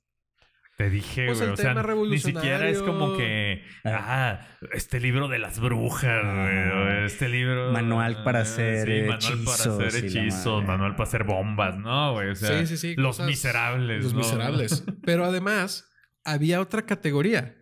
Te 0.76 0.88
dije, 0.90 1.26
Pues 1.26 1.40
güey. 1.40 1.50
o 1.50 1.56
sea, 1.56 1.74
ni 1.74 2.18
siquiera 2.20 2.68
es 2.68 2.80
como 2.80 3.16
que. 3.16 3.64
Ah, 3.84 4.46
este 4.72 5.00
libro 5.00 5.26
de 5.26 5.40
las 5.40 5.58
brujas, 5.58 6.22
güey. 6.22 6.70
o 6.70 7.04
Este 7.04 7.28
libro. 7.28 7.72
Manual 7.72 8.22
para 8.22 8.38
ah, 8.38 8.42
hacer 8.42 8.86
Sí, 8.86 9.00
manual 9.08 9.18
para 9.18 9.54
hechizos 9.56 9.80
hacer 9.82 10.04
hechizos. 10.04 10.64
Manual 10.64 10.92
para 10.92 11.08
hacer 11.08 11.24
bombas, 11.24 11.76
¿no, 11.76 12.12
güey? 12.12 12.28
O 12.30 12.36
sea, 12.36 12.60
sí, 12.60 12.68
sí, 12.68 12.76
sí. 12.76 12.94
los 12.96 13.16
cosas- 13.16 13.26
miserables. 13.26 14.04
Los 14.04 14.12
¿no? 14.12 14.20
miserables. 14.20 14.84
Pero 15.04 15.24
además, 15.24 15.90
había 16.24 16.60
otra 16.60 16.82
categoría. 16.86 17.56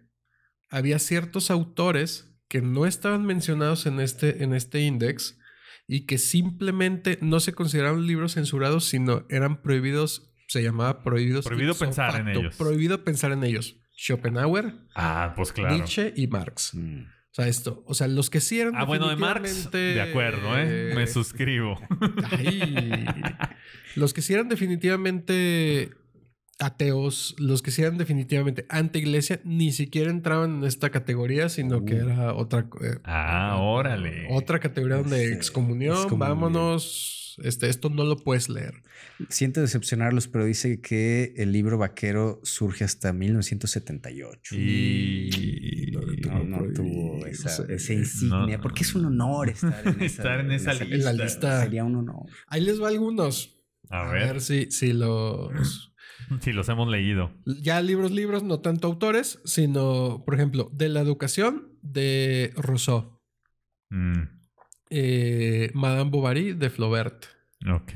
Había 0.71 0.99
ciertos 0.99 1.51
autores 1.51 2.33
que 2.49 2.61
no 2.63 2.87
estaban 2.87 3.25
mencionados 3.27 3.87
en 3.87 4.01
este, 4.01 4.43
en 4.45 4.55
este 4.55 4.81
index 4.81 5.39
y 5.89 6.07
que 6.07 6.19
simplemente 6.19 7.19
no 7.21 7.41
se 7.41 7.53
consideraban 7.53 8.07
libros 8.07 8.35
censurados, 8.35 8.85
sino 8.85 9.25
eran 9.31 9.63
prohibidos, 9.63 10.33
se 10.49 10.63
llamaba 10.63 11.03
prohibidos. 11.03 11.45
Prohibido 11.47 11.75
pensar 11.75 12.21
en 12.21 12.29
ellos. 12.29 12.57
Prohibido 12.57 13.05
pensar 13.05 13.33
en 13.33 13.45
ellos. 13.45 13.77
Schopenhauer, 13.97 14.75
Ah, 14.95 15.33
pues 15.37 15.53
claro. 15.53 15.75
Nietzsche 15.75 16.13
y 16.17 16.27
Marx. 16.27 16.73
Mm. 16.75 17.03
O 17.03 17.35
sea, 17.37 17.49
esto, 17.49 17.83
o 17.87 17.95
sea, 17.95 18.09
los 18.09 18.31
que 18.31 18.41
sí 18.41 18.59
eran 18.61 18.75
Ah, 18.77 18.85
bueno, 18.85 19.09
de 19.09 19.17
Marx, 19.17 19.71
de 19.71 20.01
acuerdo, 20.01 20.59
¿eh? 20.59 20.93
Me 20.95 21.07
suscribo. 21.07 21.79
Ay. 22.31 23.05
los 23.95 24.13
que 24.15 24.23
sí 24.23 24.33
eran 24.35 24.49
definitivamente 24.49 25.91
ateos, 26.59 27.35
los 27.39 27.61
que 27.63 27.71
sí 27.71 27.83
eran 27.83 27.99
definitivamente 27.99 28.65
anti-iglesia, 28.69 29.41
ni 29.45 29.73
siquiera 29.73 30.11
entraban 30.11 30.59
en 30.59 30.65
esta 30.65 30.91
categoría, 30.91 31.49
sino 31.49 31.85
que 31.85 31.95
Uh. 31.95 32.09
era 32.09 32.35
otra. 32.35 32.69
eh, 32.83 32.99
Ah, 33.05 33.57
órale. 33.61 34.27
Otra 34.31 34.59
categoría 34.59 34.97
donde 34.97 35.25
Ese, 35.25 35.35
excomunión, 35.35 35.97
excomunión. 35.97 36.19
vámonos. 36.41 37.13
Este, 37.45 37.69
esto 37.69 37.91
no 37.91 38.05
lo 38.05 38.17
puedes 38.17 38.49
leer. 38.49 38.73
Siento 39.29 39.61
decepcionarlos, 39.61 40.27
pero 40.27 40.47
dice 40.47 40.81
que 40.81 41.35
el 41.37 41.53
libro 41.53 41.77
vaquero 41.77 42.41
surge 42.45 42.83
hasta 42.85 43.13
1978. 43.13 44.55
Y. 44.57 45.93
No, 46.25 46.45
no 46.45 46.73
tuvo 46.73 47.19
No 47.21 47.27
esa, 47.27 47.51
sé. 47.51 47.65
esa 47.75 47.93
insignia, 47.93 48.57
No. 48.57 48.63
porque 48.63 48.83
es 48.85 48.95
un 48.95 49.05
honor 49.05 49.51
estar 49.51 49.87
en 49.87 50.01
esa, 50.01 50.05
Estar 50.05 50.41
en 50.41 50.51
esa 50.53 50.73
En 50.73 51.05
la 51.05 51.13
lista. 51.13 51.63
Sería 51.63 51.85
un 51.85 51.97
honor. 51.97 52.25
Ahí 52.49 52.63
les 52.63 52.81
va 52.83 52.89
algunos. 52.89 53.55
A 53.91 54.11
ver, 54.11 54.41
si, 54.41 54.71
si 54.71 54.95
los. 54.95 55.93
si 56.41 56.53
los 56.53 56.69
hemos 56.69 56.89
leído. 56.89 57.31
Ya 57.45 57.81
libros, 57.83 58.11
libros, 58.11 58.43
no 58.43 58.61
tanto 58.61 58.87
autores, 58.89 59.41
sino, 59.45 60.23
por 60.25 60.35
ejemplo, 60.35 60.71
de 60.73 60.89
la 60.89 61.01
educación 61.01 61.69
de 61.83 62.53
Rousseau. 62.57 63.21
Mm, 63.91 64.23
eh, 64.91 65.71
Madame 65.75 66.11
Bovary 66.11 66.53
de 66.53 66.71
Flaubert. 66.71 67.27
ok. 67.69 67.93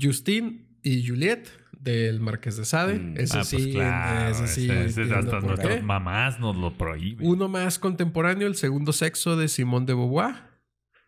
Justine 0.00 0.68
y 0.82 1.06
Juliette 1.06 1.48
del 1.72 2.20
Marqués 2.20 2.56
de 2.56 2.64
Sade. 2.64 2.98
Mm. 2.98 3.16
Ese 3.18 3.38
ah, 3.38 3.44
sí, 3.44 3.56
pues 3.56 3.66
claro. 3.74 4.30
ese 4.30 4.46
sí. 4.46 4.64
ese- 4.70 4.84
ese 4.84 5.00
entiendo 5.02 5.16
hasta 5.36 5.46
nuestras 5.46 5.82
mamás 5.82 6.38
nos 6.38 6.56
lo 6.56 6.76
prohíben. 6.78 7.26
Uno 7.26 7.48
más 7.48 7.78
contemporáneo, 7.80 8.46
El 8.46 8.54
segundo 8.54 8.92
sexo 8.92 9.36
de 9.36 9.48
Simone 9.48 9.86
de 9.86 9.94
Beauvoir. 9.94 10.34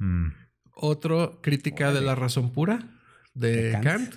Mm. 0.00 0.28
Otro, 0.76 1.40
Crítica 1.40 1.92
de 1.92 2.00
la 2.00 2.16
razón 2.16 2.52
pura 2.52 2.98
de, 3.34 3.62
De 3.70 3.72
Kant. 3.72 3.84
Kant. 3.84 4.14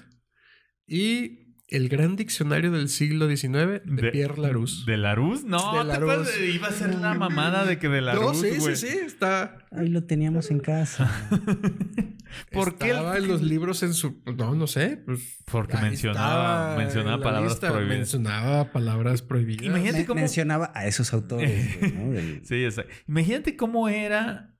Y 0.87 1.46
El 1.69 1.89
gran 1.89 2.15
diccionario 2.15 2.71
del 2.71 2.87
siglo 2.87 3.27
XIX 3.27 3.51
de, 3.51 3.81
De- 3.83 4.11
Pierre 4.11 4.37
Larousse. 4.41 4.85
¿De 4.85 4.95
Larousse? 4.95 5.43
No, 5.45 5.73
De 5.73 5.79
¿te 5.79 5.85
Larousse. 5.85 6.49
Iba 6.49 6.69
a 6.69 6.71
ser 6.71 6.91
una 6.95 7.13
mamada 7.13 7.65
de 7.65 7.77
que 7.77 7.89
de 7.89 7.99
no, 7.99 8.05
Larousse, 8.07 8.53
sí, 8.53 8.59
güey. 8.59 8.75
sí, 8.77 8.87
sí, 8.87 8.97
está. 9.05 9.57
Ahí 9.71 9.89
lo 9.89 10.05
teníamos 10.05 10.49
en 10.49 10.59
casa. 10.61 11.11
¿Por 12.51 12.77
qué? 12.77 12.91
Estaba 12.91 13.17
en 13.17 13.27
los 13.27 13.41
libros 13.41 13.83
en 13.83 13.93
su. 13.93 14.21
No, 14.37 14.55
no 14.55 14.67
sé. 14.67 15.01
Pues, 15.05 15.39
Porque 15.45 15.75
mencionaba, 15.77 16.77
mencionaba 16.77 17.15
en 17.15 17.19
la 17.19 17.23
palabras 17.25 17.51
lista, 17.51 17.71
prohibidas. 17.71 17.97
Mencionaba 17.97 18.71
palabras 18.71 19.21
prohibidas. 19.21 19.65
Imagínate 19.65 19.99
Me- 19.99 20.05
cómo- 20.05 20.19
Mencionaba 20.21 20.71
a 20.73 20.87
esos 20.87 21.13
autores. 21.13 21.81
¿no? 21.93 22.11
Del- 22.11 22.41
Sí, 22.45 22.63
exacto. 22.63 22.93
Imagínate 23.07 23.57
cómo 23.57 23.89
era 23.89 24.55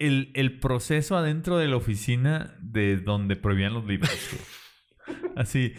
el, 0.00 0.32
el 0.34 0.58
proceso 0.58 1.16
adentro 1.16 1.58
de 1.58 1.68
la 1.68 1.76
oficina 1.76 2.56
de 2.60 2.96
donde 2.96 3.36
prohibían 3.36 3.74
los 3.74 3.86
libros. 3.86 4.10
Así. 5.36 5.74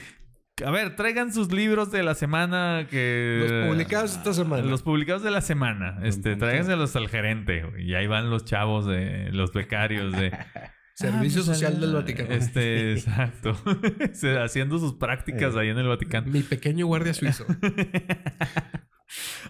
A 0.64 0.70
ver, 0.70 0.96
traigan 0.96 1.34
sus 1.34 1.52
libros 1.52 1.92
de 1.92 2.04
la 2.04 2.14
semana 2.14 2.86
que... 2.90 3.48
Los 3.50 3.70
publicados 3.70 4.12
esta 4.18 4.34
semana. 4.34 4.64
Los 4.64 4.84
publicados 4.84 5.24
de 5.24 5.32
la 5.32 5.42
semana. 5.42 6.00
Este, 6.04 6.36
tráiganselos 6.36 6.96
al 6.96 7.10
gerente. 7.10 7.64
Y 7.80 7.96
ahí 7.96 8.06
van 8.06 8.30
los 8.30 8.46
chavos 8.46 8.86
de... 8.86 9.32
Los 9.32 9.52
becarios 9.52 10.12
de... 10.12 10.32
Servicio 10.96 11.42
Ah, 11.42 11.46
pues, 11.48 11.58
Social 11.58 11.74
ah, 11.76 11.80
del 11.80 11.94
Vaticano. 11.96 12.30
Este, 12.30 12.94
exacto. 12.94 13.58
Haciendo 14.44 14.78
sus 14.78 14.94
prácticas 14.94 15.56
Eh. 15.56 15.60
ahí 15.62 15.70
en 15.70 15.80
el 15.80 15.88
Vaticano. 15.88 16.32
Mi 16.32 16.44
pequeño 16.44 16.86
guardia 16.86 17.16
suizo. 17.16 17.46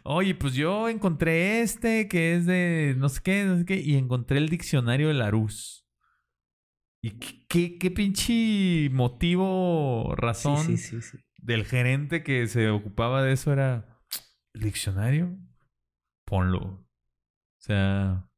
Oye, 0.03 0.35
pues 0.35 0.53
yo 0.53 0.87
encontré 0.87 1.61
este 1.61 2.07
que 2.07 2.35
es 2.35 2.45
de 2.45 2.95
no 2.97 3.09
sé 3.09 3.19
qué, 3.23 3.43
no 3.43 3.57
sé 3.57 3.65
qué, 3.65 3.75
y 3.79 3.95
encontré 3.97 4.37
el 4.37 4.47
diccionario 4.47 5.09
de 5.09 5.15
Larousse. 5.15 5.82
¿Y 7.05 7.19
qué, 7.49 7.77
qué, 7.77 7.91
pinche 7.91 8.89
motivo, 8.89 10.15
razón 10.15 10.57
Sí, 10.65 10.77
sí, 10.77 11.01
sí, 11.01 11.01
sí. 11.01 11.17
del 11.37 11.65
gerente 11.65 12.23
que 12.23 12.47
se 12.47 12.69
ocupaba 12.69 13.21
de 13.21 13.33
eso 13.33 13.51
era 13.51 13.99
el 14.53 14.61
diccionario? 14.61 15.37
Ponlo. 16.25 16.61
O 16.61 16.87
sea, 17.59 18.29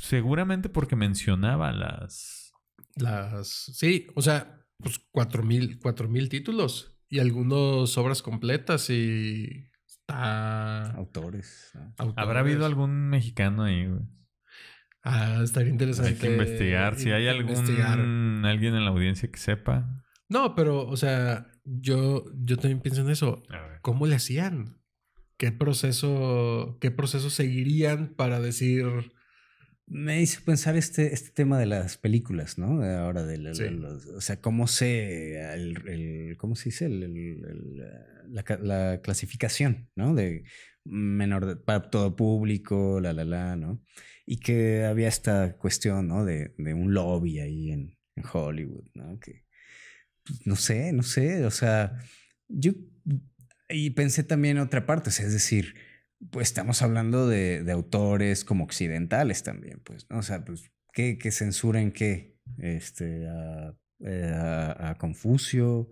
seguramente 0.00 0.68
porque 0.68 0.94
mencionaba 0.94 1.72
las... 1.72 2.52
Las. 2.94 3.48
Sí, 3.48 4.06
o 4.14 4.22
sea, 4.22 4.64
pues 4.78 5.00
cuatro 5.10 5.42
mil, 5.42 5.80
cuatro 5.80 6.08
mil 6.08 6.28
títulos 6.28 6.96
y 7.08 7.18
algunos 7.18 7.98
obras 7.98 8.22
completas 8.22 8.88
y. 8.88 9.68
Está. 9.84 10.92
Autores. 10.92 11.72
¿no? 11.74 12.14
¿Habrá 12.16 12.40
habido 12.40 12.66
algún 12.66 13.08
mexicano 13.08 13.64
ahí? 13.64 13.86
güey? 13.86 14.02
Ah, 15.02 15.40
estaría 15.42 15.70
interesante. 15.70 16.10
Hay 16.12 16.16
que 16.16 16.30
investigar. 16.30 16.96
Si 16.96 17.10
hay 17.10 17.28
algún 17.28 17.52
investigar. 17.56 17.98
alguien 17.98 18.74
en 18.74 18.84
la 18.84 18.90
audiencia 18.90 19.30
que 19.30 19.38
sepa. 19.38 20.02
No, 20.28 20.54
pero, 20.54 20.86
o 20.86 20.96
sea, 20.96 21.48
yo, 21.64 22.24
yo 22.36 22.56
también 22.56 22.80
pienso 22.80 23.02
en 23.02 23.10
eso. 23.10 23.42
¿Cómo 23.82 24.06
le 24.06 24.14
hacían? 24.14 24.78
¿Qué 25.36 25.50
proceso, 25.52 26.78
qué 26.80 26.90
proceso 26.90 27.30
seguirían 27.30 28.14
para 28.14 28.40
decir 28.40 28.86
Me 29.88 30.22
hizo 30.22 30.40
pensar 30.44 30.76
este, 30.76 31.12
este 31.12 31.30
tema 31.32 31.58
de 31.58 31.66
las 31.66 31.98
películas, 31.98 32.56
¿no? 32.56 32.82
Ahora 32.84 33.24
de 33.24 33.36
la- 33.38 33.54
Sí. 33.54 33.68
los- 33.68 34.06
o 34.06 34.20
sea, 34.20 34.40
cómo 34.40 34.68
se, 34.68 35.40
el, 35.52 35.76
el- 35.88 36.36
¿cómo 36.38 36.54
se 36.54 36.66
dice? 36.66 36.86
El- 36.86 37.02
el- 37.02 37.44
el, 37.44 37.82
la, 38.32 38.42
ca- 38.44 38.58
la 38.62 39.00
clasificación, 39.02 39.90
¿no? 39.96 40.14
De 40.14 40.44
menor, 40.84 41.44
de- 41.44 41.56
para 41.56 41.90
todo 41.90 42.14
público, 42.16 43.00
la, 43.00 43.12
la, 43.12 43.24
la, 43.24 43.56
¿no? 43.56 43.82
Y 44.32 44.38
que 44.38 44.86
había 44.86 45.08
esta 45.08 45.58
cuestión, 45.58 46.08
¿no? 46.08 46.24
De, 46.24 46.54
de 46.56 46.72
un 46.72 46.94
lobby 46.94 47.38
ahí 47.40 47.70
en, 47.70 47.98
Hollywood, 48.32 48.88
¿no? 48.94 49.20
Que, 49.20 49.44
pues, 50.24 50.46
no 50.46 50.56
sé, 50.56 50.90
no 50.94 51.02
sé, 51.02 51.44
o 51.44 51.50
sea, 51.50 51.98
yo, 52.48 52.72
y 53.68 53.90
pensé 53.90 54.24
también 54.24 54.56
en 54.56 54.62
otra 54.62 54.86
parte, 54.86 55.10
o 55.10 55.12
sea, 55.12 55.26
es 55.26 55.34
decir, 55.34 55.74
pues 56.30 56.48
estamos 56.48 56.80
hablando 56.80 57.28
de, 57.28 57.62
de 57.62 57.72
autores 57.72 58.42
como 58.46 58.64
occidentales 58.64 59.42
también, 59.42 59.82
pues, 59.84 60.06
¿no? 60.08 60.20
O 60.20 60.22
sea, 60.22 60.46
pues, 60.46 60.70
¿qué, 60.94 61.18
qué 61.18 61.30
censuren 61.30 61.92
qué? 61.92 62.38
Este, 62.56 63.28
a, 63.28 63.76
eh, 64.00 64.32
a- 64.34 64.90
a 64.92 64.94
Confucio, 64.96 65.90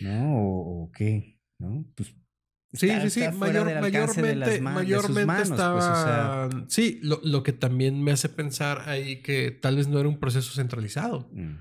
¿no? 0.00 0.38
O, 0.38 0.84
o 0.84 0.92
qué, 0.92 1.42
¿no? 1.58 1.84
Pues 1.94 2.14
Sí, 2.72 2.88
está- 2.88 3.02
sí, 3.02 3.10
sí. 3.10 3.20
está 3.22 3.32
mayor- 3.36 3.80
mayormente 3.80 4.60
mayormente 4.60 5.24
manos, 5.26 5.48
pues, 5.48 5.50
o 5.50 5.56
sea, 5.56 6.46
estaba. 6.48 6.64
Sí, 6.68 7.00
lo, 7.02 7.20
lo 7.24 7.42
que 7.42 7.52
también 7.52 8.02
me 8.02 8.12
hace 8.12 8.28
pensar 8.28 8.88
ahí 8.88 9.22
que 9.22 9.50
tal 9.50 9.76
vez 9.76 9.88
no 9.88 9.98
era 9.98 10.08
un 10.08 10.20
proceso 10.20 10.52
centralizado. 10.54 11.28
mm, 11.32 11.56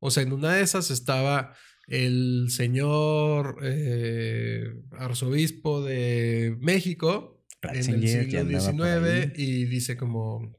O 0.00 0.10
sea, 0.10 0.22
en 0.24 0.32
una 0.32 0.52
de 0.54 0.62
esas 0.62 0.90
estaba 0.90 1.54
el 1.86 2.46
señor 2.50 3.58
eh, 3.62 4.64
arzobispo 4.98 5.82
de 5.82 6.56
México 6.60 7.44
en 7.62 7.76
el 7.76 8.08
siglo. 8.08 8.60
XIX 8.60 9.32
y 9.36 9.64
dice 9.64 9.96
como, 9.96 10.56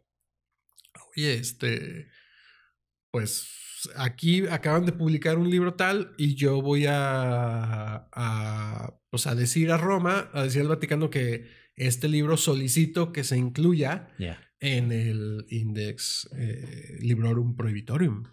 oye, 1.15 1.33
este, 1.35 2.07
pues 3.11 3.47
aquí 3.95 4.45
acaban 4.47 4.85
de 4.85 4.91
publicar 4.91 5.37
un 5.37 5.49
libro 5.49 5.73
tal 5.75 6.13
y 6.17 6.35
yo 6.35 6.61
voy 6.61 6.85
a, 6.87 8.07
a, 8.11 8.93
pues, 9.09 9.27
a 9.27 9.35
decir 9.35 9.71
a 9.71 9.77
Roma, 9.77 10.29
a 10.33 10.43
decir 10.43 10.61
al 10.61 10.67
Vaticano 10.67 11.09
que 11.09 11.47
este 11.75 12.07
libro 12.09 12.37
solicito 12.37 13.11
que 13.13 13.23
se 13.23 13.37
incluya 13.37 14.09
Ya. 14.17 14.37
en 14.59 14.91
el 14.91 15.45
Index 15.49 16.29
eh, 16.37 16.97
Librorum 17.01 17.55
Prohibitorium. 17.55 18.23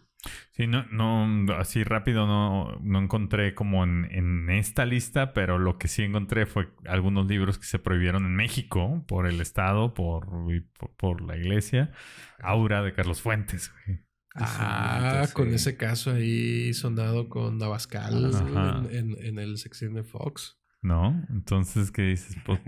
Sí, 0.50 0.66
no, 0.66 0.84
no, 0.90 1.54
así 1.54 1.84
rápido 1.84 2.26
no, 2.26 2.80
no 2.82 2.98
encontré 2.98 3.54
como 3.54 3.84
en, 3.84 4.08
en 4.10 4.50
esta 4.50 4.84
lista, 4.84 5.32
pero 5.34 5.56
lo 5.58 5.78
que 5.78 5.86
sí 5.86 6.02
encontré 6.02 6.46
fue 6.46 6.68
algunos 6.86 7.28
libros 7.28 7.58
que 7.58 7.66
se 7.66 7.78
prohibieron 7.78 8.24
en 8.24 8.34
México 8.34 9.04
por 9.06 9.28
el 9.28 9.40
Estado, 9.40 9.94
por, 9.94 10.26
y 10.52 10.60
por, 10.60 10.96
por 10.96 11.20
la 11.20 11.36
iglesia. 11.36 11.92
Aura 12.40 12.82
de 12.82 12.92
Carlos 12.92 13.20
Fuentes. 13.20 13.70
güey. 13.86 14.00
Ah, 14.34 15.24
sí. 15.28 15.32
con 15.32 15.54
ese 15.54 15.76
caso 15.76 16.10
ahí 16.12 16.74
sonado 16.74 17.28
con 17.28 17.58
Navascal 17.58 18.34
Ajá. 18.34 18.82
en, 18.90 19.12
en, 19.14 19.24
en 19.24 19.38
el 19.38 19.58
sección 19.58 19.94
de 19.94 20.02
Fox. 20.02 20.58
¿No? 20.82 21.24
Entonces, 21.30 21.90
¿qué 21.90 22.02
dices? 22.02 22.36
Pues, 22.44 22.60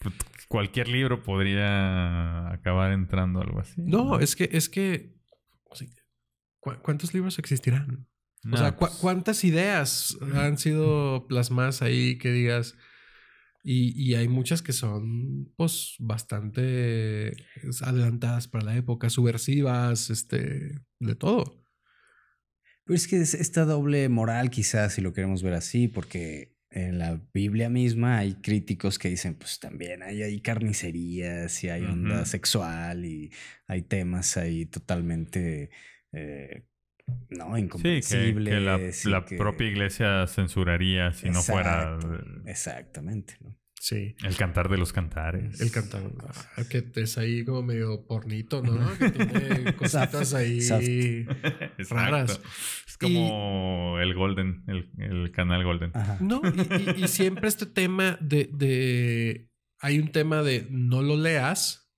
pues, 0.00 0.14
cualquier 0.48 0.88
libro 0.88 1.22
podría 1.22 2.50
acabar 2.52 2.92
entrando 2.92 3.40
algo 3.40 3.60
así. 3.60 3.80
No, 3.82 4.18
es 4.20 4.36
que, 4.36 4.48
es 4.52 4.68
que. 4.68 5.14
o 5.64 5.74
sea, 5.74 5.88
¿cu- 6.60 6.78
¿Cuántos 6.82 7.12
libros 7.14 7.38
existirán? 7.38 8.06
No, 8.42 8.54
o 8.54 8.56
sea, 8.58 8.72
¿cu- 8.72 8.86
pues, 8.86 8.92
¿cuántas 9.00 9.44
ideas 9.44 10.16
han 10.34 10.56
sido 10.58 11.26
plasmadas 11.28 11.82
ahí 11.82 12.18
que 12.18 12.30
digas? 12.32 12.76
Y, 13.62 13.92
y 14.00 14.14
hay 14.14 14.26
muchas 14.28 14.62
que 14.62 14.72
son, 14.72 15.52
pues, 15.56 15.96
bastante 15.98 17.32
adelantadas 17.82 18.48
para 18.48 18.64
la 18.64 18.76
época, 18.76 19.10
subversivas, 19.10 20.08
este, 20.08 20.80
de 20.98 21.14
todo. 21.14 21.62
Pero 22.86 22.96
es 22.96 23.06
que 23.06 23.20
es 23.20 23.34
esta 23.34 23.66
doble 23.66 24.08
moral, 24.08 24.50
quizás, 24.50 24.94
si 24.94 25.02
lo 25.02 25.12
queremos 25.12 25.42
ver 25.42 25.52
así, 25.52 25.88
porque 25.88 26.56
en 26.70 26.98
la 26.98 27.20
Biblia 27.34 27.68
misma 27.68 28.18
hay 28.18 28.34
críticos 28.34 28.98
que 28.98 29.08
dicen, 29.08 29.34
pues 29.34 29.58
también 29.58 30.02
hay, 30.02 30.22
hay 30.22 30.40
carnicerías 30.40 31.62
y 31.64 31.68
hay 31.68 31.84
onda 31.84 32.24
sexual 32.24 33.04
y 33.04 33.30
hay 33.66 33.82
temas 33.82 34.36
ahí 34.36 34.66
totalmente, 34.66 35.70
eh, 36.12 36.62
no, 37.28 37.46
Sí, 37.46 37.52
que, 37.52 37.58
incomprensibles. 37.60 38.54
que 38.54 38.60
la, 38.60 38.78
y 38.78 39.08
la 39.10 39.24
que- 39.24 39.36
propia 39.36 39.66
iglesia 39.68 40.26
censuraría 40.28 41.12
si 41.12 41.28
no 41.28 41.42
fuera 41.42 41.98
Exactamente, 42.46 43.36
¿no? 43.40 43.56
Sí. 43.82 44.14
el 44.24 44.36
cantar 44.36 44.68
de 44.68 44.76
los 44.76 44.92
cantares. 44.92 45.58
El 45.58 45.70
cantar, 45.72 46.02
ah, 46.28 46.62
que 46.68 46.86
es 46.96 47.16
ahí 47.16 47.46
como 47.46 47.62
medio 47.62 48.04
pornito, 48.06 48.60
¿no? 48.62 48.78
Que 48.98 49.08
tiene 49.10 49.74
cositas 49.76 50.34
ahí. 50.34 50.58
Exacto. 50.58 51.94
raras. 51.94 52.40
Es 52.86 52.98
como 52.98 53.96
el 53.98 54.14
Golden, 54.14 54.64
el, 54.66 54.90
el 54.98 55.32
canal 55.32 55.64
Golden. 55.64 55.92
Ajá. 55.94 56.18
No, 56.20 56.42
y, 56.44 57.00
y- 57.00 57.04
y 57.04 57.08
siempre 57.08 57.48
este 57.48 57.64
tema 57.64 58.18
de, 58.20 58.50
de- 58.52 59.48
Hay 59.80 59.98
un 59.98 60.12
tema 60.12 60.42
de 60.42 60.66
no 60.70 61.00
lo 61.00 61.16
leas 61.16 61.90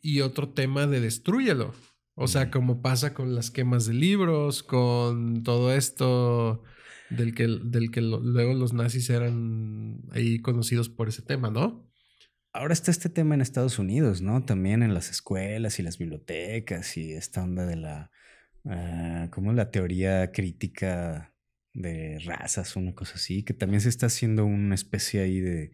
y 0.00 0.22
otro 0.22 0.48
tema 0.48 0.86
de 0.86 1.00
destrúyelo. 1.02 1.74
O 2.14 2.26
sea, 2.26 2.50
como 2.50 2.80
pasa 2.80 3.12
con 3.12 3.34
las 3.34 3.50
quemas 3.50 3.84
de 3.84 3.92
libros, 3.92 4.62
con 4.62 5.42
todo 5.42 5.74
esto 5.74 6.62
del 7.10 7.34
que, 7.34 7.46
del 7.46 7.90
que 7.90 8.00
lo- 8.00 8.20
luego 8.20 8.54
los 8.54 8.72
nazis 8.72 9.10
eran 9.10 10.02
ahí 10.10 10.40
conocidos 10.40 10.88
por 10.88 11.08
ese 11.08 11.22
tema, 11.22 11.50
¿no? 11.50 11.88
Ahora 12.52 12.72
está 12.72 12.90
este 12.90 13.08
tema 13.08 13.34
en 13.34 13.40
Estados 13.40 13.78
Unidos, 13.78 14.22
¿no? 14.22 14.44
También 14.44 14.82
en 14.82 14.94
las 14.94 15.10
escuelas 15.10 15.78
y 15.78 15.82
las 15.82 15.98
bibliotecas 15.98 16.96
y 16.96 17.12
esta 17.12 17.42
onda 17.42 17.64
de 17.64 17.76
la, 17.76 18.10
ah, 18.64 19.28
¿cómo 19.30 19.50
es 19.50 19.56
la 19.56 19.70
teoría 19.70 20.32
crítica 20.32 21.34
de 21.72 22.18
razas, 22.24 22.74
una 22.76 22.94
cosa 22.94 23.14
así, 23.14 23.44
que 23.44 23.54
también 23.54 23.80
se 23.80 23.88
está 23.88 24.06
haciendo 24.06 24.44
una 24.44 24.74
especie 24.74 25.20
ahí 25.20 25.40
de 25.40 25.72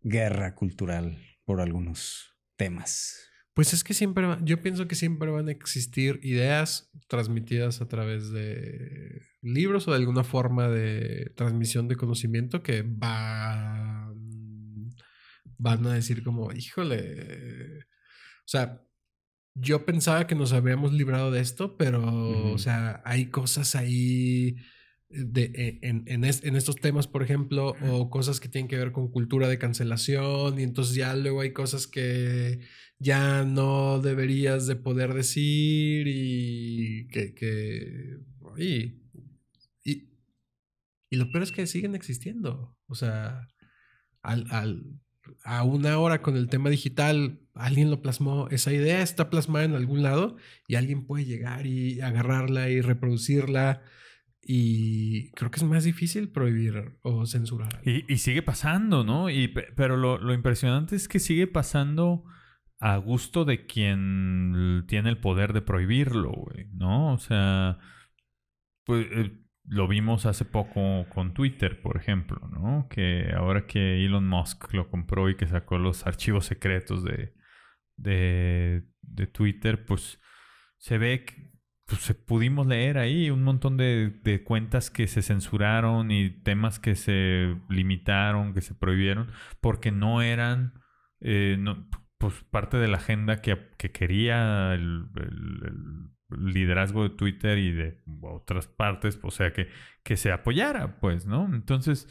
guerra 0.00 0.54
cultural 0.54 1.18
por 1.44 1.60
algunos 1.60 2.34
temas. 2.56 3.30
Pues 3.54 3.72
es 3.72 3.84
que 3.84 3.94
siempre, 3.94 4.26
yo 4.42 4.62
pienso 4.62 4.88
que 4.88 4.94
siempre 4.94 5.30
van 5.30 5.48
a 5.48 5.52
existir 5.52 6.18
ideas 6.22 6.90
transmitidas 7.06 7.80
a 7.80 7.88
través 7.88 8.30
de 8.30 9.22
libros 9.44 9.86
o 9.88 9.92
de 9.92 9.98
alguna 9.98 10.24
forma 10.24 10.68
de 10.68 11.32
transmisión 11.36 11.86
de 11.88 11.96
conocimiento 11.96 12.62
que 12.62 12.82
van, 12.86 14.14
van 15.58 15.86
a 15.86 15.94
decir 15.94 16.22
como, 16.24 16.52
híjole, 16.52 17.80
o 17.80 18.46
sea, 18.48 18.80
yo 19.54 19.84
pensaba 19.86 20.26
que 20.26 20.34
nos 20.34 20.52
habíamos 20.52 20.92
librado 20.92 21.30
de 21.30 21.40
esto, 21.40 21.76
pero, 21.76 22.52
o 22.52 22.58
sea, 22.58 23.02
hay 23.04 23.26
cosas 23.26 23.74
ahí 23.76 24.56
de, 25.08 25.44
e, 25.54 25.78
en, 25.88 26.02
en, 26.06 26.24
es- 26.24 26.42
en 26.44 26.56
estos 26.56 26.76
temas, 26.76 27.06
por 27.06 27.22
ejemplo, 27.22 27.76
o 27.82 28.10
cosas 28.10 28.40
que 28.40 28.48
tienen 28.48 28.66
que 28.68 28.76
ver 28.78 28.90
con 28.92 29.10
cultura 29.12 29.46
de 29.48 29.58
cancelación, 29.58 30.58
y 30.58 30.64
entonces 30.64 30.96
ya 30.96 31.14
luego 31.14 31.40
hay 31.42 31.52
cosas 31.52 31.86
que 31.86 32.60
ya 32.98 33.44
no 33.44 34.00
deberías 34.00 34.66
de 34.66 34.76
poder 34.76 35.14
decir 35.14 36.06
y 36.08 37.06
que... 37.08 37.34
que 37.34 38.18
y, 38.58 39.03
y 41.14 41.16
lo 41.16 41.30
peor 41.30 41.44
es 41.44 41.52
que 41.52 41.66
siguen 41.66 41.94
existiendo. 41.94 42.76
O 42.86 42.94
sea, 42.94 43.46
al, 44.22 44.46
al, 44.50 44.82
a 45.44 45.62
una 45.62 45.98
hora 45.98 46.20
con 46.22 46.36
el 46.36 46.48
tema 46.48 46.70
digital, 46.70 47.40
alguien 47.54 47.90
lo 47.90 48.02
plasmó, 48.02 48.48
esa 48.50 48.72
idea 48.72 49.00
está 49.02 49.30
plasmada 49.30 49.64
en 49.64 49.74
algún 49.74 50.02
lado 50.02 50.36
y 50.66 50.74
alguien 50.74 51.06
puede 51.06 51.24
llegar 51.24 51.66
y 51.66 52.00
agarrarla 52.00 52.68
y 52.68 52.80
reproducirla. 52.80 53.82
Y 54.46 55.30
creo 55.30 55.50
que 55.50 55.56
es 55.58 55.64
más 55.64 55.84
difícil 55.84 56.28
prohibir 56.30 56.98
o 57.02 57.24
censurar. 57.26 57.80
Y, 57.86 58.18
sigue 58.18 58.42
pasando, 58.42 59.02
¿no? 59.02 59.30
Y, 59.30 59.48
pe- 59.48 59.68
pero 59.74 59.96
lo, 59.96 60.18
lo 60.18 60.34
impresionante 60.34 60.96
es 60.96 61.08
que 61.08 61.18
sigue 61.18 61.46
pasando 61.46 62.24
a 62.78 62.98
gusto 62.98 63.46
de 63.46 63.64
quien 63.64 64.84
tiene 64.86 65.08
el 65.08 65.18
poder 65.18 65.54
de 65.54 65.62
prohibirlo, 65.62 66.32
güey, 66.32 66.66
¿no? 66.74 67.14
O 67.14 67.18
sea, 67.18 67.78
pues 68.84 69.06
eh, 69.12 69.43
lo 69.64 69.88
vimos 69.88 70.26
hace 70.26 70.44
poco 70.44 71.06
con 71.08 71.34
Twitter, 71.34 71.80
por 71.80 71.96
ejemplo, 71.96 72.48
¿no? 72.48 72.86
Que 72.90 73.32
ahora 73.36 73.66
que 73.66 74.04
Elon 74.04 74.26
Musk 74.26 74.72
lo 74.74 74.90
compró 74.90 75.30
y 75.30 75.36
que 75.36 75.46
sacó 75.46 75.78
los 75.78 76.06
archivos 76.06 76.46
secretos 76.46 77.02
de, 77.02 77.34
de, 77.96 78.84
de 79.02 79.26
Twitter, 79.26 79.84
pues 79.84 80.20
se 80.76 80.98
ve 80.98 81.24
que 81.24 81.50
pues, 81.86 82.12
pudimos 82.26 82.66
leer 82.66 82.98
ahí 82.98 83.30
un 83.30 83.42
montón 83.42 83.76
de, 83.76 84.10
de 84.22 84.44
cuentas 84.44 84.90
que 84.90 85.06
se 85.06 85.22
censuraron 85.22 86.10
y 86.10 86.30
temas 86.30 86.78
que 86.78 86.94
se 86.94 87.56
limitaron, 87.68 88.54
que 88.54 88.60
se 88.60 88.74
prohibieron, 88.74 89.30
porque 89.60 89.90
no 89.90 90.20
eran 90.22 90.84
eh, 91.20 91.56
no, 91.58 91.88
pues 92.18 92.34
parte 92.50 92.76
de 92.76 92.88
la 92.88 92.98
agenda 92.98 93.40
que, 93.40 93.70
que 93.78 93.92
quería 93.92 94.74
el 94.74 95.08
liderazgo 96.38 97.02
de 97.02 97.10
Twitter 97.10 97.58
y 97.58 97.72
de 97.72 98.00
otras 98.22 98.66
partes, 98.66 99.18
o 99.22 99.30
sea, 99.30 99.52
que, 99.52 99.68
que 100.02 100.16
se 100.16 100.32
apoyara, 100.32 100.98
pues, 101.00 101.26
¿no? 101.26 101.48
Entonces, 101.52 102.08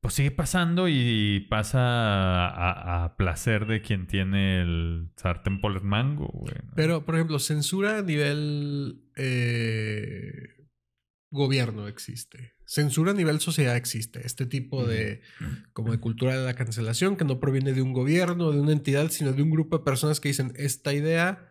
pues 0.00 0.14
sigue 0.14 0.30
pasando 0.30 0.88
y 0.88 1.46
pasa 1.50 3.04
a, 3.04 3.16
placer 3.16 3.66
de 3.66 3.82
quien 3.82 4.06
tiene 4.06 4.60
el 4.60 5.10
sartén 5.16 5.60
por 5.60 5.72
el 5.72 5.82
mango, 5.82 6.28
güey. 6.32 6.54
¿no? 6.64 6.72
Pero, 6.76 7.04
por 7.04 7.16
ejemplo, 7.16 7.38
censura 7.38 7.98
a 7.98 8.02
nivel 8.02 9.02
eh, 9.16 10.56
gobierno 11.30 11.88
existe. 11.88 12.54
Censura 12.64 13.12
a 13.12 13.14
nivel 13.14 13.40
sociedad 13.40 13.76
existe. 13.76 14.24
Este 14.26 14.46
tipo 14.46 14.84
de, 14.84 15.22
como 15.72 15.92
de 15.92 15.98
cultura 15.98 16.38
de 16.38 16.44
la 16.44 16.54
cancelación 16.54 17.16
que 17.16 17.24
no 17.24 17.40
proviene 17.40 17.72
de 17.72 17.82
un 17.82 17.92
gobierno, 17.92 18.52
de 18.52 18.60
una 18.60 18.72
entidad, 18.72 19.10
sino 19.10 19.32
de 19.32 19.42
un 19.42 19.50
grupo 19.50 19.78
de 19.78 19.84
personas 19.84 20.20
que 20.20 20.28
dicen, 20.28 20.52
esta 20.56 20.92
idea 20.92 21.48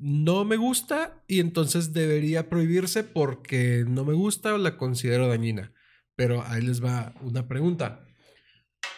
no 0.00 0.44
me 0.44 0.56
gusta 0.56 1.22
y 1.28 1.40
entonces 1.40 1.92
debería 1.92 2.48
prohibirse 2.48 3.04
porque 3.04 3.84
no 3.86 4.04
me 4.04 4.14
gusta 4.14 4.54
o 4.54 4.58
la 4.58 4.76
considero 4.76 5.28
dañina. 5.28 5.72
Pero 6.16 6.42
ahí 6.46 6.62
les 6.62 6.82
va 6.82 7.14
una 7.20 7.46
pregunta. 7.46 8.04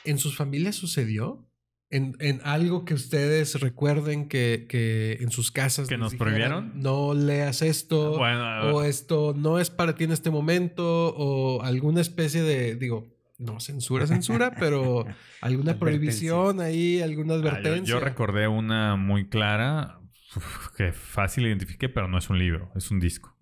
¿En 0.04 0.18
sus 0.18 0.36
familias 0.36 0.76
sucedió? 0.76 1.46
en, 1.92 2.16
en 2.20 2.40
algo 2.42 2.86
que 2.86 2.94
ustedes 2.94 3.60
recuerden 3.60 4.26
que, 4.26 4.66
que 4.68 5.18
en 5.20 5.30
sus 5.30 5.52
casas. 5.52 5.88
¿Que 5.88 5.98
nos 5.98 6.12
dijeran, 6.12 6.32
prohibieron? 6.32 6.72
No 6.74 7.12
leas 7.12 7.60
esto. 7.60 8.16
Bueno, 8.16 8.72
o 8.72 8.82
esto 8.82 9.34
no 9.36 9.58
es 9.58 9.68
para 9.68 9.94
ti 9.94 10.04
en 10.04 10.12
este 10.12 10.30
momento. 10.30 11.14
O 11.14 11.62
alguna 11.62 12.00
especie 12.00 12.42
de, 12.42 12.76
digo, 12.76 13.14
no 13.38 13.60
censura, 13.60 14.06
censura, 14.06 14.54
pero 14.58 15.04
alguna 15.42 15.78
prohibición 15.78 16.60
ahí, 16.60 17.02
alguna 17.02 17.34
ah, 17.34 17.36
yo- 17.36 17.42
advertencia. 17.42 17.94
yo, 17.94 18.00
recordé 18.00 18.48
una 18.48 18.96
muy 18.96 19.28
clara 19.28 20.00
uf, 20.36 20.68
que 20.76 20.92
fácil 20.92 21.46
identifiqué, 21.46 21.88
pero 21.88 22.08
no 22.08 22.18
es 22.18 22.30
un 22.30 22.38
libro, 22.38 22.70
es 22.74 22.90
un 22.90 23.00
disco. 23.00 23.36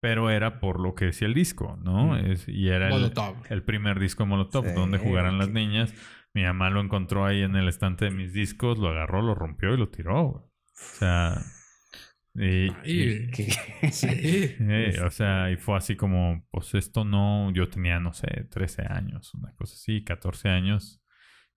Pero 0.00 0.30
era 0.30 0.60
por 0.60 0.78
lo 0.80 0.94
que 0.94 1.06
decía 1.06 1.26
el 1.26 1.34
disco, 1.34 1.78
¿no? 1.82 2.08
Mm. 2.14 2.30
Es- 2.32 2.48
y 2.48 2.68
era 2.68 2.86
el, 2.88 2.92
Molotov. 2.92 3.36
el 3.48 3.62
primer 3.62 3.98
disco 3.98 4.24
de 4.24 4.28
Molotov, 4.28 4.66
Sí, 4.66 4.72
donde 4.74 4.98
jugaran 4.98 5.38
las 5.38 5.50
niñas. 5.50 5.94
Mi 6.34 6.42
mamá 6.44 6.68
lo 6.70 6.80
encontró 6.80 7.24
ahí 7.24 7.40
en 7.42 7.56
el 7.56 7.66
estante 7.68 8.04
de 8.06 8.10
mis 8.10 8.32
discos, 8.34 8.78
lo 8.78 8.88
agarró, 8.88 9.22
lo 9.22 9.34
rompió 9.34 9.72
y 9.72 9.78
lo 9.78 9.88
tiró. 9.88 10.24
güey. 10.24 10.44
O 10.44 10.50
sea, 10.98 11.42
y, 12.34 12.68
Ay, 12.84 13.30
sí. 13.90 14.54
Eh, 14.60 15.00
o 15.04 15.10
sea, 15.10 15.50
y 15.50 15.56
fue 15.56 15.76
así 15.78 15.96
como, 15.96 16.46
pues 16.50 16.74
esto 16.74 17.04
no, 17.06 17.50
yo 17.52 17.68
tenía, 17.70 17.98
no 17.98 18.12
sé, 18.12 18.26
13 18.50 18.82
años, 18.86 19.32
una 19.34 19.54
cosa 19.54 19.72
así, 19.74 20.04
14 20.04 20.50
años, 20.50 21.00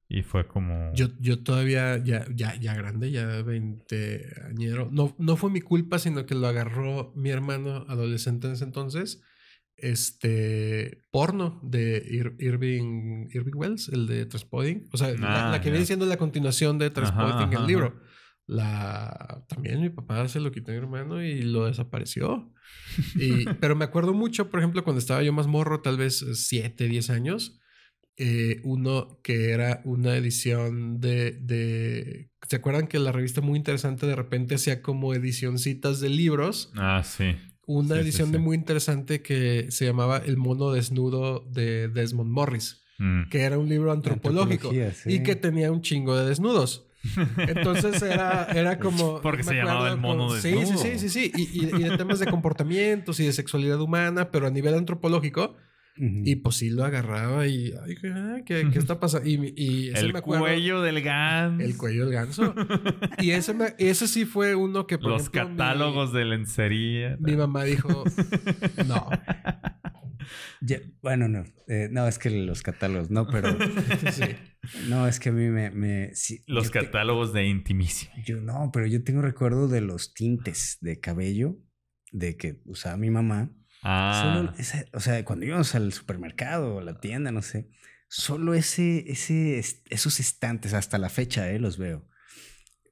y 0.10 0.24
fue 0.24 0.47
como... 0.47 0.91
Yo, 0.95 1.07
yo 1.20 1.43
todavía, 1.43 1.97
ya, 2.03 2.26
ya, 2.36 2.55
ya 2.60 2.74
grande, 2.74 3.12
ya 3.12 3.43
20 3.43 4.26
añero. 4.49 4.89
No, 4.91 5.16
no 5.20 5.38
fue 5.38 5.51
mi 5.51 5.62
culpa, 5.62 5.99
sino 5.99 6.26
que 6.26 6.34
lo 6.36 6.47
agarró 6.47 7.14
mi 7.16 7.30
hermano 7.30 7.86
adolescente 7.88 8.47
en 8.47 8.53
ese 8.53 8.64
entonces. 8.64 9.22
Este 9.78 11.01
porno 11.12 11.60
de 11.64 12.03
Ir- 12.05 12.36
Irving, 12.39 13.28
Irving 13.32 13.53
Wells, 13.55 13.89
el 13.89 14.07
de 14.07 14.26
Transpoding. 14.26 14.88
O 14.91 14.97
sea, 14.97 15.10
la, 15.12 15.47
Ah, 15.47 15.51
la 15.51 15.62
que 15.62 15.66
ya. 15.68 15.72
viene 15.72 15.86
siendo 15.86 16.05
la 16.05 16.18
continuación 16.18 16.78
de 16.80 16.89
Transpoding, 16.89 17.34
Ajá, 17.34 17.49
el 17.51 17.57
ajá, 17.57 17.68
libro. 17.68 18.01
La, 18.47 19.45
también 19.47 19.80
mi 19.82 19.89
papá 19.89 20.28
se 20.28 20.39
lo 20.39 20.51
quitó 20.51 20.72
a 20.72 20.74
mi 20.74 20.80
hermano 20.80 21.24
y 21.24 21.43
lo 21.43 21.66
desapareció. 21.68 22.51
Y, 23.16 23.45
pero 23.62 23.76
me 23.76 23.86
acuerdo 23.86 24.14
mucho, 24.14 24.49
por 24.49 24.60
ejemplo, 24.60 24.84
cuando 24.84 24.99
estaba 24.99 25.22
yo 25.22 25.32
más 25.34 25.47
morro, 25.47 25.82
tal 25.82 25.97
vez 25.97 26.26
7, 26.34 26.88
10 26.88 27.10
años, 27.12 27.60
eh, 28.20 28.59
uno 28.63 29.20
que 29.24 29.49
era 29.51 29.82
una 29.86 30.15
edición 30.15 30.99
de, 30.99 31.32
de... 31.32 32.30
¿Se 32.47 32.57
acuerdan 32.57 32.88
que 32.88 32.99
la 32.99 33.11
revista 33.11 33.41
muy 33.41 33.57
interesante 33.57 34.05
de 34.05 34.15
repente 34.15 34.55
hacía 34.55 34.82
como 34.82 35.13
edicioncitas 35.13 35.99
de 36.01 36.09
libros? 36.09 36.72
Ah, 36.76 37.01
sí. 37.03 37.36
Una 37.65 37.89
Sí, 37.89 37.93
sí, 37.95 37.99
edición 38.01 38.32
de 38.32 38.39
muy 38.39 38.55
interesante 38.55 39.22
que 39.22 39.67
se 39.70 39.86
llamaba 39.86 40.17
El 40.17 40.38
mono 40.38 40.72
desnudo 40.72 41.45
de 41.51 41.88
Desmond 41.88 42.30
Morris, 42.32 42.82
Mm. 43.01 43.30
que 43.30 43.41
era 43.43 43.57
un 43.57 43.70
libro 43.70 43.93
antropológico 43.93 44.72
y 45.05 45.24
que 45.24 45.38
tenía 45.38 45.72
un 45.72 45.82
chingo 45.82 46.17
de 46.17 46.28
desnudos. 46.28 46.86
Entonces 47.38 48.01
era, 48.01 48.45
era 48.53 48.78
como. 48.80 49.22
Porque 49.22 49.43
se 49.43 49.53
llamaba 49.55 49.89
el 49.89 49.97
mono 49.97 50.28
como- 50.28 50.36
sí, 50.39 50.51
desnudo. 50.51 50.78
Sí, 50.84 50.89
sí, 50.97 51.09
sí, 51.09 51.09
sí. 51.09 51.32
Y, 51.36 51.65
y- 51.65 51.76
y 51.80 51.84
de 51.89 51.97
temas 51.97 52.20
de 52.20 52.26
comportamientos 52.28 53.20
y 53.22 53.26
de 53.26 53.32
sexualidad 53.34 53.80
humana, 53.80 54.32
pero 54.32 54.47
a 54.47 54.49
nivel 54.49 54.74
antropológico. 54.74 55.55
Y 56.02 56.38
pues 56.38 56.56
sí 56.56 56.70
lo 56.70 56.86
agarraba 56.86 57.45
y. 57.45 57.74
Ay, 57.86 57.95
¿qué, 58.45 58.70
qué 58.72 58.80
está 58.80 59.00
pasando? 59.02 59.28
Y, 59.28 59.54
y 59.58 59.89
ese 59.89 60.00
El 60.06 60.14
me 60.14 60.20
acuerdo- 60.20 60.43
cuello 60.45 60.82
del 60.82 61.02
ganso. 61.02 61.62
El 61.64 61.76
cuello 61.76 62.06
del 62.06 62.14
ganso. 62.14 62.56
y 63.20 63.32
ese, 63.32 63.54
me- 63.54 63.76
ese 63.78 64.08
sí 64.08 64.24
fue 64.26 64.56
uno 64.56 64.88
que. 64.88 64.97
Por 64.97 65.10
Los 65.12 65.24
ejemplo, 65.24 65.50
mi- 65.50 65.58
catálogos 65.58 66.14
de 66.14 66.24
lencería. 66.26 67.18
Mi, 67.20 67.36
mamá 67.36 67.66
dijo: 67.66 68.04
No. 68.88 69.10
Ya- 70.62 70.80
bueno, 71.02 71.28
no. 71.28 71.43
eh, 71.68 71.88
no, 71.91 72.08
es 72.08 72.20
que 72.20 72.30
los 72.30 72.62
catálogos, 72.62 73.10
no, 73.10 73.28
pero. 73.28 73.58
Sí. 74.12 74.24
no, 74.89 75.08
es 75.08 75.20
que 75.20 75.30
a 75.30 75.32
mí 75.32 75.47
me. 75.50 75.72
me 75.72 76.14
sí, 76.16 76.43
Los 76.47 76.72
te- 76.72 76.80
catálogos 76.80 77.34
de 77.34 77.47
intimísimo. 77.47 78.12
yo 78.26 78.41
no, 78.41 78.70
pero 78.74 78.86
yo 78.86 79.04
tengo 79.04 79.22
recuerdo 79.22 79.68
de 79.68 79.82
los 79.82 80.14
tintes 80.14 80.78
de 80.82 81.00
cabello 81.00 81.58
de 82.12 82.38
que 82.38 82.62
usaba 82.66 82.97
mi 82.97 83.10
mamá. 83.10 83.52
Ah, 83.82 84.21
Solo 84.38 84.53
esa- 84.57 84.86
o 84.93 84.99
sea, 84.99 85.23
cuando 85.25 85.45
íbamos 85.45 85.73
al 85.75 85.93
supermercado 85.93 86.75
o 86.75 86.80
a 86.80 86.84
la 86.84 86.99
tienda, 86.99 87.32
no 87.32 87.41
sé, 87.41 87.69
solo 88.07 88.53
ese, 88.53 89.05
ese, 89.11 89.57
es- 89.59 89.84
esos 89.89 90.19
estantes, 90.19 90.73
hasta 90.73 90.97
la 90.97 91.09
fecha, 91.09 91.49
eh, 91.51 91.59
los 91.59 91.77
veo. 91.77 92.05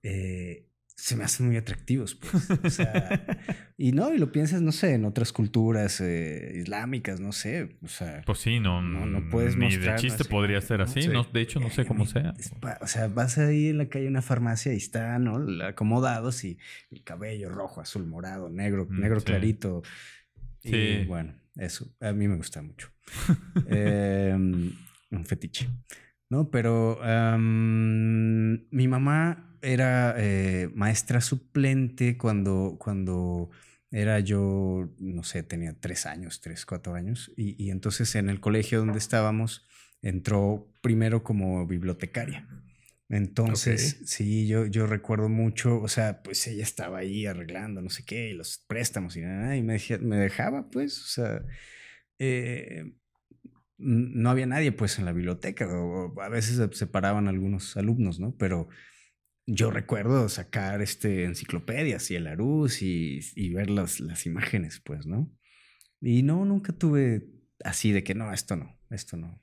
eh, 0.03 0.63
se 0.99 1.15
me 1.15 1.23
hacen 1.25 1.45
muy 1.45 1.57
atractivos, 1.57 2.15
pues. 2.15 2.49
O 2.63 2.69
sea, 2.71 2.88
y 3.77 3.91
no, 3.91 4.13
y 4.15 4.17
lo 4.17 4.31
piensas, 4.31 4.63
no 4.63 4.71
sé, 4.71 4.93
en 4.95 5.05
otras 5.05 5.31
culturas 5.31 6.01
eh, 6.01 6.53
islámicas, 6.55 7.19
no 7.19 7.31
sé. 7.33 7.77
O 7.83 7.88
sea, 7.88 8.23
pues 8.25 8.39
sí, 8.39 8.59
no, 8.59 8.81
No, 8.81 9.05
no 9.05 9.29
puedes 9.29 9.55
ni 9.55 9.65
mostrar 9.65 9.95
de 9.97 10.01
chiste 10.01 10.23
así, 10.23 10.31
podría 10.31 10.59
ser 10.59 10.81
así. 10.81 11.03
Sí. 11.03 11.09
No, 11.09 11.23
de 11.23 11.41
hecho, 11.41 11.59
no 11.59 11.69
sé 11.69 11.85
cómo 11.85 12.03
eh, 12.05 12.07
sea. 12.07 12.33
pa- 12.61 12.79
o 12.81 12.88
sea, 12.88 13.07
vas 13.09 13.38
ahí 13.38 13.67
en 13.69 13.77
la 13.77 13.89
calle 13.89 14.07
a 14.07 14.09
una 14.09 14.23
farmacia 14.23 14.73
y 14.73 14.77
está, 14.77 15.19
¿no? 15.19 15.45
Acomodados 15.65 16.43
y 16.43 16.57
el 16.89 17.03
cabello 17.03 17.49
rojo, 17.49 17.79
azul, 17.79 18.07
morado, 18.07 18.49
negro, 18.49 18.88
Mm, 18.89 18.99
negro 18.99 19.19
sí. 19.19 19.25
clarito. 19.27 19.83
Y 20.68 21.01
Sí. 21.01 21.05
bueno, 21.07 21.34
eso 21.55 21.95
a 21.99 22.11
mí 22.11 22.28
me 22.28 22.36
gusta 22.36 22.61
mucho. 22.61 22.89
Em, 23.68 24.72
un 25.11 25.26
fetiche. 25.26 25.68
No, 26.30 26.51
pero 26.51 26.99
mi 28.72 28.88
mamá 28.88 29.57
era 29.61 30.13
eh, 30.18 30.70
maestra 30.76 31.22
suplente 31.22 32.18
cuando, 32.18 32.76
cuando 32.80 33.49
era 33.91 34.20
yo, 34.20 34.89
no 34.99 35.24
sé, 35.24 35.43
tenía 35.43 35.74
tres 35.80 36.05
años, 36.05 36.41
tres, 36.41 36.65
cuatro 36.65 36.93
años. 36.95 37.32
Y, 37.38 37.55
y 37.63 37.72
entonces 37.72 38.13
en 38.15 38.30
el 38.30 38.39
colegio 38.39 38.80
donde 38.80 38.97
estábamos 38.99 39.65
entró 40.01 40.72
primero 40.82 41.24
como 41.24 41.65
bibliotecaria. 41.65 42.47
Entonces, 43.10 44.01
sí, 44.05 44.47
yo, 44.47 44.66
yo 44.66 44.86
recuerdo 44.86 45.30
mucho, 45.30 45.80
o 45.82 45.88
sea, 45.88 46.22
pues 46.24 46.45
ella 46.47 46.64
estaba 46.64 46.99
ahí 46.99 47.26
arreglando, 47.26 47.82
no 47.82 47.89
sé 47.89 48.03
qué, 48.05 48.30
y 48.30 48.34
los 48.34 48.66
préstamos 48.68 49.16
y, 49.16 49.22
nada, 49.22 49.55
y 49.55 49.64
me, 49.64 49.76
dejé- 49.76 49.99
me 49.99 50.18
dejaba, 50.18 50.70
pues, 50.70 51.01
o 51.01 51.08
sea, 51.08 51.41
eh, 52.20 52.93
no 53.78 54.30
había 54.30 54.45
nadie, 54.45 54.72
pues, 54.72 54.99
en 54.99 55.05
la 55.05 55.14
biblioteca, 55.14 55.68
o, 55.68 56.20
a 56.22 56.30
veces 56.30 56.58
se 56.58 56.70
separaban 56.78 57.28
algunos 57.28 57.78
alumnos, 57.78 58.20
¿no? 58.20 58.36
Pero 58.38 58.68
yo 59.45 59.72
recuerdo 59.72 60.28
sacar 60.30 60.82
este, 60.82 61.24
enciclopedias 61.26 62.12
y 62.12 62.16
el 62.16 62.28
Arús 62.28 62.82
y, 62.82 63.20
y 63.36 63.53
ver 63.53 63.70
las, 63.70 63.99
las 64.01 64.26
imágenes, 64.26 64.82
pues, 64.84 65.05
¿no? 65.05 65.32
Y 66.01 66.24
no, 66.24 66.43
nunca 66.45 66.74
tuve 66.74 67.28
así 67.64 67.91
de 67.91 68.03
que 68.03 68.16
no, 68.16 68.34
esto 68.34 68.55
no, 68.55 68.78
esto 68.89 69.18
no. 69.18 69.41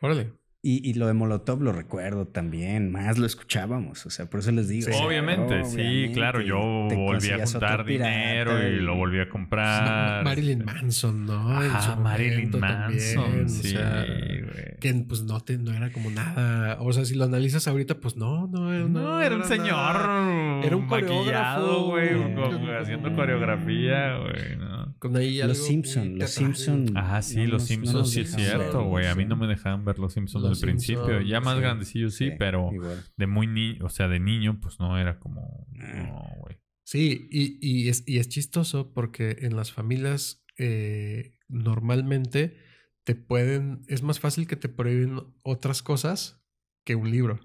Órale. 0.00 0.32
Y, 0.66 0.80
y 0.88 0.94
lo 0.94 1.06
de 1.06 1.12
Molotov 1.12 1.60
lo 1.60 1.72
recuerdo 1.72 2.26
también, 2.26 2.90
más 2.90 3.18
lo 3.18 3.26
escuchábamos, 3.26 4.06
o 4.06 4.08
sea, 4.08 4.30
por 4.30 4.40
eso 4.40 4.50
les 4.50 4.66
digo. 4.66 4.90
Sí. 4.90 4.98
Obviamente, 4.98 5.62
sí, 5.66 5.74
obviamente, 5.74 6.14
claro. 6.14 6.40
Yo 6.40 6.86
te 6.88 6.96
volví 6.96 7.30
a 7.32 7.46
juntar 7.46 7.84
dinero 7.84 8.66
y, 8.66 8.80
lo 8.80 8.96
volví 8.96 9.20
a 9.20 9.28
comprar. 9.28 10.24
Marilyn 10.24 10.64
Manson, 10.64 11.26
¿no? 11.26 11.50
Ah, 11.50 11.98
Marilyn 12.02 12.58
Manson. 12.58 13.24
también, 13.24 13.44
o 13.44 13.48
sí, 13.50 13.68
sea, 13.72 14.06
güey. 14.06 14.78
que 14.80 14.94
pues 15.06 15.24
no, 15.24 15.38
te, 15.40 15.58
no 15.58 15.70
era 15.74 15.92
como 15.92 16.08
nada. 16.08 16.78
O 16.80 16.90
sea, 16.94 17.04
si 17.04 17.14
lo 17.14 17.24
analizas 17.24 17.68
ahorita, 17.68 17.96
pues 18.00 18.16
no, 18.16 18.46
no, 18.46 18.70
no, 18.70 18.88
No, 18.88 19.20
era 19.20 19.36
un 19.36 19.44
señor 19.44 19.68
nada. 19.68 20.64
Era 20.64 20.76
un 20.76 20.86
maquillado, 20.86 21.90
coreógrafo, 21.90 22.54
güey, 22.62 22.74
haciendo 22.80 23.14
coreografía, 23.14 24.16
güey, 24.16 24.56
¿no? 24.56 24.73
Con 25.04 25.16
ahí 25.16 25.38
algo 25.42 25.52
Los 25.52 25.66
Simpson, 25.66 26.18
los. 26.18 26.30
Simpson. 26.30 26.96
Ah, 26.96 27.20
sí, 27.20 27.36
No 27.36 27.42
los 27.42 27.52
nos- 27.52 27.60
no 27.62 27.66
Simpsons 27.66 28.10
sí 28.10 28.20
es 28.20 28.32
cierto, 28.32 28.84
güey. 28.84 29.06
A 29.06 29.14
mí 29.14 29.26
no 29.26 29.36
me 29.36 29.46
dejaban 29.46 29.84
ver 29.84 29.98
los 29.98 30.14
Simpsons 30.14 30.44
Los 30.44 30.62
al 30.62 30.66
principio. 30.66 31.20
Ya 31.20 31.42
más 31.42 31.56
sí. 31.56 31.60
grandecillos 31.60 32.14
sí, 32.14 32.30
pero 32.38 32.70
igual. 32.72 33.04
de 33.14 33.26
muy 33.26 33.46
ni, 33.46 33.78
o 33.82 33.90
sea, 33.90 34.08
de 34.08 34.18
niño, 34.18 34.60
pues 34.62 34.80
no 34.80 34.98
era 34.98 35.18
como, 35.18 35.66
no, 35.72 36.26
güey. 36.40 36.56
Sí, 36.86 37.28
y, 37.30 37.58
y 37.60 37.90
es, 37.90 38.02
y 38.06 38.16
es 38.18 38.30
chistoso 38.30 38.94
porque 38.94 39.36
en 39.42 39.56
las 39.56 39.72
familias 39.72 40.42
eh, 40.56 41.36
normalmente 41.48 42.56
te 43.04 43.14
pueden, 43.14 43.82
es 43.88 44.02
más 44.02 44.20
fácil 44.20 44.46
que 44.46 44.56
te 44.56 44.70
prohíben 44.70 45.20
otras 45.42 45.82
cosas 45.82 46.42
que 46.86 46.94
un 46.94 47.10
libro, 47.10 47.40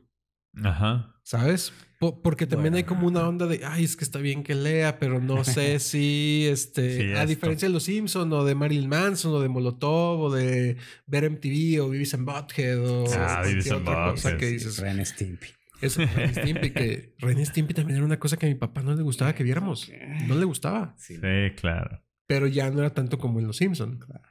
Ajá. 0.63 1.13
¿sabes? 1.23 1.73
Po- 1.99 2.21
porque 2.21 2.47
también 2.47 2.71
Bueno. 2.71 2.77
hay 2.77 2.83
como 2.85 3.07
una 3.07 3.27
onda 3.27 3.45
de, 3.45 3.61
ay, 3.65 3.83
es 3.83 3.97
que 3.97 4.05
está 4.05 4.19
bien 4.19 4.41
que 4.43 4.55
lea, 4.55 4.97
pero 4.99 5.19
no 5.19 5.43
sé 5.43 5.79
si, 5.79 6.47
este, 6.49 6.95
Sí, 6.97 7.03
a 7.11 7.15
esto. 7.15 7.27
diferencia 7.27 7.67
de 7.67 7.73
Los 7.73 7.83
Simpson 7.83 8.31
o 8.31 8.45
de 8.45 8.55
Marilyn 8.55 8.87
Manson 8.87 9.33
o 9.33 9.41
de 9.41 9.49
Molotov 9.49 10.21
o 10.21 10.31
de 10.33 10.77
ver 11.07 11.29
MTV 11.29 11.81
o 11.83 11.89
Beavis 11.89 12.13
and 12.13 12.25
Butthead 12.25 12.79
o 12.79 13.05
Ah, 13.17 13.41
Beavis 13.43 13.69
and 13.71 13.81
otra 13.81 14.11
cosa 14.11 14.37
que 14.37 14.45
dices. 14.47 14.77
Ren 14.79 15.05
Stimpy. 15.05 15.47
Eso, 15.81 16.01
Ren 16.15 16.33
Stimpy, 16.33 16.71
que 16.71 17.15
Ren 17.19 17.45
Stimpy 17.45 17.73
también 17.73 17.97
era 17.97 18.05
una 18.05 18.19
cosa 18.19 18.37
que 18.37 18.45
a 18.45 18.49
mi 18.49 18.55
papá 18.55 18.81
no 18.81 18.95
le 18.95 19.01
gustaba 19.03 19.35
que 19.35 19.43
viéramos. 19.43 19.91
No 20.27 20.35
le 20.35 20.45
gustaba. 20.45 20.95
Sí. 20.97 21.15
Sí, 21.15 21.55
claro. 21.57 22.01
Pero 22.27 22.47
ya 22.47 22.69
no 22.69 22.79
era 22.79 22.93
tanto 22.93 23.17
como 23.17 23.39
en 23.39 23.47
Los 23.47 23.57
Simpson. 23.57 23.99
Ah. 24.13 24.21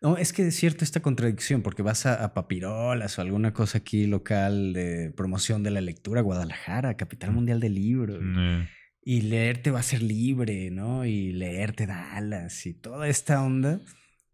No, 0.00 0.16
es 0.16 0.32
que 0.32 0.46
es 0.46 0.56
cierto 0.56 0.84
esta 0.84 1.00
contradicción, 1.00 1.62
porque 1.62 1.82
vas 1.82 2.06
a, 2.06 2.24
a 2.24 2.32
Papirolas 2.34 3.18
o 3.18 3.22
alguna 3.22 3.52
cosa 3.52 3.78
aquí 3.78 4.06
local 4.06 4.72
de 4.72 5.12
promoción 5.16 5.62
de 5.62 5.70
la 5.70 5.80
lectura, 5.80 6.22
Guadalajara, 6.22 6.96
capital 6.96 7.32
mundial 7.32 7.60
del 7.60 7.74
libro. 7.74 8.16
Eh, 8.16 8.68
Y 9.02 9.22
leerte 9.22 9.70
va 9.70 9.80
a 9.80 9.82
ser 9.82 10.02
libre, 10.02 10.70
¿no? 10.70 11.04
Y 11.04 11.32
leerte 11.32 11.86
Dallas 11.86 12.66
y 12.66 12.74
toda 12.74 13.08
esta 13.08 13.42
onda. 13.42 13.80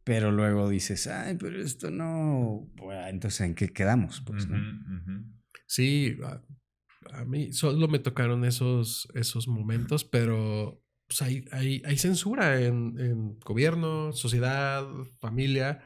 Pero 0.05 0.31
luego 0.31 0.69
dices, 0.69 1.09
ay, 1.09 1.37
pero 1.39 1.61
esto 1.61 1.91
no. 1.91 2.69
Bueno, 2.77 3.07
entonces, 3.09 3.41
¿en 3.41 3.55
qué 3.57 3.69
quedamos? 3.69 4.21
Pues. 4.21 4.47
Sí, 5.67 6.17
a, 6.25 6.41
a 7.21 7.25
mí 7.25 7.53
solo 7.53 7.89
me 7.89 7.99
tocaron 7.99 8.45
esos, 8.45 9.09
esos 9.15 9.49
momentos, 9.49 10.05
pero 10.05 10.81
pues 11.07 11.23
hay, 11.23 11.45
hay, 11.53 11.83
hay 11.85 11.97
censura 11.99 12.61
en, 12.61 12.95
en 12.99 13.39
gobierno, 13.41 14.13
sociedad, 14.13 14.87
familia. 15.21 15.83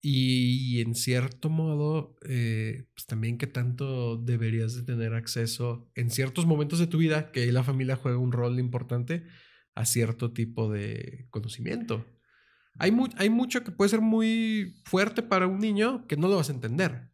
Y, 0.00 0.80
en 0.80 0.94
cierto 0.94 1.50
modo, 1.50 2.14
eh, 2.28 2.84
pues 2.94 3.06
también 3.06 3.36
que 3.36 3.48
tanto 3.48 4.16
deberías 4.16 4.76
de 4.76 4.84
tener 4.84 5.12
acceso 5.14 5.90
en 5.96 6.10
ciertos 6.10 6.46
momentos 6.46 6.78
de 6.78 6.86
tu 6.86 6.98
vida, 6.98 7.32
que 7.32 7.40
ahí 7.40 7.50
la 7.50 7.64
familia 7.64 7.96
juega 7.96 8.16
un 8.16 8.30
rol 8.30 8.60
importante, 8.60 9.24
a 9.74 9.84
cierto 9.84 10.32
tipo 10.32 10.70
de 10.70 11.26
conocimiento. 11.30 12.06
Hay, 12.78 12.92
mu- 12.92 13.08
hay 13.16 13.28
mucho 13.28 13.64
que 13.64 13.72
puede 13.72 13.88
ser 13.88 14.00
muy 14.00 14.80
fuerte 14.84 15.22
para 15.22 15.48
un 15.48 15.58
niño 15.58 16.06
que 16.06 16.16
no 16.16 16.28
lo 16.28 16.36
vas 16.36 16.48
a 16.50 16.52
entender. 16.52 17.10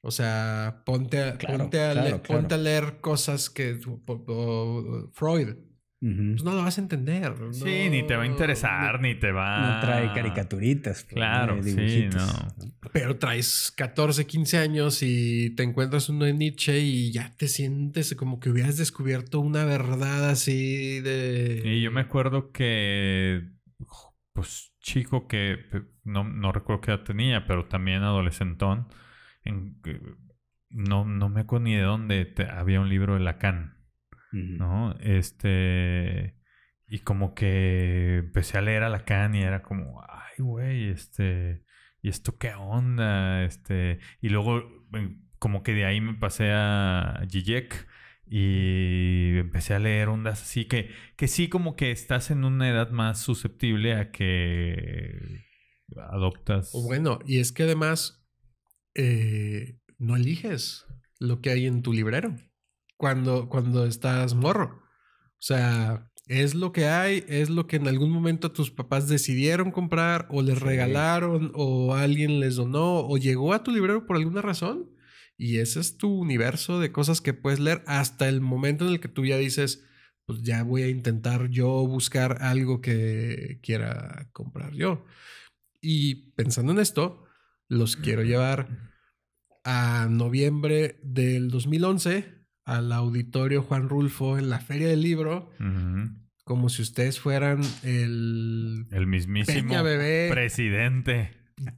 O 0.00 0.10
sea, 0.10 0.82
ponte 0.84 1.22
a, 1.22 1.38
Claro, 1.38 1.58
ponte 1.58 1.80
a, 1.80 1.92
claro, 1.92 2.16
le- 2.16 2.22
claro. 2.22 2.40
ponte 2.42 2.54
a 2.54 2.58
leer 2.58 3.00
cosas 3.00 3.50
que... 3.50 3.78
o- 3.86 4.02
o- 4.08 5.10
Freud. 5.14 5.56
Pues 6.02 6.42
no 6.42 6.50
lo 6.50 6.64
vas 6.64 6.78
a 6.78 6.80
entender. 6.80 7.32
Sí, 7.52 7.88
ni 7.88 8.04
te 8.04 8.16
va 8.16 8.24
a 8.24 8.26
interesar, 8.26 9.00
ni 9.00 9.14
te 9.14 9.30
va... 9.30 9.60
No 9.76 9.80
trae 9.80 10.12
caricaturitas. 10.12 11.04
pues, 11.04 11.14
Claro, 11.14 11.56
no 11.56 11.62
sí, 11.62 12.08
no. 12.12 12.56
Pero 12.92 13.18
traes 13.18 13.72
14, 13.76 14.26
15 14.26 14.58
años 14.58 15.00
y 15.04 15.50
te 15.54 15.62
encuentras 15.62 16.08
uno 16.08 16.24
de 16.24 16.32
Nietzsche 16.32 16.80
y 16.80 17.12
ya 17.12 17.32
te 17.36 17.46
sientes 17.46 18.16
como 18.16 18.40
que 18.40 18.50
hubieras 18.50 18.76
descubierto 18.78 19.38
una 19.38 19.64
verdad 19.64 20.28
así 20.30 20.98
de... 21.00 21.62
Y 21.64 21.82
yo 21.82 21.92
me 21.92 22.00
acuerdo 22.00 22.50
que, 22.50 23.50
pues, 24.32 24.72
chico 24.80 25.28
que 25.28 25.56
no, 26.02 26.24
no 26.24 26.50
recuerdo 26.50 26.80
qué 26.80 26.90
edad 26.90 27.04
tenía, 27.04 27.46
pero 27.46 27.66
también 27.66 28.02
adolescentón, 28.02 28.88
en, 29.44 29.80
no, 30.68 31.04
no 31.04 31.28
me 31.28 31.42
acuerdo 31.42 31.64
ni 31.66 31.74
de 31.76 31.82
dónde 31.82 32.24
te- 32.24 32.48
había 32.50 32.80
un 32.80 32.88
libro 32.88 33.14
de 33.14 33.20
Lacan, 33.20 33.76
¿no? 34.32 34.96
Este, 35.00 36.34
y 36.88 37.00
como 37.00 37.34
que 37.34 38.18
empecé 38.18 38.58
a 38.58 38.62
leer 38.62 38.82
a 38.82 38.88
Lacan 38.88 39.34
y 39.34 39.42
era 39.42 39.62
como, 39.62 40.02
ay, 40.08 40.42
güey, 40.42 40.88
este, 40.88 41.64
¿y 42.00 42.08
esto 42.08 42.38
qué 42.38 42.54
onda? 42.54 43.44
Este, 43.44 43.98
y 44.20 44.28
luego, 44.28 44.58
eh, 44.94 45.16
como 45.38 45.62
que 45.62 45.74
de 45.74 45.84
ahí 45.84 46.00
me 46.00 46.14
pasé 46.14 46.50
a 46.52 47.22
Zizek 47.30 47.86
y 48.26 49.38
empecé 49.38 49.74
a 49.74 49.78
leer 49.78 50.08
ondas 50.08 50.40
así 50.42 50.64
que, 50.64 50.90
que 51.16 51.28
sí 51.28 51.48
como 51.48 51.76
que 51.76 51.90
estás 51.90 52.30
en 52.30 52.44
una 52.44 52.68
edad 52.68 52.90
más 52.90 53.20
susceptible 53.20 53.94
a 53.94 54.10
que 54.10 55.44
adoptas. 56.10 56.72
Bueno, 56.72 57.18
y 57.26 57.40
es 57.40 57.52
que 57.52 57.64
además 57.64 58.24
eh, 58.94 59.78
no 59.98 60.16
eliges 60.16 60.86
lo 61.18 61.40
que 61.40 61.50
hay 61.50 61.66
en 61.66 61.82
tu 61.82 61.92
librero 61.92 62.36
cuando, 63.02 63.48
cuando 63.48 63.84
estás 63.84 64.32
morro. 64.32 64.80
O 65.32 65.40
sea, 65.40 66.08
es 66.28 66.54
lo 66.54 66.70
que 66.70 66.86
hay, 66.86 67.24
es 67.26 67.50
lo 67.50 67.66
que 67.66 67.74
en 67.74 67.88
algún 67.88 68.12
momento 68.12 68.52
tus 68.52 68.70
papás 68.70 69.08
decidieron 69.08 69.72
comprar 69.72 70.28
o 70.30 70.40
les 70.40 70.60
regalaron 70.60 71.50
o 71.56 71.96
alguien 71.96 72.38
les 72.38 72.54
donó 72.54 73.00
o 73.00 73.18
llegó 73.18 73.54
a 73.54 73.64
tu 73.64 73.72
librero 73.72 74.06
por 74.06 74.14
alguna 74.14 74.40
razón. 74.40 74.88
Y 75.36 75.58
ese 75.58 75.80
es 75.80 75.96
tu 75.96 76.14
universo 76.16 76.78
de 76.78 76.92
cosas 76.92 77.20
que 77.20 77.34
puedes 77.34 77.58
leer 77.58 77.82
hasta 77.88 78.28
el 78.28 78.40
momento 78.40 78.86
en 78.86 78.92
el 78.92 79.00
que 79.00 79.08
tú 79.08 79.26
ya 79.26 79.36
dices, 79.36 79.84
pues 80.24 80.40
ya 80.44 80.62
voy 80.62 80.82
a 80.82 80.88
intentar 80.88 81.48
yo 81.48 81.84
buscar 81.84 82.38
algo 82.40 82.80
que 82.80 83.58
quiera 83.64 84.28
comprar 84.32 84.74
yo. 84.74 85.04
Y 85.80 86.30
pensando 86.36 86.70
en 86.70 86.78
esto, 86.78 87.24
los 87.66 87.96
quiero 87.96 88.22
llevar 88.22 88.92
a 89.64 90.06
noviembre 90.08 91.00
del 91.02 91.50
2011 91.50 92.41
al 92.64 92.92
auditorio 92.92 93.62
Juan 93.62 93.88
Rulfo 93.88 94.38
en 94.38 94.50
la 94.50 94.60
Feria 94.60 94.88
del 94.88 95.02
Libro, 95.02 95.50
como 96.44 96.68
si 96.68 96.82
ustedes 96.82 97.18
fueran 97.20 97.60
el 97.82 98.86
El 98.90 99.06
mismísimo 99.06 99.68
Peña 99.68 99.82
Bebé. 99.82 100.28
presidente. 100.32 101.30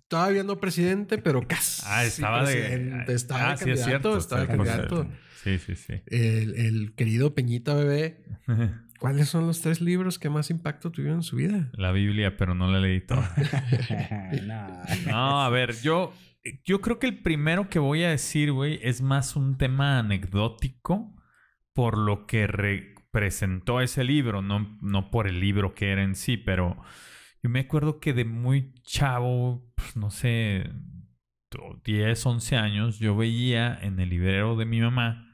todavía 0.08 0.42
no 0.44 0.58
presidente, 0.60 1.18
pero 1.18 1.46
casi. 1.46 1.82
Ah, 1.86 2.04
estaba 2.04 2.44
de. 2.48 2.54
presidente, 2.56 3.12
Estaba 3.14 3.50
ah, 3.52 3.56
sí, 3.56 3.70
es 3.70 3.80
candidato, 3.80 3.88
cierto. 3.88 4.18
estaba 4.18 4.46
candidato. 4.46 5.08
Sí, 5.42 5.58
sí, 5.58 5.74
sí. 5.76 5.94
El, 6.06 6.54
el 6.56 6.94
querido 6.94 7.34
Peñita 7.34 7.74
Bebé. 7.74 8.24
¿Cuáles 8.98 9.28
son 9.28 9.46
los 9.46 9.60
tres 9.60 9.82
libros 9.82 10.18
que 10.18 10.30
más 10.30 10.48
impacto 10.48 10.90
tuvieron 10.90 11.18
en 11.18 11.22
su 11.22 11.36
vida? 11.36 11.68
La 11.74 11.92
Biblia, 11.92 12.38
pero 12.38 12.54
no 12.54 12.70
la 12.72 12.80
leí 12.80 13.02
toda. 13.02 13.34
no. 14.46 14.82
No, 15.10 15.42
a 15.44 15.50
ver, 15.50 15.74
yo, 15.82 16.14
yo 16.64 16.80
creo 16.80 16.98
que 16.98 17.06
el 17.06 17.22
primero 17.22 17.68
que 17.68 17.78
voy 17.78 18.04
a 18.04 18.10
decir, 18.10 18.52
güey, 18.52 18.78
es 18.82 19.02
más 19.02 19.36
un 19.36 19.56
tema 19.56 19.98
anecdótico 19.98 21.14
por 21.72 21.98
lo 21.98 22.26
que 22.26 22.46
representó 22.46 23.80
ese 23.80 24.04
libro, 24.04 24.42
no, 24.42 24.78
no 24.80 25.10
por 25.10 25.26
el 25.26 25.40
libro 25.40 25.74
que 25.74 25.90
era 25.90 26.02
en 26.02 26.14
sí, 26.14 26.36
pero 26.36 26.76
yo 27.42 27.50
me 27.50 27.60
acuerdo 27.60 28.00
que 28.00 28.12
de 28.12 28.24
muy 28.24 28.74
chavo, 28.82 29.72
pues 29.74 29.96
no 29.96 30.10
sé, 30.10 30.70
10, 31.84 32.26
11 32.26 32.56
años, 32.56 32.98
yo 32.98 33.16
veía 33.16 33.78
en 33.80 33.98
el 34.00 34.10
librero 34.10 34.56
de 34.56 34.64
mi 34.64 34.80
mamá 34.80 35.30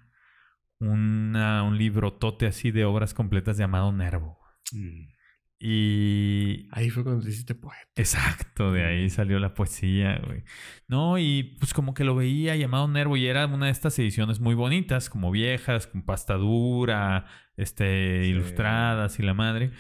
una, 0.79 1.63
un 1.63 1.77
libro 1.79 2.15
tote 2.15 2.47
así 2.47 2.71
de 2.71 2.85
obras 2.85 3.15
completas 3.15 3.57
llamado 3.57 3.93
Nervo. 3.93 4.39
Mm. 4.73 5.20
Y 5.63 6.69
Ahí 6.71 6.89
fue 6.89 7.05
cuando 7.05 7.23
te 7.23 7.29
hiciste 7.29 7.55
poeta. 7.55 7.87
Exacto, 7.97 8.73
de 8.73 8.85
ahí 8.87 9.11
salió 9.11 9.39
la 9.39 9.53
poesía, 9.53 10.19
güey. 10.27 10.43
No, 10.89 11.19
y 11.19 11.55
pues 11.59 11.75
como 11.75 11.93
que 11.93 12.03
lo 12.03 12.15
veía 12.15 12.57
llamado 12.57 12.89
Nervo 12.89 13.17
y 13.19 13.27
era 13.27 13.47
una 13.47 13.67
de 13.67 13.73
estas 13.73 13.99
ediciones 13.99 14.41
muy 14.41 14.55
bonitas, 14.55 15.11
como 15.11 15.31
viejas, 15.31 15.87
con 15.87 16.03
pasta 16.03 16.35
dura, 16.35 17.27
este, 17.59 18.23
Sí. 18.25 18.31
ilustradas 18.31 19.19
y 19.19 19.23
la 19.23 19.35
madre. 19.35 19.71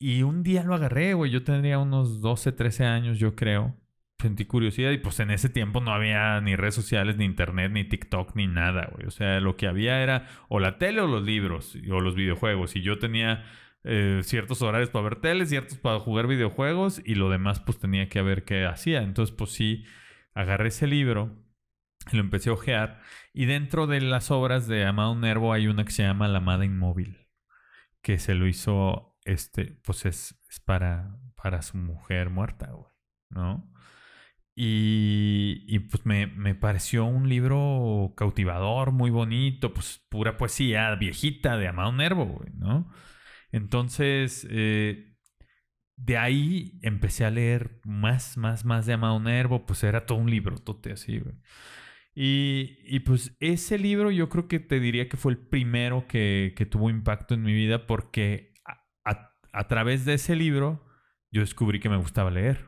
Y 0.00 0.22
un 0.22 0.42
día 0.42 0.64
lo 0.64 0.74
agarré, 0.74 1.14
güey. 1.14 1.30
Yo 1.30 1.44
tendría 1.44 1.78
unos 1.78 2.20
12, 2.20 2.50
13 2.50 2.84
años, 2.84 3.20
yo 3.20 3.36
creo. 3.36 3.76
Sentí 4.18 4.44
curiosidad 4.44 4.90
y 4.90 4.98
pues 4.98 5.20
en 5.20 5.30
ese 5.30 5.48
tiempo 5.48 5.80
no 5.80 5.92
había 5.92 6.40
ni 6.40 6.56
redes 6.56 6.74
sociales, 6.74 7.16
ni 7.16 7.24
internet, 7.24 7.70
ni 7.72 7.84
TikTok, 7.84 8.34
ni 8.34 8.48
nada, 8.48 8.88
güey. 8.92 9.06
O 9.06 9.10
sea, 9.12 9.38
lo 9.40 9.56
que 9.56 9.68
había 9.68 10.02
era 10.02 10.26
o 10.48 10.58
la 10.58 10.78
tele 10.78 11.00
o 11.00 11.06
los 11.06 11.22
libros 11.24 11.76
o 11.90 12.00
los 12.00 12.16
videojuegos. 12.16 12.74
Y 12.74 12.82
yo 12.82 12.98
tenía 12.98 13.44
eh, 13.84 14.20
ciertos 14.24 14.62
horarios 14.62 14.90
para 14.90 15.04
ver 15.04 15.20
tele, 15.20 15.46
ciertos 15.46 15.78
para 15.78 15.98
jugar 16.00 16.26
videojuegos 16.26 17.02
y 17.04 17.14
lo 17.14 17.30
demás 17.30 17.60
pues 17.60 17.78
tenía 17.78 18.08
que 18.08 18.22
ver 18.22 18.44
qué 18.44 18.66
hacía. 18.66 19.02
Entonces 19.02 19.34
pues 19.34 19.50
sí, 19.50 19.84
agarré 20.34 20.68
ese 20.68 20.86
libro 20.86 21.42
lo 22.10 22.20
empecé 22.20 22.50
a 22.50 22.54
ojear. 22.54 23.00
Y 23.32 23.44
dentro 23.44 23.86
de 23.86 24.00
las 24.00 24.30
obras 24.30 24.66
de 24.66 24.84
Amado 24.84 25.14
Nervo 25.14 25.52
hay 25.52 25.68
una 25.68 25.84
que 25.84 25.92
se 25.92 26.02
llama 26.02 26.28
La 26.28 26.38
Amada 26.38 26.64
Inmóvil, 26.64 27.28
que 28.02 28.18
se 28.18 28.34
lo 28.34 28.46
hizo, 28.46 29.16
este, 29.24 29.78
pues 29.84 30.04
es, 30.06 30.34
para, 30.64 31.16
para 31.40 31.62
su 31.62 31.76
mujer 31.76 32.30
muerta, 32.30 32.70
güey, 32.72 32.92
¿no? 33.30 33.68
Y, 34.54 35.78
pues 35.90 36.04
me, 36.04 36.26
me 36.26 36.54
pareció 36.54 37.06
un 37.06 37.28
libro 37.28 38.12
cautivador, 38.16 38.92
muy 38.92 39.10
bonito, 39.10 39.72
pues 39.72 40.04
pura 40.10 40.36
poesía 40.36 40.94
viejita 40.96 41.56
de 41.56 41.68
Amado 41.68 41.92
Nervo, 41.92 42.44
¿no? 42.54 42.90
Entonces, 43.52 44.46
eh, 44.50 45.14
de 45.96 46.16
ahí 46.18 46.78
empecé 46.82 47.24
a 47.24 47.30
leer 47.30 47.80
más, 47.84 48.36
más, 48.36 48.64
más 48.64 48.86
de 48.86 48.94
Amado 48.94 49.20
Nervo, 49.20 49.66
pues 49.66 49.84
era 49.84 50.06
todo 50.06 50.18
un 50.18 50.30
libro, 50.30 50.56
tote 50.58 50.92
así, 50.92 51.18
güey. 51.18 51.34
Y, 52.14 52.78
y 52.84 53.00
pues 53.00 53.36
ese 53.40 53.78
libro 53.78 54.10
yo 54.10 54.28
creo 54.28 54.46
que 54.48 54.58
te 54.60 54.80
diría 54.80 55.08
que 55.08 55.16
fue 55.16 55.32
el 55.32 55.38
primero 55.38 56.06
que, 56.06 56.52
que 56.56 56.66
tuvo 56.66 56.90
impacto 56.90 57.34
en 57.34 57.42
mi 57.42 57.54
vida 57.54 57.86
porque 57.86 58.52
a, 58.66 58.82
a- 59.10 59.32
a 59.52 59.68
través 59.68 60.04
de 60.04 60.14
ese 60.14 60.34
libro 60.36 60.84
yo 61.30 61.40
descubrí 61.40 61.80
que 61.80 61.88
me 61.88 61.96
gustaba 61.96 62.30
leer, 62.30 62.66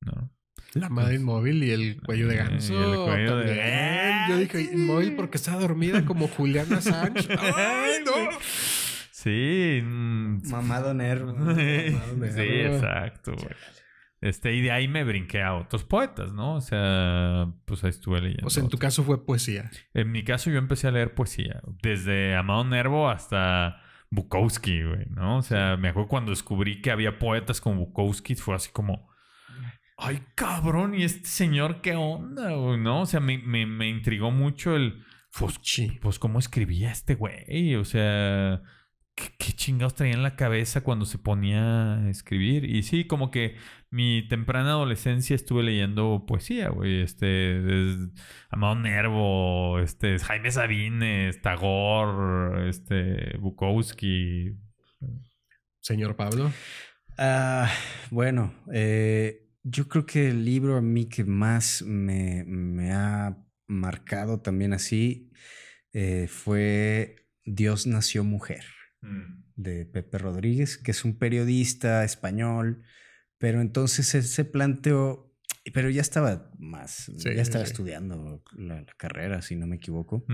¿no? 0.00 0.30
La 0.72 0.88
madre 0.88 1.14
inmóvil 1.16 1.62
y 1.62 1.70
el 1.70 2.00
cuello 2.02 2.26
de 2.26 2.34
Eh, 2.34 2.38
ganso. 2.38 2.72
y 2.72 2.76
el 2.76 2.96
cuello 3.04 3.36
de- 3.36 3.44
también. 3.46 4.28
Yo 4.28 4.38
dije 4.38 4.74
inmóvil 4.74 5.14
porque 5.14 5.36
estaba 5.36 5.60
dormida 5.60 6.04
como 6.04 6.26
Juliana 6.26 6.80
Sánchez. 6.80 7.28
¡Ay, 7.38 8.02
no! 8.04 8.12
Sí. 9.24 9.80
mm, 9.82 10.42
Mamado 10.50 10.92
nervo. 10.92 11.34
sí, 11.54 11.96
exacto. 12.40 13.32
güey. 13.32 13.54
Este, 14.20 14.54
y 14.54 14.62
de 14.62 14.70
ahí 14.70 14.88
me 14.88 15.04
brinqué 15.04 15.42
a 15.42 15.54
otros 15.54 15.84
poetas, 15.84 16.32
¿no? 16.32 16.54
O 16.54 16.60
sea, 16.60 17.52
pues 17.66 17.84
ahí 17.84 17.90
estuve 17.90 18.20
leyendo. 18.20 18.46
O 18.46 18.50
sea, 18.50 18.62
en 18.62 18.68
tu 18.68 18.76
otros. 18.76 18.80
caso 18.80 19.04
fue 19.04 19.26
poesía. 19.26 19.70
En 19.92 20.12
mi 20.12 20.24
caso, 20.24 20.50
yo 20.50 20.58
empecé 20.58 20.88
a 20.88 20.92
leer 20.92 21.14
poesía. 21.14 21.60
Desde 21.82 22.34
Amado 22.34 22.64
Nervo 22.64 23.10
hasta 23.10 23.82
Bukowski, 24.10 24.82
güey, 24.82 25.06
¿no? 25.10 25.38
O 25.38 25.42
sea, 25.42 25.76
me 25.76 25.88
acuerdo 25.88 26.08
cuando 26.08 26.30
descubrí 26.30 26.80
que 26.80 26.90
había 26.90 27.18
poetas 27.18 27.60
como 27.60 27.80
Bukowski, 27.80 28.34
fue 28.34 28.54
así 28.54 28.70
como. 28.72 29.10
Ay, 29.98 30.22
cabrón, 30.34 30.94
¿y 30.94 31.04
este 31.04 31.28
señor 31.28 31.80
qué 31.82 31.94
onda, 31.94 32.50
güey? 32.52 32.78
¿No? 32.78 33.02
O 33.02 33.06
sea, 33.06 33.20
me, 33.20 33.38
me, 33.38 33.66
me 33.66 33.88
intrigó 33.88 34.30
mucho 34.30 34.74
el. 34.76 35.04
Pues, 35.38 35.60
pues, 36.00 36.18
cómo 36.18 36.38
escribía 36.38 36.92
este 36.92 37.14
güey. 37.16 37.74
O 37.74 37.84
sea, 37.84 38.62
¿qué, 39.14 39.32
qué 39.38 39.52
chingados 39.52 39.94
traía 39.94 40.14
en 40.14 40.22
la 40.22 40.36
cabeza 40.36 40.82
cuando 40.82 41.04
se 41.04 41.18
ponía 41.18 41.94
a 41.94 42.10
escribir. 42.10 42.64
Y 42.64 42.82
sí, 42.82 43.06
como 43.06 43.30
que 43.30 43.56
mi 43.90 44.26
temprana 44.28 44.70
adolescencia 44.70 45.36
estuve 45.36 45.62
leyendo 45.62 46.24
poesía, 46.26 46.68
güey. 46.68 47.02
Este, 47.02 47.60
Amado 48.50 48.74
Nervo, 48.76 49.78
este, 49.80 50.18
Jaime 50.18 50.50
Sabines, 50.50 51.40
Tagore, 51.42 52.68
este, 52.68 53.38
Bukowski. 53.38 54.56
Señor 55.80 56.16
Pablo. 56.16 56.50
Ah, 57.18 57.70
bueno, 58.10 58.54
eh, 58.72 59.46
yo 59.62 59.88
creo 59.88 60.06
que 60.06 60.28
el 60.28 60.44
libro 60.44 60.76
a 60.76 60.82
mí 60.82 61.08
que 61.08 61.24
más 61.24 61.82
me, 61.82 62.44
me 62.44 62.92
ha 62.92 63.36
marcado 63.66 64.40
también 64.40 64.72
así 64.72 65.30
eh, 65.92 66.26
fue 66.28 67.28
Dios 67.44 67.86
nació 67.86 68.24
mujer, 68.24 68.64
de 69.56 69.86
Pepe 69.86 70.18
Rodríguez, 70.18 70.78
que 70.78 70.90
es 70.90 71.04
un 71.04 71.18
periodista 71.18 72.04
español, 72.04 72.82
pero 73.38 73.60
entonces 73.60 74.14
él 74.14 74.24
se 74.24 74.44
planteó, 74.44 75.32
pero 75.72 75.90
ya 75.90 76.00
estaba 76.00 76.50
más, 76.58 77.10
Sí, 77.18 77.34
ya 77.34 77.42
estaba 77.42 77.64
sí. 77.64 77.70
estudiando 77.72 78.42
la, 78.56 78.80
la 78.80 78.86
carrera, 78.96 79.42
si 79.42 79.56
no 79.56 79.66
me 79.66 79.76
equivoco 79.76 80.24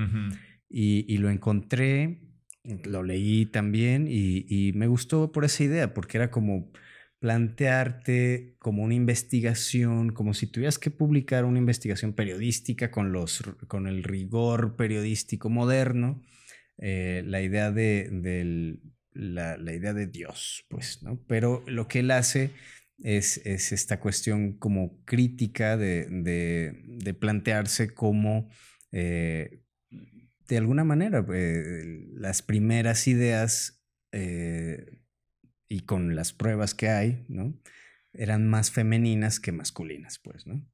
y, 0.69 1.05
y 1.13 1.19
lo 1.19 1.31
encontré, 1.31 2.23
lo 2.85 3.03
leí 3.03 3.47
también 3.47 4.07
y, 4.09 4.47
y 4.49 4.73
me 4.75 4.87
gustó 4.87 5.33
por 5.33 5.45
esa 5.45 5.65
idea, 5.65 5.95
porque 5.95 6.19
era 6.19 6.31
como 6.31 6.71
plantearte 7.41 8.57
como 8.59 8.83
una 8.83 8.95
investigación, 8.95 10.11
como 10.11 10.35
si 10.35 10.47
tuvieras 10.47 10.79
que 10.79 10.91
publicar 10.91 11.45
una 11.45 11.59
investigación 11.59 12.13
periodística 12.15 12.91
con, 12.91 13.13
los, 13.13 13.43
con 13.69 13.87
el 13.87 14.03
rigor 14.03 14.77
periodístico 14.77 15.49
moderno, 15.51 16.23
eh, 16.83 17.23
la, 17.27 17.43
idea 17.43 17.71
de, 17.71 18.79
la, 19.13 19.73
idea 19.73 19.93
de 19.93 20.07
Dios, 20.07 20.65
pues, 20.71 21.03
¿no? 21.03 21.23
Pero 21.27 21.63
lo 21.67 21.87
que 21.89 21.99
él 21.99 22.11
hace 22.11 22.53
es, 23.03 23.45
es 23.45 23.73
esta 23.73 24.01
cuestión 24.01 24.55
como 24.55 25.05
crítica 25.05 25.77
de, 25.77 27.17
plantearse 27.21 27.93
como... 27.93 28.49
eh, 28.93 29.63
de 30.49 30.57
alguna 30.57 30.83
manera, 30.83 31.25
eh, 31.33 32.09
las 32.15 32.43
primeras 32.43 33.07
ideas 33.07 33.85
y 35.69 35.81
con 35.83 36.17
las 36.17 36.33
pruebas 36.33 36.75
que 36.75 36.89
hay, 36.89 37.25
¿no? 37.29 37.55
Eran 38.13 38.49
más 38.49 38.73
femeninas 38.73 39.39
que 39.39 39.53
masculinas, 39.53 40.19
pues, 40.19 40.49
¿no? 40.49 40.67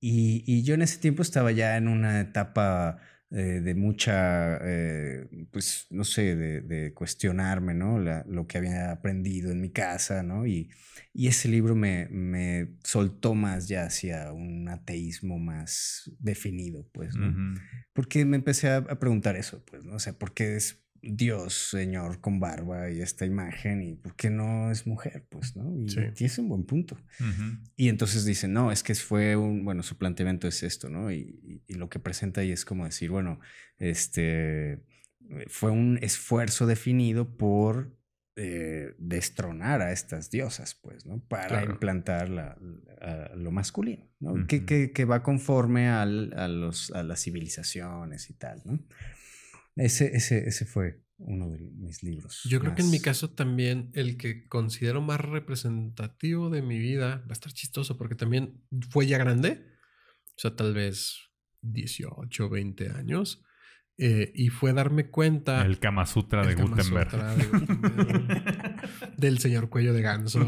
Y 0.00 0.62
yo 0.62 0.74
en 0.74 0.80
ese 0.80 0.98
tiempo 0.98 1.20
estaba 1.20 1.52
ya 1.52 1.76
en 1.76 1.88
una 1.88 2.20
etapa 2.20 3.02
eh, 3.30 3.60
de 3.62 3.74
mucha, 3.74 4.58
eh, 4.62 5.28
pues, 5.52 5.86
no 5.90 6.04
sé, 6.04 6.34
de, 6.36 6.60
de 6.62 6.92
cuestionarme, 6.94 7.74
¿no? 7.74 7.98
La- 8.00 8.24
lo 8.28 8.46
que 8.46 8.58
había 8.58 8.90
aprendido 8.90 9.52
en 9.52 9.60
mi 9.60 9.70
casa, 9.70 10.22
¿no? 10.22 10.46
Y, 10.46 10.70
y 11.12 11.28
ese 11.28 11.48
libro 11.48 11.74
me, 11.76 12.08
me 12.10 12.76
soltó 12.84 13.34
más 13.34 13.68
ya 13.68 13.84
hacia 13.84 14.32
un 14.32 14.68
ateísmo 14.68 15.38
más 15.38 16.10
definido, 16.18 16.88
pues, 16.92 17.14
¿no? 17.16 17.28
Porque 17.92 18.24
me 18.24 18.36
empecé 18.36 18.68
a, 18.68 18.76
a 18.78 18.98
preguntar 18.98 19.36
eso, 19.36 19.64
pues, 19.64 19.84
¿no? 19.84 19.94
O 19.94 19.98
sea, 19.98 20.12
¿por 20.14 20.34
qué 20.34 20.56
es 20.56 20.82
Dios, 21.02 21.70
Señor, 21.70 22.20
con 22.20 22.40
barba 22.40 22.90
y 22.90 23.00
esta 23.00 23.24
imagen? 23.24 23.82
¿Y 23.82 23.94
por 23.94 24.14
qué 24.16 24.28
no 24.30 24.70
es 24.70 24.86
mujer? 24.86 25.24
Pues, 25.28 25.56
¿no? 25.56 25.74
Y, 25.74 25.88
Sí. 25.88 26.00
y 26.18 26.24
es 26.24 26.38
un 26.38 26.48
buen 26.48 26.64
punto. 26.64 26.96
Y 27.76 27.88
entonces 27.88 28.24
dicen, 28.24 28.52
no, 28.52 28.70
es 28.72 28.82
que 28.82 28.94
fue 28.94 29.36
un, 29.36 29.64
bueno, 29.64 29.82
su 29.82 29.96
planteamiento 29.96 30.46
es 30.48 30.62
esto, 30.62 30.88
¿no? 30.90 31.10
Y, 31.10 31.40
y- 31.42 31.62
y 31.68 31.74
lo 31.74 31.88
que 31.88 31.98
presenta 31.98 32.42
ahí 32.42 32.52
es 32.52 32.64
como 32.64 32.84
decir, 32.84 33.10
bueno, 33.10 33.40
este, 33.78 34.82
fue 35.48 35.70
un 35.70 35.98
esfuerzo 36.02 36.66
definido 36.66 37.36
por 37.36 37.98
eh, 38.36 38.94
destronar 38.98 39.82
a 39.82 39.92
estas 39.92 40.30
diosas, 40.30 40.74
pues, 40.74 41.04
¿no? 41.04 41.18
Para 41.28 41.48
Claro. 41.48 41.72
implantar 41.72 42.28
la- 42.30 42.56
lo 43.36 43.50
masculino, 43.50 44.06
¿no? 44.20 44.46
que- 44.46 44.64
que 44.92 45.04
va 45.04 45.22
conforme 45.22 45.88
al- 45.88 46.32
a, 46.36 46.48
los, 46.48 46.90
a 46.92 47.02
las 47.02 47.20
civilizaciones 47.22 48.30
y 48.30 48.34
tal, 48.34 48.62
¿no? 48.64 48.78
Ese, 49.80 50.14
ese, 50.14 50.46
ese 50.46 50.66
fue 50.66 51.02
uno 51.16 51.50
de 51.50 51.58
mis 51.58 52.02
libros. 52.02 52.42
Yo 52.44 52.60
creo 52.60 52.74
que 52.74 52.82
en 52.82 52.90
mi 52.90 53.00
caso 53.00 53.30
también 53.30 53.90
el 53.94 54.16
que 54.16 54.46
considero 54.48 55.00
más 55.00 55.20
representativo 55.20 56.50
de 56.50 56.62
mi 56.62 56.78
vida 56.78 57.22
va 57.26 57.30
a 57.30 57.32
estar 57.32 57.52
chistoso 57.52 57.96
porque 57.96 58.14
también 58.14 58.62
fue 58.90 59.06
ya 59.06 59.18
grande, 59.18 59.66
o 60.36 60.40
sea, 60.40 60.56
tal 60.56 60.74
vez 60.74 61.30
18, 61.62 62.48
20 62.48 62.88
años, 62.90 63.42
eh, 64.02 64.32
y 64.34 64.48
fue 64.48 64.72
darme 64.72 65.08
cuenta... 65.08 65.62
El 65.66 65.78
Kama 65.78 66.06
Sutra 66.06 66.42
de 66.42 66.52
el 66.52 66.56
Kama 66.56 66.70
Gutenberg. 66.70 67.10
Sutra 67.10 67.34
de 67.36 67.44
Gutenberg, 67.44 69.16
del 69.18 69.38
señor 69.40 69.68
cuello 69.68 69.92
de 69.92 70.00
ganso. 70.00 70.40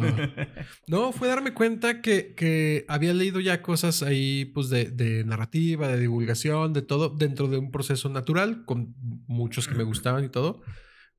No, 0.87 1.13
fue 1.13 1.29
darme 1.29 1.53
cuenta 1.53 2.01
que, 2.01 2.35
que 2.35 2.87
había 2.89 3.13
leído 3.13 3.41
ya 3.41 3.61
cosas 3.61 4.03
ahí, 4.03 4.47
pues, 4.47 4.71
de, 4.71 4.87
de 4.87 5.25
narrativa, 5.25 5.89
de 5.89 6.01
divulgación, 6.01 6.73
de 6.73 6.81
todo, 6.81 7.11
dentro 7.11 7.47
de 7.49 7.59
un 7.59 7.71
proceso 7.71 8.09
natural, 8.09 8.65
con 8.65 8.95
muchos 9.27 9.69
que 9.69 9.75
me 9.75 9.85
gustaban 9.85 10.25
y 10.25 10.31
todo, 10.31 10.63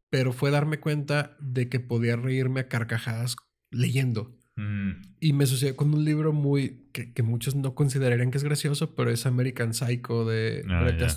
pero 0.10 0.34
fue 0.34 0.50
darme 0.50 0.80
cuenta 0.80 1.38
de 1.40 1.70
que 1.70 1.80
podía 1.80 2.16
reírme 2.16 2.62
a 2.62 2.68
carcajadas 2.68 3.36
leyendo. 3.70 4.36
Mm. 4.56 4.92
Y 5.20 5.34
me 5.34 5.46
sucedió 5.46 5.76
con 5.76 5.94
un 5.94 6.04
libro 6.04 6.34
muy, 6.34 6.90
que, 6.94 7.14
que 7.14 7.22
muchos 7.22 7.54
no 7.54 7.76
considerarían 7.76 8.32
que 8.32 8.40
es 8.40 8.44
gracioso, 8.44 8.96
pero 8.96 9.12
es 9.12 9.28
American 9.28 9.76
Psycho 9.76 10.26
de 10.26 10.66
Ah, 10.68 10.90
ya. 10.98 11.08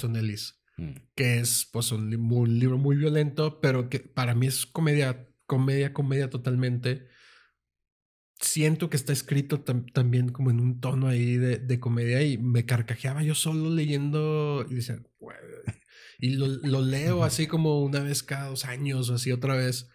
Mm. 0.78 0.92
que 1.14 1.38
es 1.38 1.68
pues 1.72 1.90
un, 1.92 2.10
li- 2.10 2.16
un 2.16 2.58
libro 2.58 2.78
muy 2.78 2.96
violento, 2.96 3.60
pero 3.60 3.88
que 3.88 4.00
para 4.00 4.34
mí 4.34 4.46
es 4.46 4.66
comedia, 4.66 5.26
comedia, 5.46 5.92
comedia 5.94 6.28
totalmente. 6.30 7.08
Siento 8.38 8.90
que 8.90 8.96
está 8.98 9.12
escrito 9.14 9.64
tam- 9.64 9.90
también 9.92 10.28
como 10.30 10.50
en 10.50 10.60
un 10.60 10.80
tono 10.80 11.08
ahí 11.08 11.36
de, 11.38 11.58
de 11.58 11.80
comedia 11.80 12.22
y 12.22 12.36
me 12.36 12.66
carcajeaba 12.66 13.22
yo 13.22 13.34
solo 13.34 13.70
leyendo 13.74 14.66
y 14.68 14.74
decía, 14.74 14.98
"Güey". 15.18 15.36
y 16.18 16.30
lo, 16.36 16.46
lo 16.48 16.82
leo 16.82 17.24
así 17.24 17.46
como 17.46 17.82
una 17.82 18.00
vez 18.00 18.22
cada 18.22 18.48
dos 18.48 18.64
años 18.66 19.08
o 19.10 19.14
así 19.14 19.32
otra 19.32 19.56
vez. 19.56 19.88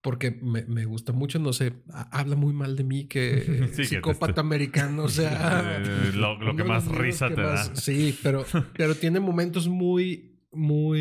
Porque 0.00 0.30
me, 0.30 0.64
me 0.64 0.84
gusta 0.84 1.12
mucho, 1.12 1.38
no 1.40 1.52
sé, 1.52 1.72
ha- 1.92 2.08
habla 2.20 2.36
muy 2.36 2.52
mal 2.54 2.76
de 2.76 2.84
mí 2.84 3.06
que 3.08 3.68
Sí, 3.74 3.84
psicópata 3.84 4.40
americano, 4.40 5.04
o 5.04 5.08
sea, 5.08 5.80
lo, 6.14 6.38
lo 6.40 6.54
que 6.56 6.64
más 6.64 6.86
risa 6.86 7.28
que 7.28 7.34
te 7.34 7.42
más- 7.42 7.74
da. 7.74 7.76
Sí, 7.80 8.16
pero, 8.22 8.44
pero 8.76 8.94
tiene 8.94 9.18
momentos 9.20 9.66
muy, 9.68 10.40
muy 10.52 11.00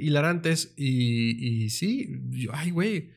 hilarantes 0.00 0.74
y, 0.76 1.64
y 1.64 1.70
sí, 1.70 2.08
yo, 2.30 2.50
ay, 2.52 2.70
güey, 2.72 3.12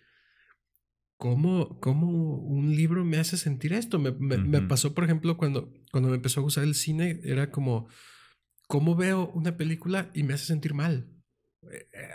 ¿cómo, 1.17 1.79
¿cómo 1.79 2.37
un 2.37 2.75
libro 2.75 3.03
me 3.05 3.17
hace 3.17 3.37
sentir 3.37 3.73
esto? 3.73 3.99
Me, 3.99 4.11
me- 4.11 4.61
pasó, 4.61 4.93
por 4.93 5.03
ejemplo, 5.05 5.37
cuando, 5.37 5.73
cuando 5.91 6.09
me 6.09 6.15
empezó 6.17 6.39
a 6.39 6.43
gustar 6.43 6.63
el 6.63 6.75
cine, 6.75 7.19
era 7.23 7.51
como, 7.51 7.87
¿cómo 8.67 8.95
veo 8.95 9.31
una 9.33 9.57
película 9.57 10.11
y 10.13 10.23
me 10.23 10.33
hace 10.33 10.45
sentir 10.45 10.73
mal? 10.73 11.09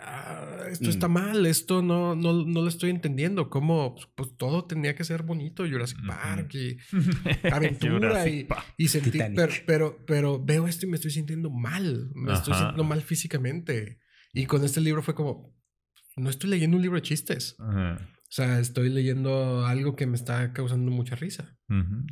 Ah, 0.02 0.66
esto 0.70 0.86
Mm. 0.86 0.90
está 0.90 1.08
mal, 1.08 1.46
esto 1.46 1.82
no, 1.82 2.14
no, 2.14 2.32
no 2.44 2.62
lo 2.62 2.68
estoy 2.68 2.90
entendiendo. 2.90 3.50
¿Cómo? 3.50 3.96
Pues 4.14 4.36
todo 4.36 4.64
tenía 4.64 4.94
que 4.94 5.04
ser 5.04 5.22
bonito, 5.22 5.64
Jurassic. 5.68 5.98
Park 6.06 6.54
y 6.54 6.78
aventura 7.52 8.28
y, 8.28 8.44
Park. 8.44 8.64
y 8.76 8.88
sentir, 8.88 9.22
pero, 9.34 9.52
pero, 9.66 10.04
pero 10.06 10.44
veo 10.44 10.66
esto 10.66 10.86
y 10.86 10.88
me 10.90 10.96
estoy 10.96 11.10
sintiendo 11.10 11.50
mal, 11.50 12.10
me 12.14 12.32
estoy 12.32 12.52
Ajá. 12.52 12.60
sintiendo 12.62 12.84
mal 12.84 13.02
físicamente. 13.02 13.98
Y 14.32 14.46
con 14.46 14.64
este 14.64 14.80
libro 14.80 15.02
fue 15.02 15.14
como, 15.14 15.54
no 16.16 16.30
estoy 16.30 16.50
leyendo 16.50 16.76
un 16.76 16.82
libro 16.82 16.96
de 16.96 17.02
chistes, 17.02 17.56
Ajá. 17.58 17.98
O 18.30 18.32
sea, 18.32 18.60
estoy 18.60 18.90
leyendo 18.90 19.66
algo 19.66 19.96
que 19.96 20.06
me 20.06 20.14
está 20.14 20.52
causando 20.52 20.92
mucha 20.92 21.16
risa. 21.16 21.56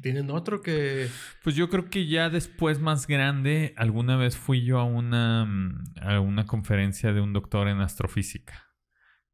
Tienen 0.03 0.31
otro 0.31 0.63
que... 0.63 1.09
Pues 1.45 1.55
yo 1.55 1.69
creo 1.71 1.89
que 1.91 2.09
ya 2.09 2.29
después 2.29 2.81
más 2.81 3.07
grande, 3.07 3.73
alguna 3.77 4.17
vez 4.17 4.37
fui 4.37 4.65
yo 4.65 4.81
a 4.81 4.85
una, 4.85 5.45
mm, 5.45 5.85
a 6.01 6.19
una 6.19 6.45
conferencia 6.47 7.13
de 7.13 7.21
un 7.21 7.33
doctor 7.33 7.69
en 7.69 7.81
astrofísica. 7.81 8.67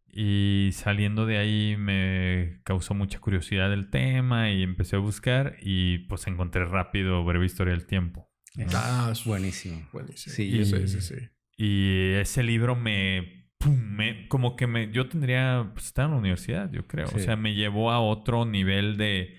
Y 0.07 0.71
saliendo 0.75 1.25
de 1.25 1.39
ahí 1.39 1.77
me 1.79 2.61
causó 2.65 2.93
mucha 2.93 3.19
curiosidad 3.19 3.73
el 3.73 3.89
tema 3.89 4.51
y 4.51 4.63
empecé 4.63 4.97
a 4.97 5.01
buscar 5.01 5.57
y 5.63 5.99
pues 6.07 6.27
encontré 6.27 6.67
rápido 6.67 7.25
Breve 7.25 7.47
Historia 7.47 7.73
del 7.73 7.87
Tiempo. 7.87 8.31
Ah, 8.75 9.09
es 9.11 9.25
buenísimo. 9.25 9.89
Buenísimo. 9.91 10.37
Sí, 10.37 10.43
Y- 10.45 10.65
sí, 10.67 10.87
sí, 10.87 11.01
sí. 11.01 11.15
Y 11.57 12.13
ese 12.15 12.43
libro 12.43 12.77
me, 12.77 13.44
pum, 13.65 13.79
me- 13.97 14.29
como 14.29 14.57
que 14.57 14.67
me, 14.67 14.91
yo 14.93 15.09
tendría, 15.09 15.71
pues 15.73 15.87
estaba 15.87 16.07
en 16.07 16.13
la 16.13 16.19
universidad, 16.19 16.71
yo 16.71 16.87
creo. 16.87 17.07
O 17.07 17.19
sea, 17.19 17.37
me 17.37 17.55
llevó 17.55 17.91
a 17.91 18.01
otro 18.01 18.45
nivel 18.45 18.97
de, 18.97 19.37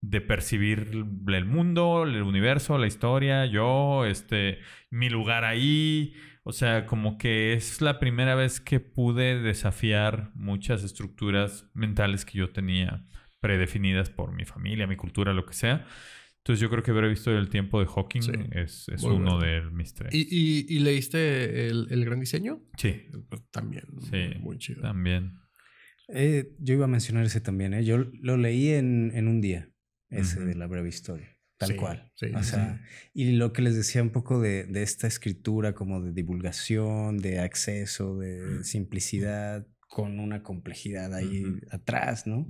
de 0.00 0.20
percibir 0.20 0.90
el 1.28 1.44
mundo, 1.44 2.04
el 2.04 2.22
universo, 2.22 2.78
la 2.78 2.86
historia, 2.86 3.46
yo, 3.46 4.04
este, 4.06 4.58
mi 4.90 5.08
lugar 5.10 5.44
ahí. 5.44 6.14
O 6.48 6.52
sea, 6.52 6.86
como 6.86 7.18
que 7.18 7.54
es 7.54 7.80
la 7.80 7.98
primera 7.98 8.34
vez 8.36 8.60
que 8.60 8.78
pude 8.80 9.40
desafiar 9.40 10.30
muchas 10.34 10.84
estructuras 10.84 11.68
mentales 11.74 12.24
que 12.24 12.38
yo 12.38 12.50
tenía 12.50 13.04
predefinidas 13.40 14.10
por 14.10 14.32
mi 14.32 14.44
familia, 14.44 14.86
mi 14.86 14.96
cultura, 14.96 15.32
lo 15.32 15.44
que 15.44 15.54
sea. 15.54 15.86
Entonces 16.46 16.60
yo 16.60 16.70
creo 16.70 16.84
que 16.84 16.92
haber 16.92 17.08
visto 17.08 17.36
el 17.36 17.48
tiempo 17.48 17.80
de 17.80 17.86
Hawking 17.86 18.20
Sí. 18.22 18.30
es, 18.52 18.86
uno 19.02 19.40
de 19.40 19.62
mis 19.72 19.94
tres. 19.94 20.14
¿Y, 20.14 20.28
y, 20.30 20.64
y 20.68 20.78
leíste 20.78 21.66
el, 21.66 21.88
el 21.90 22.04
gran 22.04 22.20
diseño? 22.20 22.62
Sí, 22.76 23.02
También. 23.50 23.82
Sí. 24.08 24.38
Muy 24.38 24.56
chido. 24.58 24.80
también. 24.82 25.32
Eh, 26.06 26.52
yo 26.60 26.74
iba 26.74 26.84
a 26.84 26.88
mencionar 26.88 27.24
ese 27.26 27.40
también, 27.40 27.74
¿eh? 27.74 27.84
Yo 27.84 27.98
lo 27.98 28.36
leí 28.36 28.68
en, 28.68 29.10
en 29.16 29.26
un 29.26 29.40
día, 29.40 29.72
ese 30.08 30.38
de 30.38 30.54
la 30.54 30.68
breve 30.68 30.88
historia, 30.88 31.36
tal 31.58 31.70
Sí, 31.70 31.74
cual. 31.74 32.12
sí, 32.14 32.26
o 32.32 32.40
sí, 32.44 32.50
sea, 32.50 32.80
y 33.12 33.32
lo 33.32 33.52
que 33.52 33.62
les 33.62 33.74
decía 33.74 34.04
un 34.04 34.10
poco 34.10 34.40
de, 34.40 34.66
de 34.66 34.84
esta 34.84 35.08
escritura 35.08 35.74
como 35.74 36.00
de 36.00 36.12
divulgación, 36.12 37.18
de 37.18 37.40
acceso, 37.40 38.18
de 38.18 38.62
simplicidad, 38.62 39.66
con 39.88 40.20
una 40.20 40.44
complejidad 40.44 41.12
ahí 41.12 41.42
atrás, 41.72 42.28
¿no? 42.28 42.48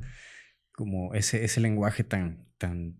Como 0.72 1.14
ese, 1.14 1.42
ese 1.42 1.62
lenguaje 1.62 2.04
tan, 2.04 2.46
tan 2.58 2.98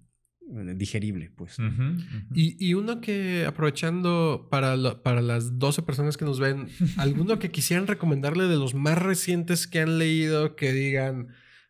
digerible, 0.76 1.30
pues. 1.36 1.59
¿no? 1.59 1.68
Ujú, 1.68 1.82
ujú. 1.82 2.26
Y, 2.34 2.57
y 2.64 2.74
uno 2.74 3.01
que, 3.01 3.44
aprovechando 3.47 4.49
para, 4.51 4.76
lo- 4.76 5.03
para 5.03 5.20
las 5.20 5.59
12 5.59 5.82
personas 5.82 6.16
que 6.16 6.24
nos 6.24 6.38
ven, 6.40 6.68
alguno 6.97 7.38
que 7.38 7.51
quisieran 7.51 7.86
recomendarle 7.86 8.44
de 8.44 8.57
los 8.57 8.74
más 8.74 8.99
recientes 8.99 9.66
que 9.66 9.80
han 9.80 9.99
leído, 9.99 10.55
que 10.57 10.72
digan, 10.72 11.28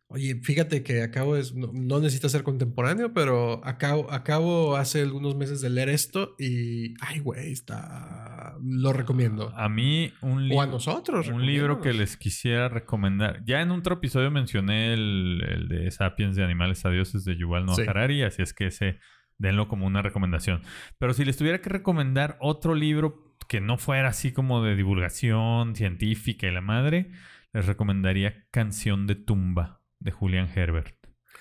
oye, 0.09 0.37
fíjate 0.43 0.83
que 0.83 1.03
acabo 1.03 1.35
de, 1.35 1.45
no, 1.55 1.71
no 1.73 2.01
necesita 2.01 2.29
ser 2.29 2.43
contemporáneo, 2.43 3.13
pero 3.15 3.65
acabo, 3.65 4.11
acabo 4.13 4.77
hace 4.77 5.01
algunos 5.01 5.35
meses 5.37 5.61
de 5.61 5.71
leer 5.71 5.89
esto 5.89 6.37
y, 6.39 6.95
ay, 7.01 7.19
güey, 7.21 7.51
está, 7.53 8.36
lo 8.63 8.93
recomiendo. 8.93 9.53
A 9.57 9.69
mí 9.69 10.13
un 10.23 10.39
o 10.53 10.61
a 10.61 10.65
libro... 10.65 10.67
nosotros. 10.67 11.29
Un 11.29 11.45
libro 11.47 11.81
que 11.81 11.93
les 11.93 12.17
quisiera 12.17 12.69
recomendar. 12.69 13.43
Ya 13.45 13.61
en 13.61 13.71
otro 13.71 13.95
episodio 13.97 14.31
mencioné 14.31 14.93
el, 14.93 15.43
el 15.49 15.69
de 15.69 15.91
Sapiens 15.91 16.37
de 16.37 16.45
Animales 16.45 16.85
a 16.85 16.91
Dioses 16.91 17.25
de 17.25 17.37
Yuval 17.37 17.67
Noah 17.67 17.77
Sí. 17.77 17.83
Harari, 17.87 18.23
así 18.23 18.43
es 18.43 18.53
que 18.53 18.67
ese 18.67 18.99
denlo 19.39 19.69
como 19.69 19.87
una 19.87 20.03
recomendación. 20.03 20.63
Pero 20.99 21.13
si 21.13 21.25
les 21.25 21.37
tuviera 21.37 21.61
que 21.61 21.69
recomendar 21.71 22.37
otro 22.41 22.75
libro 22.75 23.35
que 23.49 23.61
no 23.61 23.79
fuera 23.79 24.09
así 24.09 24.33
como 24.33 24.63
de 24.63 24.75
divulgación 24.77 25.77
científica 25.77 26.47
y 26.47 26.53
la 26.53 26.61
madre, 26.63 27.11
les 27.53 27.67
recomendaría 27.67 28.47
Canción 28.51 29.07
de 29.07 29.15
tumba 29.15 29.83
de 30.01 30.11
Julian 30.11 30.49
Herbert. 30.55 30.97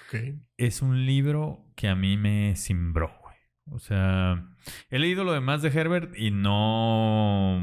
Ok. 0.07 0.35
Es 0.57 0.81
un 0.81 1.05
libro 1.05 1.65
que 1.75 1.87
a 1.87 1.95
mí 1.95 2.15
me 2.17 2.55
cimbró, 2.55 3.07
güey. 3.21 3.24
O 3.71 3.79
sea, 3.79 4.47
he 4.89 4.99
leído 4.99 5.23
lo 5.23 5.33
demás 5.33 5.61
de 5.61 5.69
Herbert 5.69 6.17
y 6.17 6.31
no, 6.31 7.59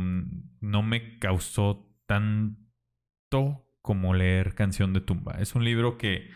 no 0.61 0.83
me 0.83 1.19
causó 1.19 1.89
tanto 2.07 3.67
como 3.83 4.15
leer 4.15 4.55
Canción 4.55 4.93
de 4.93 5.01
Tumba. 5.01 5.37
Es 5.41 5.55
un 5.55 5.65
libro 5.65 5.99
que 5.99 6.31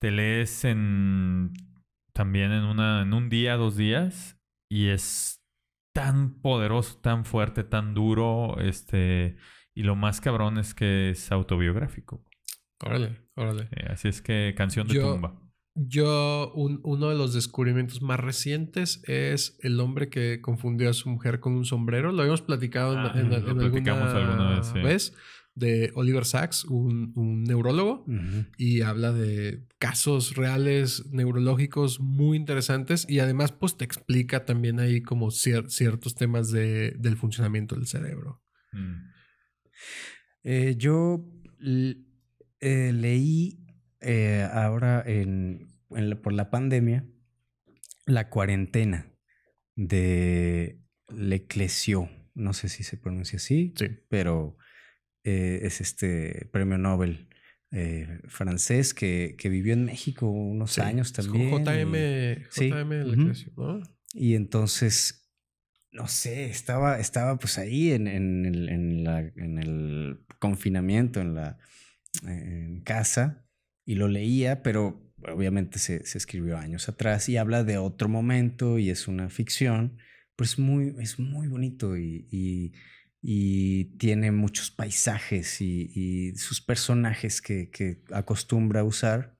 te 0.00 0.10
lees 0.10 0.64
en 0.64 1.52
también 2.12 2.52
en 2.52 2.64
una 2.64 3.02
en 3.02 3.12
un 3.14 3.28
día, 3.28 3.56
dos 3.56 3.76
días 3.76 4.38
y 4.70 4.88
es 4.88 5.42
tan 5.94 6.40
poderoso, 6.40 6.98
tan 7.00 7.24
fuerte, 7.24 7.64
tan 7.64 7.94
duro, 7.94 8.58
este 8.60 9.36
y 9.74 9.82
lo 9.82 9.96
más 9.96 10.20
cabrón 10.20 10.58
es 10.58 10.74
que 10.74 11.10
es 11.10 11.32
autobiográfico. 11.32 12.24
Órale, 12.84 13.28
órale. 13.34 13.68
Eh, 13.72 13.86
así 13.90 14.08
es 14.08 14.20
que 14.22 14.54
Canción 14.56 14.86
de 14.88 14.94
Yo- 14.94 15.12
Tumba. 15.14 15.40
Yo, 15.80 16.52
un- 16.54 16.80
uno 16.82 17.08
de 17.10 17.14
los 17.16 17.34
descubrimientos 17.34 18.02
más 18.02 18.18
recientes 18.18 19.00
es 19.06 19.56
el 19.60 19.78
hombre 19.80 20.08
que 20.08 20.40
confundió 20.40 20.90
a 20.90 20.92
su 20.92 21.08
mujer 21.08 21.38
con 21.40 21.54
un 21.54 21.64
sombrero. 21.64 22.10
Lo 22.10 22.20
habíamos 22.22 22.42
platicado 22.42 22.92
en- 22.94 22.98
Ah, 22.98 23.12
en, 23.14 23.30
lo 23.30 23.36
en 23.36 23.58
platicamos 23.58 24.12
alguna, 24.12 24.32
alguna 24.32 24.58
vez, 24.58 24.66
sí. 24.66 24.78
vez, 24.80 25.12
de 25.54 25.90
Oliver 25.94 26.24
Sacks, 26.24 26.64
un, 26.64 27.12
un 27.16 27.42
neurólogo, 27.44 28.04
y 28.56 28.82
habla 28.82 29.12
de 29.12 29.66
casos 29.78 30.36
reales 30.36 31.06
neurológicos 31.10 31.98
muy 32.00 32.36
interesantes 32.36 33.04
y 33.08 33.18
además 33.18 33.50
pues 33.52 33.76
te 33.76 33.84
explica 33.84 34.44
también 34.44 34.78
ahí 34.78 35.00
como 35.02 35.28
cier- 35.32 35.68
ciertos 35.68 36.14
temas 36.14 36.50
de, 36.52 36.92
del 36.98 37.16
funcionamiento 37.16 37.74
del 37.74 37.86
cerebro. 37.88 38.40
Mm. 38.72 39.10
Eh, 40.44 40.74
yo 40.78 41.24
eh, 42.60 42.92
leí 42.92 43.58
eh, 44.00 44.46
ahora 44.52 45.02
en, 45.06 45.68
en 45.90 46.10
la- 46.10 46.16
por 46.22 46.32
la 46.32 46.50
pandemia 46.50 47.04
La 48.06 48.28
cuarentena 48.30 49.12
de 49.76 50.80
Leclésio. 51.08 52.08
No 52.34 52.52
sé 52.52 52.68
si 52.68 52.82
se 52.84 52.96
pronuncia 52.96 53.36
así, 53.36 53.74
Sí. 53.76 53.86
pero 54.08 54.56
eh, 55.24 55.60
es 55.62 55.80
este 55.80 56.48
premio 56.52 56.78
Nobel 56.78 57.28
eh, 57.70 58.20
francés 58.28 58.94
que, 58.94 59.34
que 59.36 59.48
vivió 59.50 59.74
en 59.74 59.84
México 59.84 60.26
unos 60.30 60.72
Sí, 60.72 60.80
años 60.80 61.12
también. 61.12 61.48
y- 61.48 61.64
JM, 61.64 62.46
Sí, 62.50 62.70
JM 62.70 63.04
¿no? 63.56 63.82
y 64.14 64.34
entonces, 64.36 65.28
no 65.92 66.08
sé, 66.08 66.46
estaba, 66.46 66.98
estaba 66.98 67.38
pues 67.38 67.58
ahí 67.58 67.92
en, 67.92 68.06
en 68.06 68.46
el, 68.46 68.68
en 68.70 69.04
la- 69.04 69.20
en 69.20 69.58
el 69.58 70.24
confinamiento, 70.38 71.20
en 71.20 71.34
la 71.34 71.58
en 72.22 72.80
casa, 72.82 73.46
y 73.88 73.94
lo 73.94 74.06
leía, 74.08 74.62
pero 74.62 75.02
obviamente 75.32 75.78
se, 75.78 76.04
se 76.04 76.18
escribió 76.18 76.58
años 76.58 76.88
atrás 76.90 77.28
y 77.30 77.38
habla 77.38 77.64
de 77.64 77.78
otro 77.78 78.08
momento 78.08 78.78
y 78.78 78.90
es 78.90 79.08
una 79.08 79.30
ficción, 79.30 79.96
pero 80.36 80.44
es 80.44 80.58
muy, 80.58 80.94
es 81.00 81.18
muy 81.18 81.48
bonito 81.48 81.96
y, 81.96 82.28
y- 82.30 82.72
y 83.20 83.96
tiene 83.98 84.30
muchos 84.30 84.70
paisajes 84.70 85.60
y, 85.60 85.90
y 85.94 86.36
sus 86.36 86.60
personajes 86.60 87.40
que, 87.40 87.70
que 87.70 88.02
acostumbra 88.12 88.84
usar. 88.84 89.36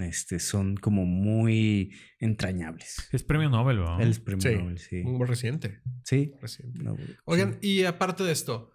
Este, 0.00 0.40
son 0.40 0.76
como 0.76 1.06
muy 1.06 1.92
entrañables. 2.18 3.08
Es 3.12 3.22
premio 3.22 3.48
Nobel, 3.48 3.76
¿no? 3.78 3.98
Él 4.00 4.10
es 4.10 4.18
premio 4.20 4.42
Sí. 4.42 4.56
Nobel, 4.58 4.78
sí. 4.78 4.96
Muy 5.04 5.26
reciente. 5.26 5.80
Sí. 6.04 6.32
reciente. 6.42 6.82
No, 6.82 6.96
Oigan, 7.24 7.58
sí. 7.62 7.68
y 7.80 7.84
aparte 7.84 8.22
de 8.24 8.32
esto, 8.32 8.72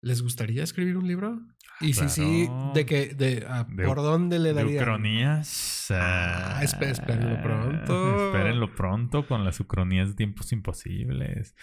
¿les 0.00 0.22
gustaría 0.22 0.62
escribir 0.62 0.96
un 0.96 1.06
libro? 1.08 1.38
Y 1.80 1.92
sí, 1.94 2.46
claro. 2.46 2.72
¿de 2.74 2.86
qué? 2.86 3.14
De, 3.14 3.46
ah, 3.48 3.64
De- 3.68 3.84
¿Por 3.84 3.98
dónde 3.98 4.38
le 4.38 4.48
De 4.48 4.54
darían? 4.54 4.82
ucronías. 4.82 5.86
Ah, 5.90 6.60
espé- 6.62 6.90
espérenlo 6.90 7.40
pronto. 7.42 8.26
Espérenlo 8.26 8.74
pronto 8.74 9.26
con 9.26 9.44
las 9.44 9.60
ucronías 9.60 10.08
de 10.08 10.14
tiempos 10.14 10.52
imposibles. 10.52 11.54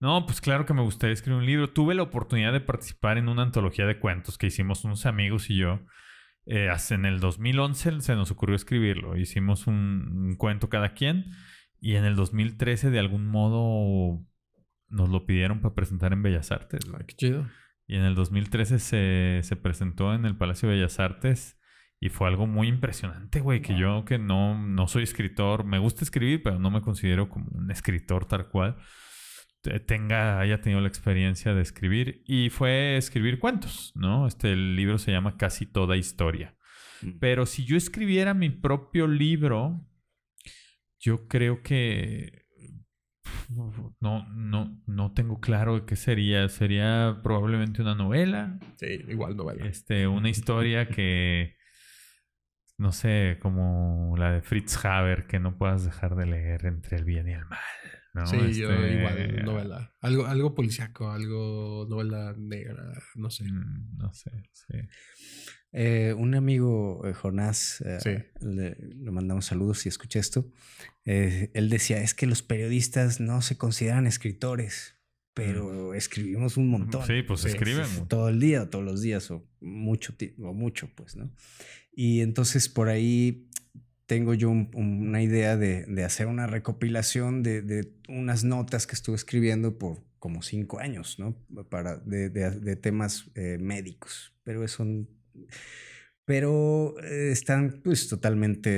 No, 0.00 0.26
pues 0.26 0.40
claro 0.40 0.64
que 0.66 0.74
me 0.74 0.82
gustaría 0.82 1.14
escribir 1.14 1.38
un 1.40 1.46
libro. 1.46 1.70
Tuve 1.70 1.94
la 1.94 2.02
oportunidad 2.02 2.52
de 2.52 2.60
participar 2.60 3.18
en 3.18 3.28
una 3.28 3.42
antología 3.42 3.86
de 3.86 3.98
cuentos 3.98 4.38
que 4.38 4.46
hicimos 4.48 4.84
unos 4.84 5.06
amigos 5.06 5.50
y 5.50 5.56
yo. 5.56 5.80
Eh, 6.46 6.68
en 6.90 7.04
el 7.04 7.18
2011 7.20 8.00
se 8.00 8.14
nos 8.14 8.30
ocurrió 8.30 8.54
escribirlo. 8.54 9.16
Hicimos 9.16 9.66
un, 9.66 9.74
un 10.28 10.36
cuento 10.36 10.68
cada 10.68 10.94
quien. 10.94 11.26
Y 11.80 11.94
en 11.96 12.04
el 12.04 12.16
2013, 12.16 12.90
de 12.90 12.98
algún 12.98 13.26
modo, 13.26 14.20
nos 14.88 15.08
lo 15.10 15.26
pidieron 15.26 15.60
para 15.60 15.74
presentar 15.74 16.12
en 16.12 16.22
Bellas 16.22 16.50
Artes. 16.52 16.80
Ay, 16.96 17.04
qué 17.06 17.14
chido. 17.14 17.46
Y 17.88 17.96
en 17.96 18.04
el 18.04 18.14
2013 18.14 18.78
se, 18.78 19.40
se 19.42 19.56
presentó 19.56 20.14
en 20.14 20.24
el 20.26 20.36
Palacio 20.36 20.68
de 20.68 20.76
Bellas 20.76 21.00
Artes 21.00 21.58
y 22.00 22.10
fue 22.10 22.28
algo 22.28 22.46
muy 22.46 22.68
impresionante, 22.68 23.40
güey, 23.40 23.60
que 23.60 23.76
yo 23.76 24.04
que 24.04 24.18
no, 24.18 24.56
no 24.56 24.86
soy 24.86 25.02
escritor, 25.02 25.64
me 25.64 25.78
gusta 25.80 26.04
escribir, 26.04 26.42
pero 26.44 26.60
no 26.60 26.70
me 26.70 26.80
considero 26.82 27.28
como 27.28 27.46
un 27.50 27.70
escritor 27.72 28.26
tal 28.26 28.48
cual, 28.48 28.76
te- 29.62 29.80
tenga, 29.80 30.38
haya 30.38 30.60
tenido 30.60 30.80
la 30.80 30.86
experiencia 30.88 31.54
de 31.54 31.62
escribir 31.62 32.22
y 32.26 32.50
fue 32.50 32.96
escribir 32.98 33.40
cuentos, 33.40 33.90
¿no? 33.96 34.28
Este 34.28 34.52
el 34.52 34.76
libro 34.76 34.98
se 34.98 35.10
llama 35.10 35.36
Casi 35.36 35.66
Toda 35.66 35.96
Historia. 35.96 36.54
Mm. 37.02 37.18
Pero 37.18 37.46
si 37.46 37.64
yo 37.64 37.76
escribiera 37.76 38.32
mi 38.34 38.50
propio 38.50 39.08
libro, 39.08 39.84
yo 41.00 41.26
creo 41.26 41.62
que 41.62 42.44
no, 44.00 44.26
no, 44.34 44.80
no 44.86 45.12
tengo 45.12 45.40
claro 45.40 45.86
qué 45.86 45.96
sería. 45.96 46.48
Sería 46.48 47.20
probablemente 47.22 47.82
una 47.82 47.94
novela, 47.94 48.58
Sí, 48.76 48.86
igual 49.08 49.36
novela. 49.36 49.66
este, 49.66 50.06
una 50.06 50.28
historia 50.28 50.88
que 50.88 51.56
no 52.78 52.92
sé, 52.92 53.38
como 53.42 54.14
la 54.16 54.30
de 54.32 54.40
Fritz 54.42 54.84
Haber, 54.84 55.26
que 55.26 55.40
no 55.40 55.58
puedas 55.58 55.84
dejar 55.84 56.14
de 56.14 56.26
leer 56.26 56.64
entre 56.66 56.96
el 56.96 57.04
bien 57.04 57.28
y 57.28 57.32
el 57.32 57.44
mal. 57.46 57.58
¿no? 58.14 58.26
sí, 58.26 58.36
yo 58.60 58.70
Este, 58.72 58.98
igual 58.98 59.44
novela. 59.44 59.94
Algo, 60.00 60.26
algo 60.26 60.54
policiaco, 60.54 61.10
algo 61.10 61.86
novela 61.88 62.34
negra, 62.38 62.92
no 63.16 63.30
sé. 63.30 63.44
mm, 63.44 63.96
No 63.98 64.12
sé, 64.12 64.30
sí. 64.52 64.78
Eh, 65.72 66.14
un 66.16 66.34
amigo, 66.34 67.02
eh, 67.06 67.12
Jonás, 67.12 67.82
eh, 67.82 67.98
Sí. 68.00 68.44
le, 68.46 68.74
le 68.76 69.10
mandamos 69.10 69.44
saludos 69.46 69.80
si 69.80 69.88
escucha 69.88 70.18
esto. 70.18 70.50
eh, 71.04 71.50
él 71.54 71.68
decía: 71.70 72.02
Es 72.02 72.14
que 72.14 72.26
los 72.26 72.42
periodistas 72.42 73.20
no 73.20 73.40
se 73.42 73.56
consideran 73.56 74.06
escritores, 74.06 74.96
pero 75.34 75.94
escribimos 75.94 76.56
un 76.56 76.68
montón. 76.68 77.06
Sí, 77.06 77.22
pues 77.22 77.40
Sí, 77.42 77.48
escriben. 77.48 77.86
Todo 78.08 78.28
el 78.28 78.40
día, 78.40 78.62
o 78.62 78.68
todos 78.68 78.84
los 78.84 79.00
días, 79.02 79.30
o 79.30 79.46
mucho, 79.60 80.14
o 80.42 80.52
mucho, 80.54 80.90
pues, 80.94 81.16
¿no? 81.16 81.30
Y 81.92 82.20
entonces 82.20 82.68
por 82.68 82.88
ahí 82.88 83.48
tengo 84.06 84.32
yo 84.34 84.50
un- 84.50 84.70
un- 84.74 85.06
una 85.08 85.22
idea 85.22 85.56
de, 85.56 85.84
de 85.84 86.04
hacer 86.04 86.26
una 86.28 86.46
recopilación 86.46 87.42
de, 87.42 87.60
de 87.62 87.92
unas 88.08 88.42
notas 88.44 88.86
que 88.86 88.94
estuve 88.94 89.16
escribiendo 89.16 89.76
por 89.78 90.02
como 90.18 90.42
cinco 90.42 90.78
años, 90.80 91.18
¿no? 91.18 91.36
Para, 91.68 91.96
de, 91.98 92.30
de- 92.30 92.76
temas 92.76 93.30
eh, 93.34 93.58
médicos, 93.60 94.32
pero 94.44 94.64
eso... 94.64 94.84
Pero 96.24 96.94
eh, 97.02 97.30
están 97.32 97.80
pues 97.82 98.08
totalmente 98.08 98.70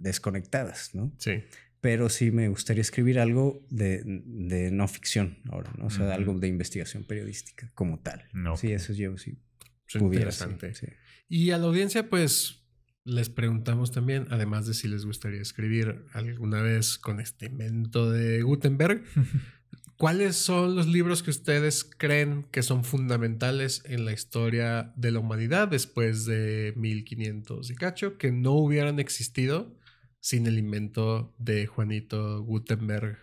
desconectadas, 0.00 0.94
¿no? 0.94 1.12
Sí. 1.18 1.44
Pero 1.80 2.08
sí 2.08 2.30
me 2.30 2.48
gustaría 2.48 2.80
escribir 2.80 3.18
algo 3.18 3.64
de, 3.70 4.02
de 4.04 4.70
no 4.70 4.86
ficción 4.88 5.38
ahora, 5.50 5.72
¿no? 5.78 5.86
O 5.86 5.90
sea, 5.90 6.12
algo 6.14 6.38
de 6.38 6.48
investigación 6.48 7.04
periodística 7.04 7.70
como 7.74 8.00
tal. 8.00 8.24
No. 8.32 8.56
Sí, 8.56 8.72
eso 8.72 8.92
yo 8.92 9.16
sí. 9.18 9.38
Suena 9.86 10.06
Pudiera, 10.06 10.30
sí, 10.32 10.44
interesante. 10.44 10.74
sí. 10.74 10.92
Y 11.28 11.50
a 11.50 11.58
la 11.58 11.66
audiencia, 11.66 12.08
pues 12.08 12.62
les 13.04 13.28
preguntamos 13.28 13.90
también, 13.90 14.26
además 14.30 14.66
de 14.66 14.74
si 14.74 14.86
les 14.86 15.04
gustaría 15.04 15.40
escribir 15.40 16.04
alguna 16.12 16.62
vez 16.62 16.98
con 16.98 17.20
este 17.20 17.46
invento 17.46 18.10
de 18.10 18.42
Gutenberg, 18.42 19.02
¿cuáles 20.02 20.34
son 20.34 20.74
los 20.74 20.88
libros 20.88 21.22
que 21.22 21.30
ustedes 21.30 21.84
creen 21.96 22.44
que 22.50 22.62
son 22.64 22.82
fundamentales 22.82 23.82
en 23.86 24.04
la 24.04 24.12
historia 24.12 24.92
de 24.96 25.12
la 25.12 25.20
humanidad 25.20 25.68
después 25.68 26.24
de 26.26 26.72
1500 26.76 27.70
y 27.70 27.74
cacho, 27.76 28.18
que 28.18 28.32
no 28.32 28.50
hubieran 28.54 28.98
existido 28.98 29.78
sin 30.18 30.48
el 30.48 30.58
invento 30.58 31.32
de 31.38 31.66
Juanito 31.68 32.42
Gutenberg, 32.42 33.16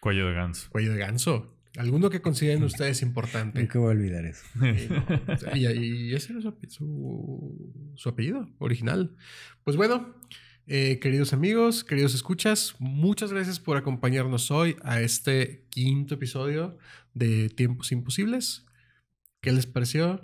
Cuello 0.00 0.28
de 0.28 0.34
ganso. 0.34 0.70
cuello 0.70 0.92
de 0.92 0.98
ganso? 1.00 1.56
¿Alguno 1.76 2.10
que 2.10 2.20
consideren 2.22 2.62
ustedes 2.62 3.02
importante? 3.02 3.60
Nunca 3.60 3.80
voy 3.80 3.88
a 3.88 3.90
olvidar 3.98 4.24
eso. 4.24 4.44
Y, 5.56 5.62
no, 5.64 5.70
y- 5.72 6.10
y 6.10 6.14
ese 6.14 6.32
era 6.32 6.42
su- 6.68 7.92
su 7.96 8.08
apellido 8.08 8.48
original. 8.58 9.16
Pues 9.64 9.76
bueno, 9.76 10.14
eh, 10.66 10.98
queridos 11.00 11.32
amigos, 11.32 11.84
queridos 11.84 12.14
escuchas, 12.14 12.74
muchas 12.78 13.32
gracias 13.32 13.60
por 13.60 13.76
acompañarnos 13.76 14.50
hoy 14.50 14.76
a 14.82 15.00
este 15.00 15.66
quinto 15.70 16.14
episodio 16.14 16.78
de 17.14 17.48
Tiempos 17.48 17.92
Imposibles. 17.92 18.66
¿Qué 19.40 19.52
les 19.52 19.66
pareció? 19.66 20.20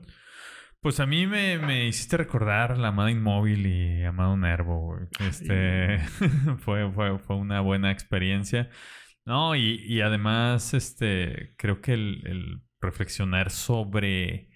Pues 0.81 1.01
a 1.01 1.07
mí 1.07 1.27
me, 1.27 1.59
me 1.59 1.89
hiciste 1.89 2.17
recordar 2.17 2.79
la 2.79 2.89
Amada 2.89 3.11
Inmóvil 3.11 3.67
y 3.67 4.05
Amado 4.05 4.37
Nervo. 4.37 4.99
Este 5.21 5.99
fue, 6.61 6.91
fue, 6.93 7.19
fue 7.19 7.37
una 7.37 7.61
buena 7.61 7.91
experiencia. 7.91 8.71
No, 9.25 9.57
y, 9.57 9.83
y 9.85 10.01
además, 10.01 10.75
este, 10.75 11.55
creo 11.57 11.81
que 11.81 11.95
el, 11.95 12.23
el 12.27 12.63
reflexionar 12.81 13.51
sobre 13.51 14.49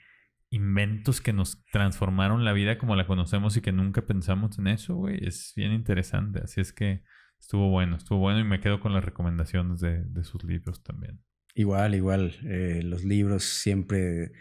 inventos 0.50 1.20
que 1.20 1.32
nos 1.32 1.64
transformaron 1.72 2.44
la 2.44 2.52
vida 2.52 2.76
como 2.78 2.96
la 2.96 3.06
conocemos 3.06 3.56
y 3.56 3.60
que 3.60 3.72
nunca 3.72 4.02
pensamos 4.06 4.58
en 4.58 4.66
eso, 4.66 4.96
güey, 4.96 5.18
es 5.26 5.52
bien 5.56 5.72
interesante. 5.72 6.40
Así 6.42 6.60
es 6.60 6.72
que 6.72 7.02
estuvo 7.38 7.70
bueno, 7.70 7.96
estuvo 7.96 8.18
bueno 8.18 8.40
y 8.40 8.44
me 8.44 8.60
quedo 8.60 8.80
con 8.80 8.92
las 8.92 9.04
recomendaciones 9.04 9.80
de, 9.80 10.02
de 10.04 10.24
sus 10.24 10.42
libros 10.44 10.82
también. 10.82 11.20
Igual, 11.54 11.94
igual. 11.94 12.34
eh, 12.44 12.80
los 12.84 13.04
libros 13.04 13.44
siempre. 13.44 14.32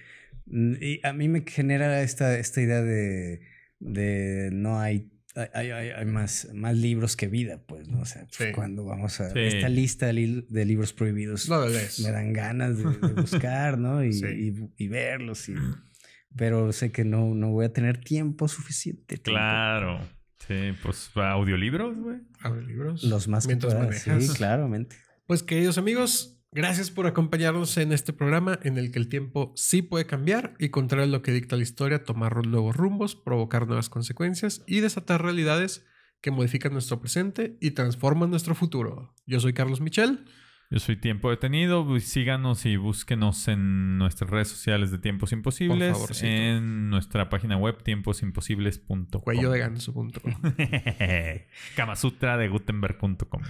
mm, 0.48 0.73
Y 0.81 0.99
a 1.03 1.14
mí 1.14 1.27
me 1.30 1.44
genera 1.45 2.02
esta, 2.02 2.38
esta 2.38 2.61
idea 2.61 2.81
de, 2.81 3.41
de 3.80 4.49
no 4.52 4.80
hay. 4.80 5.11
Hay, 5.53 5.69
hay- 5.69 5.90
hay 5.91 6.06
más, 6.06 6.49
más 6.53 6.76
libros 6.76 7.15
que 7.15 7.27
vida, 7.27 7.61
pues, 7.68 7.88
¿no? 7.88 7.99
O 8.02 8.06
sea, 8.06 8.23
pues, 8.23 8.49
Sí. 8.49 8.52
cuando 8.53 8.84
vamos 8.84 9.22
a 9.22 9.30
Sí. 9.30 9.40
esta 9.40 9.69
lista 9.69 10.07
de, 10.07 10.14
li- 10.14 10.45
de 10.49 10.65
libros 10.65 10.91
prohibidos, 10.91 11.48
No 11.48 11.61
me 11.68 12.11
dan 12.11 12.34
ganas 12.34 12.77
de, 12.77 12.84
de 13.07 13.14
buscar, 13.14 13.77
¿no? 13.77 14.03
Y, 14.03 14.11
Sí. 14.14 14.26
y- 14.26 14.84
y 14.84 14.88
verlos. 14.88 15.48
y- 15.48 15.53
pero 16.35 16.72
sé 16.72 16.91
que 16.91 17.03
no, 17.03 17.34
no 17.35 17.49
voy 17.49 17.65
a 17.65 17.73
tener 17.73 17.99
tiempo 17.99 18.47
suficiente. 18.47 19.18
tiempo. 19.18 19.31
Claro. 19.31 19.99
Sí, 20.47 20.73
pues 20.81 21.11
audiolibros, 21.15 21.97
güey. 21.97 22.18
Audiolibros. 22.41 23.03
Los 23.03 23.27
más 23.27 23.45
que 23.45 23.49
Mientras 23.49 23.73
pueda, 23.73 23.85
manejas. 23.85 24.26
Sí, 24.26 24.34
claramente. 24.34 24.95
Pues 25.27 25.43
queridos 25.43 25.77
amigos, 25.77 26.41
gracias 26.51 26.89
por 26.89 27.06
acompañarnos 27.06 27.77
en 27.77 27.91
este 27.91 28.14
programa 28.14 28.57
en 28.64 28.77
el 28.77 28.91
que 28.91 28.99
el 28.99 29.10
tiempo 29.10 29.53
sí 29.56 29.81
puede 29.81 30.06
cambiar 30.06 30.56
y 30.57 30.69
contrario 30.69 31.06
a 31.06 31.10
lo 31.10 31.22
que 31.22 31.31
dicta 31.31 31.56
la 31.56 31.64
historia, 31.64 32.03
tomar 32.03 32.47
nuevos 32.47 32.76
rumbos, 32.76 33.15
provocar 33.15 33.68
nuevas 33.68 33.89
consecuencias 33.89 34.64
y 34.65 34.80
desatar 34.80 35.22
realidades 35.22 35.85
que 36.22 36.31
modifican 36.31 36.73
nuestro 36.73 36.99
presente 36.99 37.57
y 37.61 37.72
transforman 37.72 38.31
nuestro 38.31 38.56
futuro. 38.56 39.14
Yo 39.26 39.39
soy 39.39 39.53
Carlos 39.53 39.81
Michel. 39.81 40.26
Yo 40.71 40.79
soy 40.79 40.97
Tiempo 40.97 41.29
Detenido. 41.31 41.83
bu- 41.83 41.99
Síganos 41.99 42.65
y 42.65 42.75
búsquenos 42.77 43.47
en 43.47 43.97
nuestras 43.97 44.29
redes 44.29 44.49
sociales 44.49 44.91
de 44.91 44.99
Tiempos 44.99 45.31
Imposibles. 45.31 46.21
en 46.21 46.89
nuestra 46.89 47.29
página 47.29 47.57
web 47.57 47.81
tiemposimposibles.com. 47.83 49.21
Cuello 49.23 49.49
de 49.49 49.59
ganso.com. 49.59 50.11
Kamasutra 51.75 52.37
de 52.37 52.49
Gutenberg.com. 52.49 53.41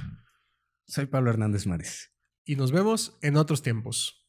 Soy 0.88 1.08
Pablo 1.08 1.30
Hernández 1.32 1.68
Mares. 1.68 2.14
Y 2.46 2.56
nos 2.56 2.72
vemos 2.72 3.18
en 3.22 3.36
otros 3.36 3.62
tiempos. 3.62 4.26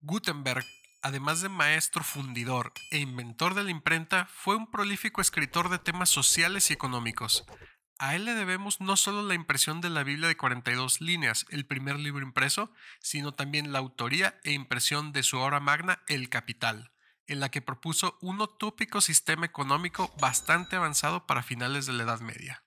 Gutenberg, 0.00 0.64
además 1.02 1.42
de 1.42 1.50
maestro 1.50 2.02
fundidor 2.02 2.72
e 2.90 2.98
inventor 2.98 3.54
de 3.54 3.64
la 3.64 3.70
imprenta, 3.70 4.26
fue 4.32 4.56
un 4.56 4.70
prolífico 4.70 5.20
escritor 5.20 5.68
de 5.68 5.78
temas 5.78 6.08
sociales 6.08 6.70
y 6.70 6.72
económicos. 6.72 7.44
A 8.02 8.16
él 8.16 8.24
le 8.24 8.34
debemos 8.34 8.80
no 8.80 8.96
solo 8.96 9.22
la 9.22 9.34
impresión 9.34 9.80
de 9.80 9.88
la 9.88 10.02
Biblia 10.02 10.26
de 10.26 10.36
42 10.36 11.00
líneas, 11.00 11.46
el 11.50 11.66
primer 11.66 12.00
libro 12.00 12.26
impreso, 12.26 12.72
sino 12.98 13.30
también 13.30 13.70
la 13.70 13.78
autoría 13.78 14.40
e 14.42 14.50
impresión 14.50 15.12
de 15.12 15.22
su 15.22 15.38
obra 15.38 15.60
magna 15.60 16.02
El 16.08 16.28
Capital, 16.28 16.90
en 17.28 17.38
la 17.38 17.52
que 17.52 17.62
propuso 17.62 18.18
un 18.20 18.40
utópico 18.40 19.00
sistema 19.00 19.46
económico 19.46 20.12
bastante 20.20 20.74
avanzado 20.74 21.28
para 21.28 21.44
finales 21.44 21.86
de 21.86 21.92
la 21.92 22.02
Edad 22.02 22.18
Media. 22.18 22.61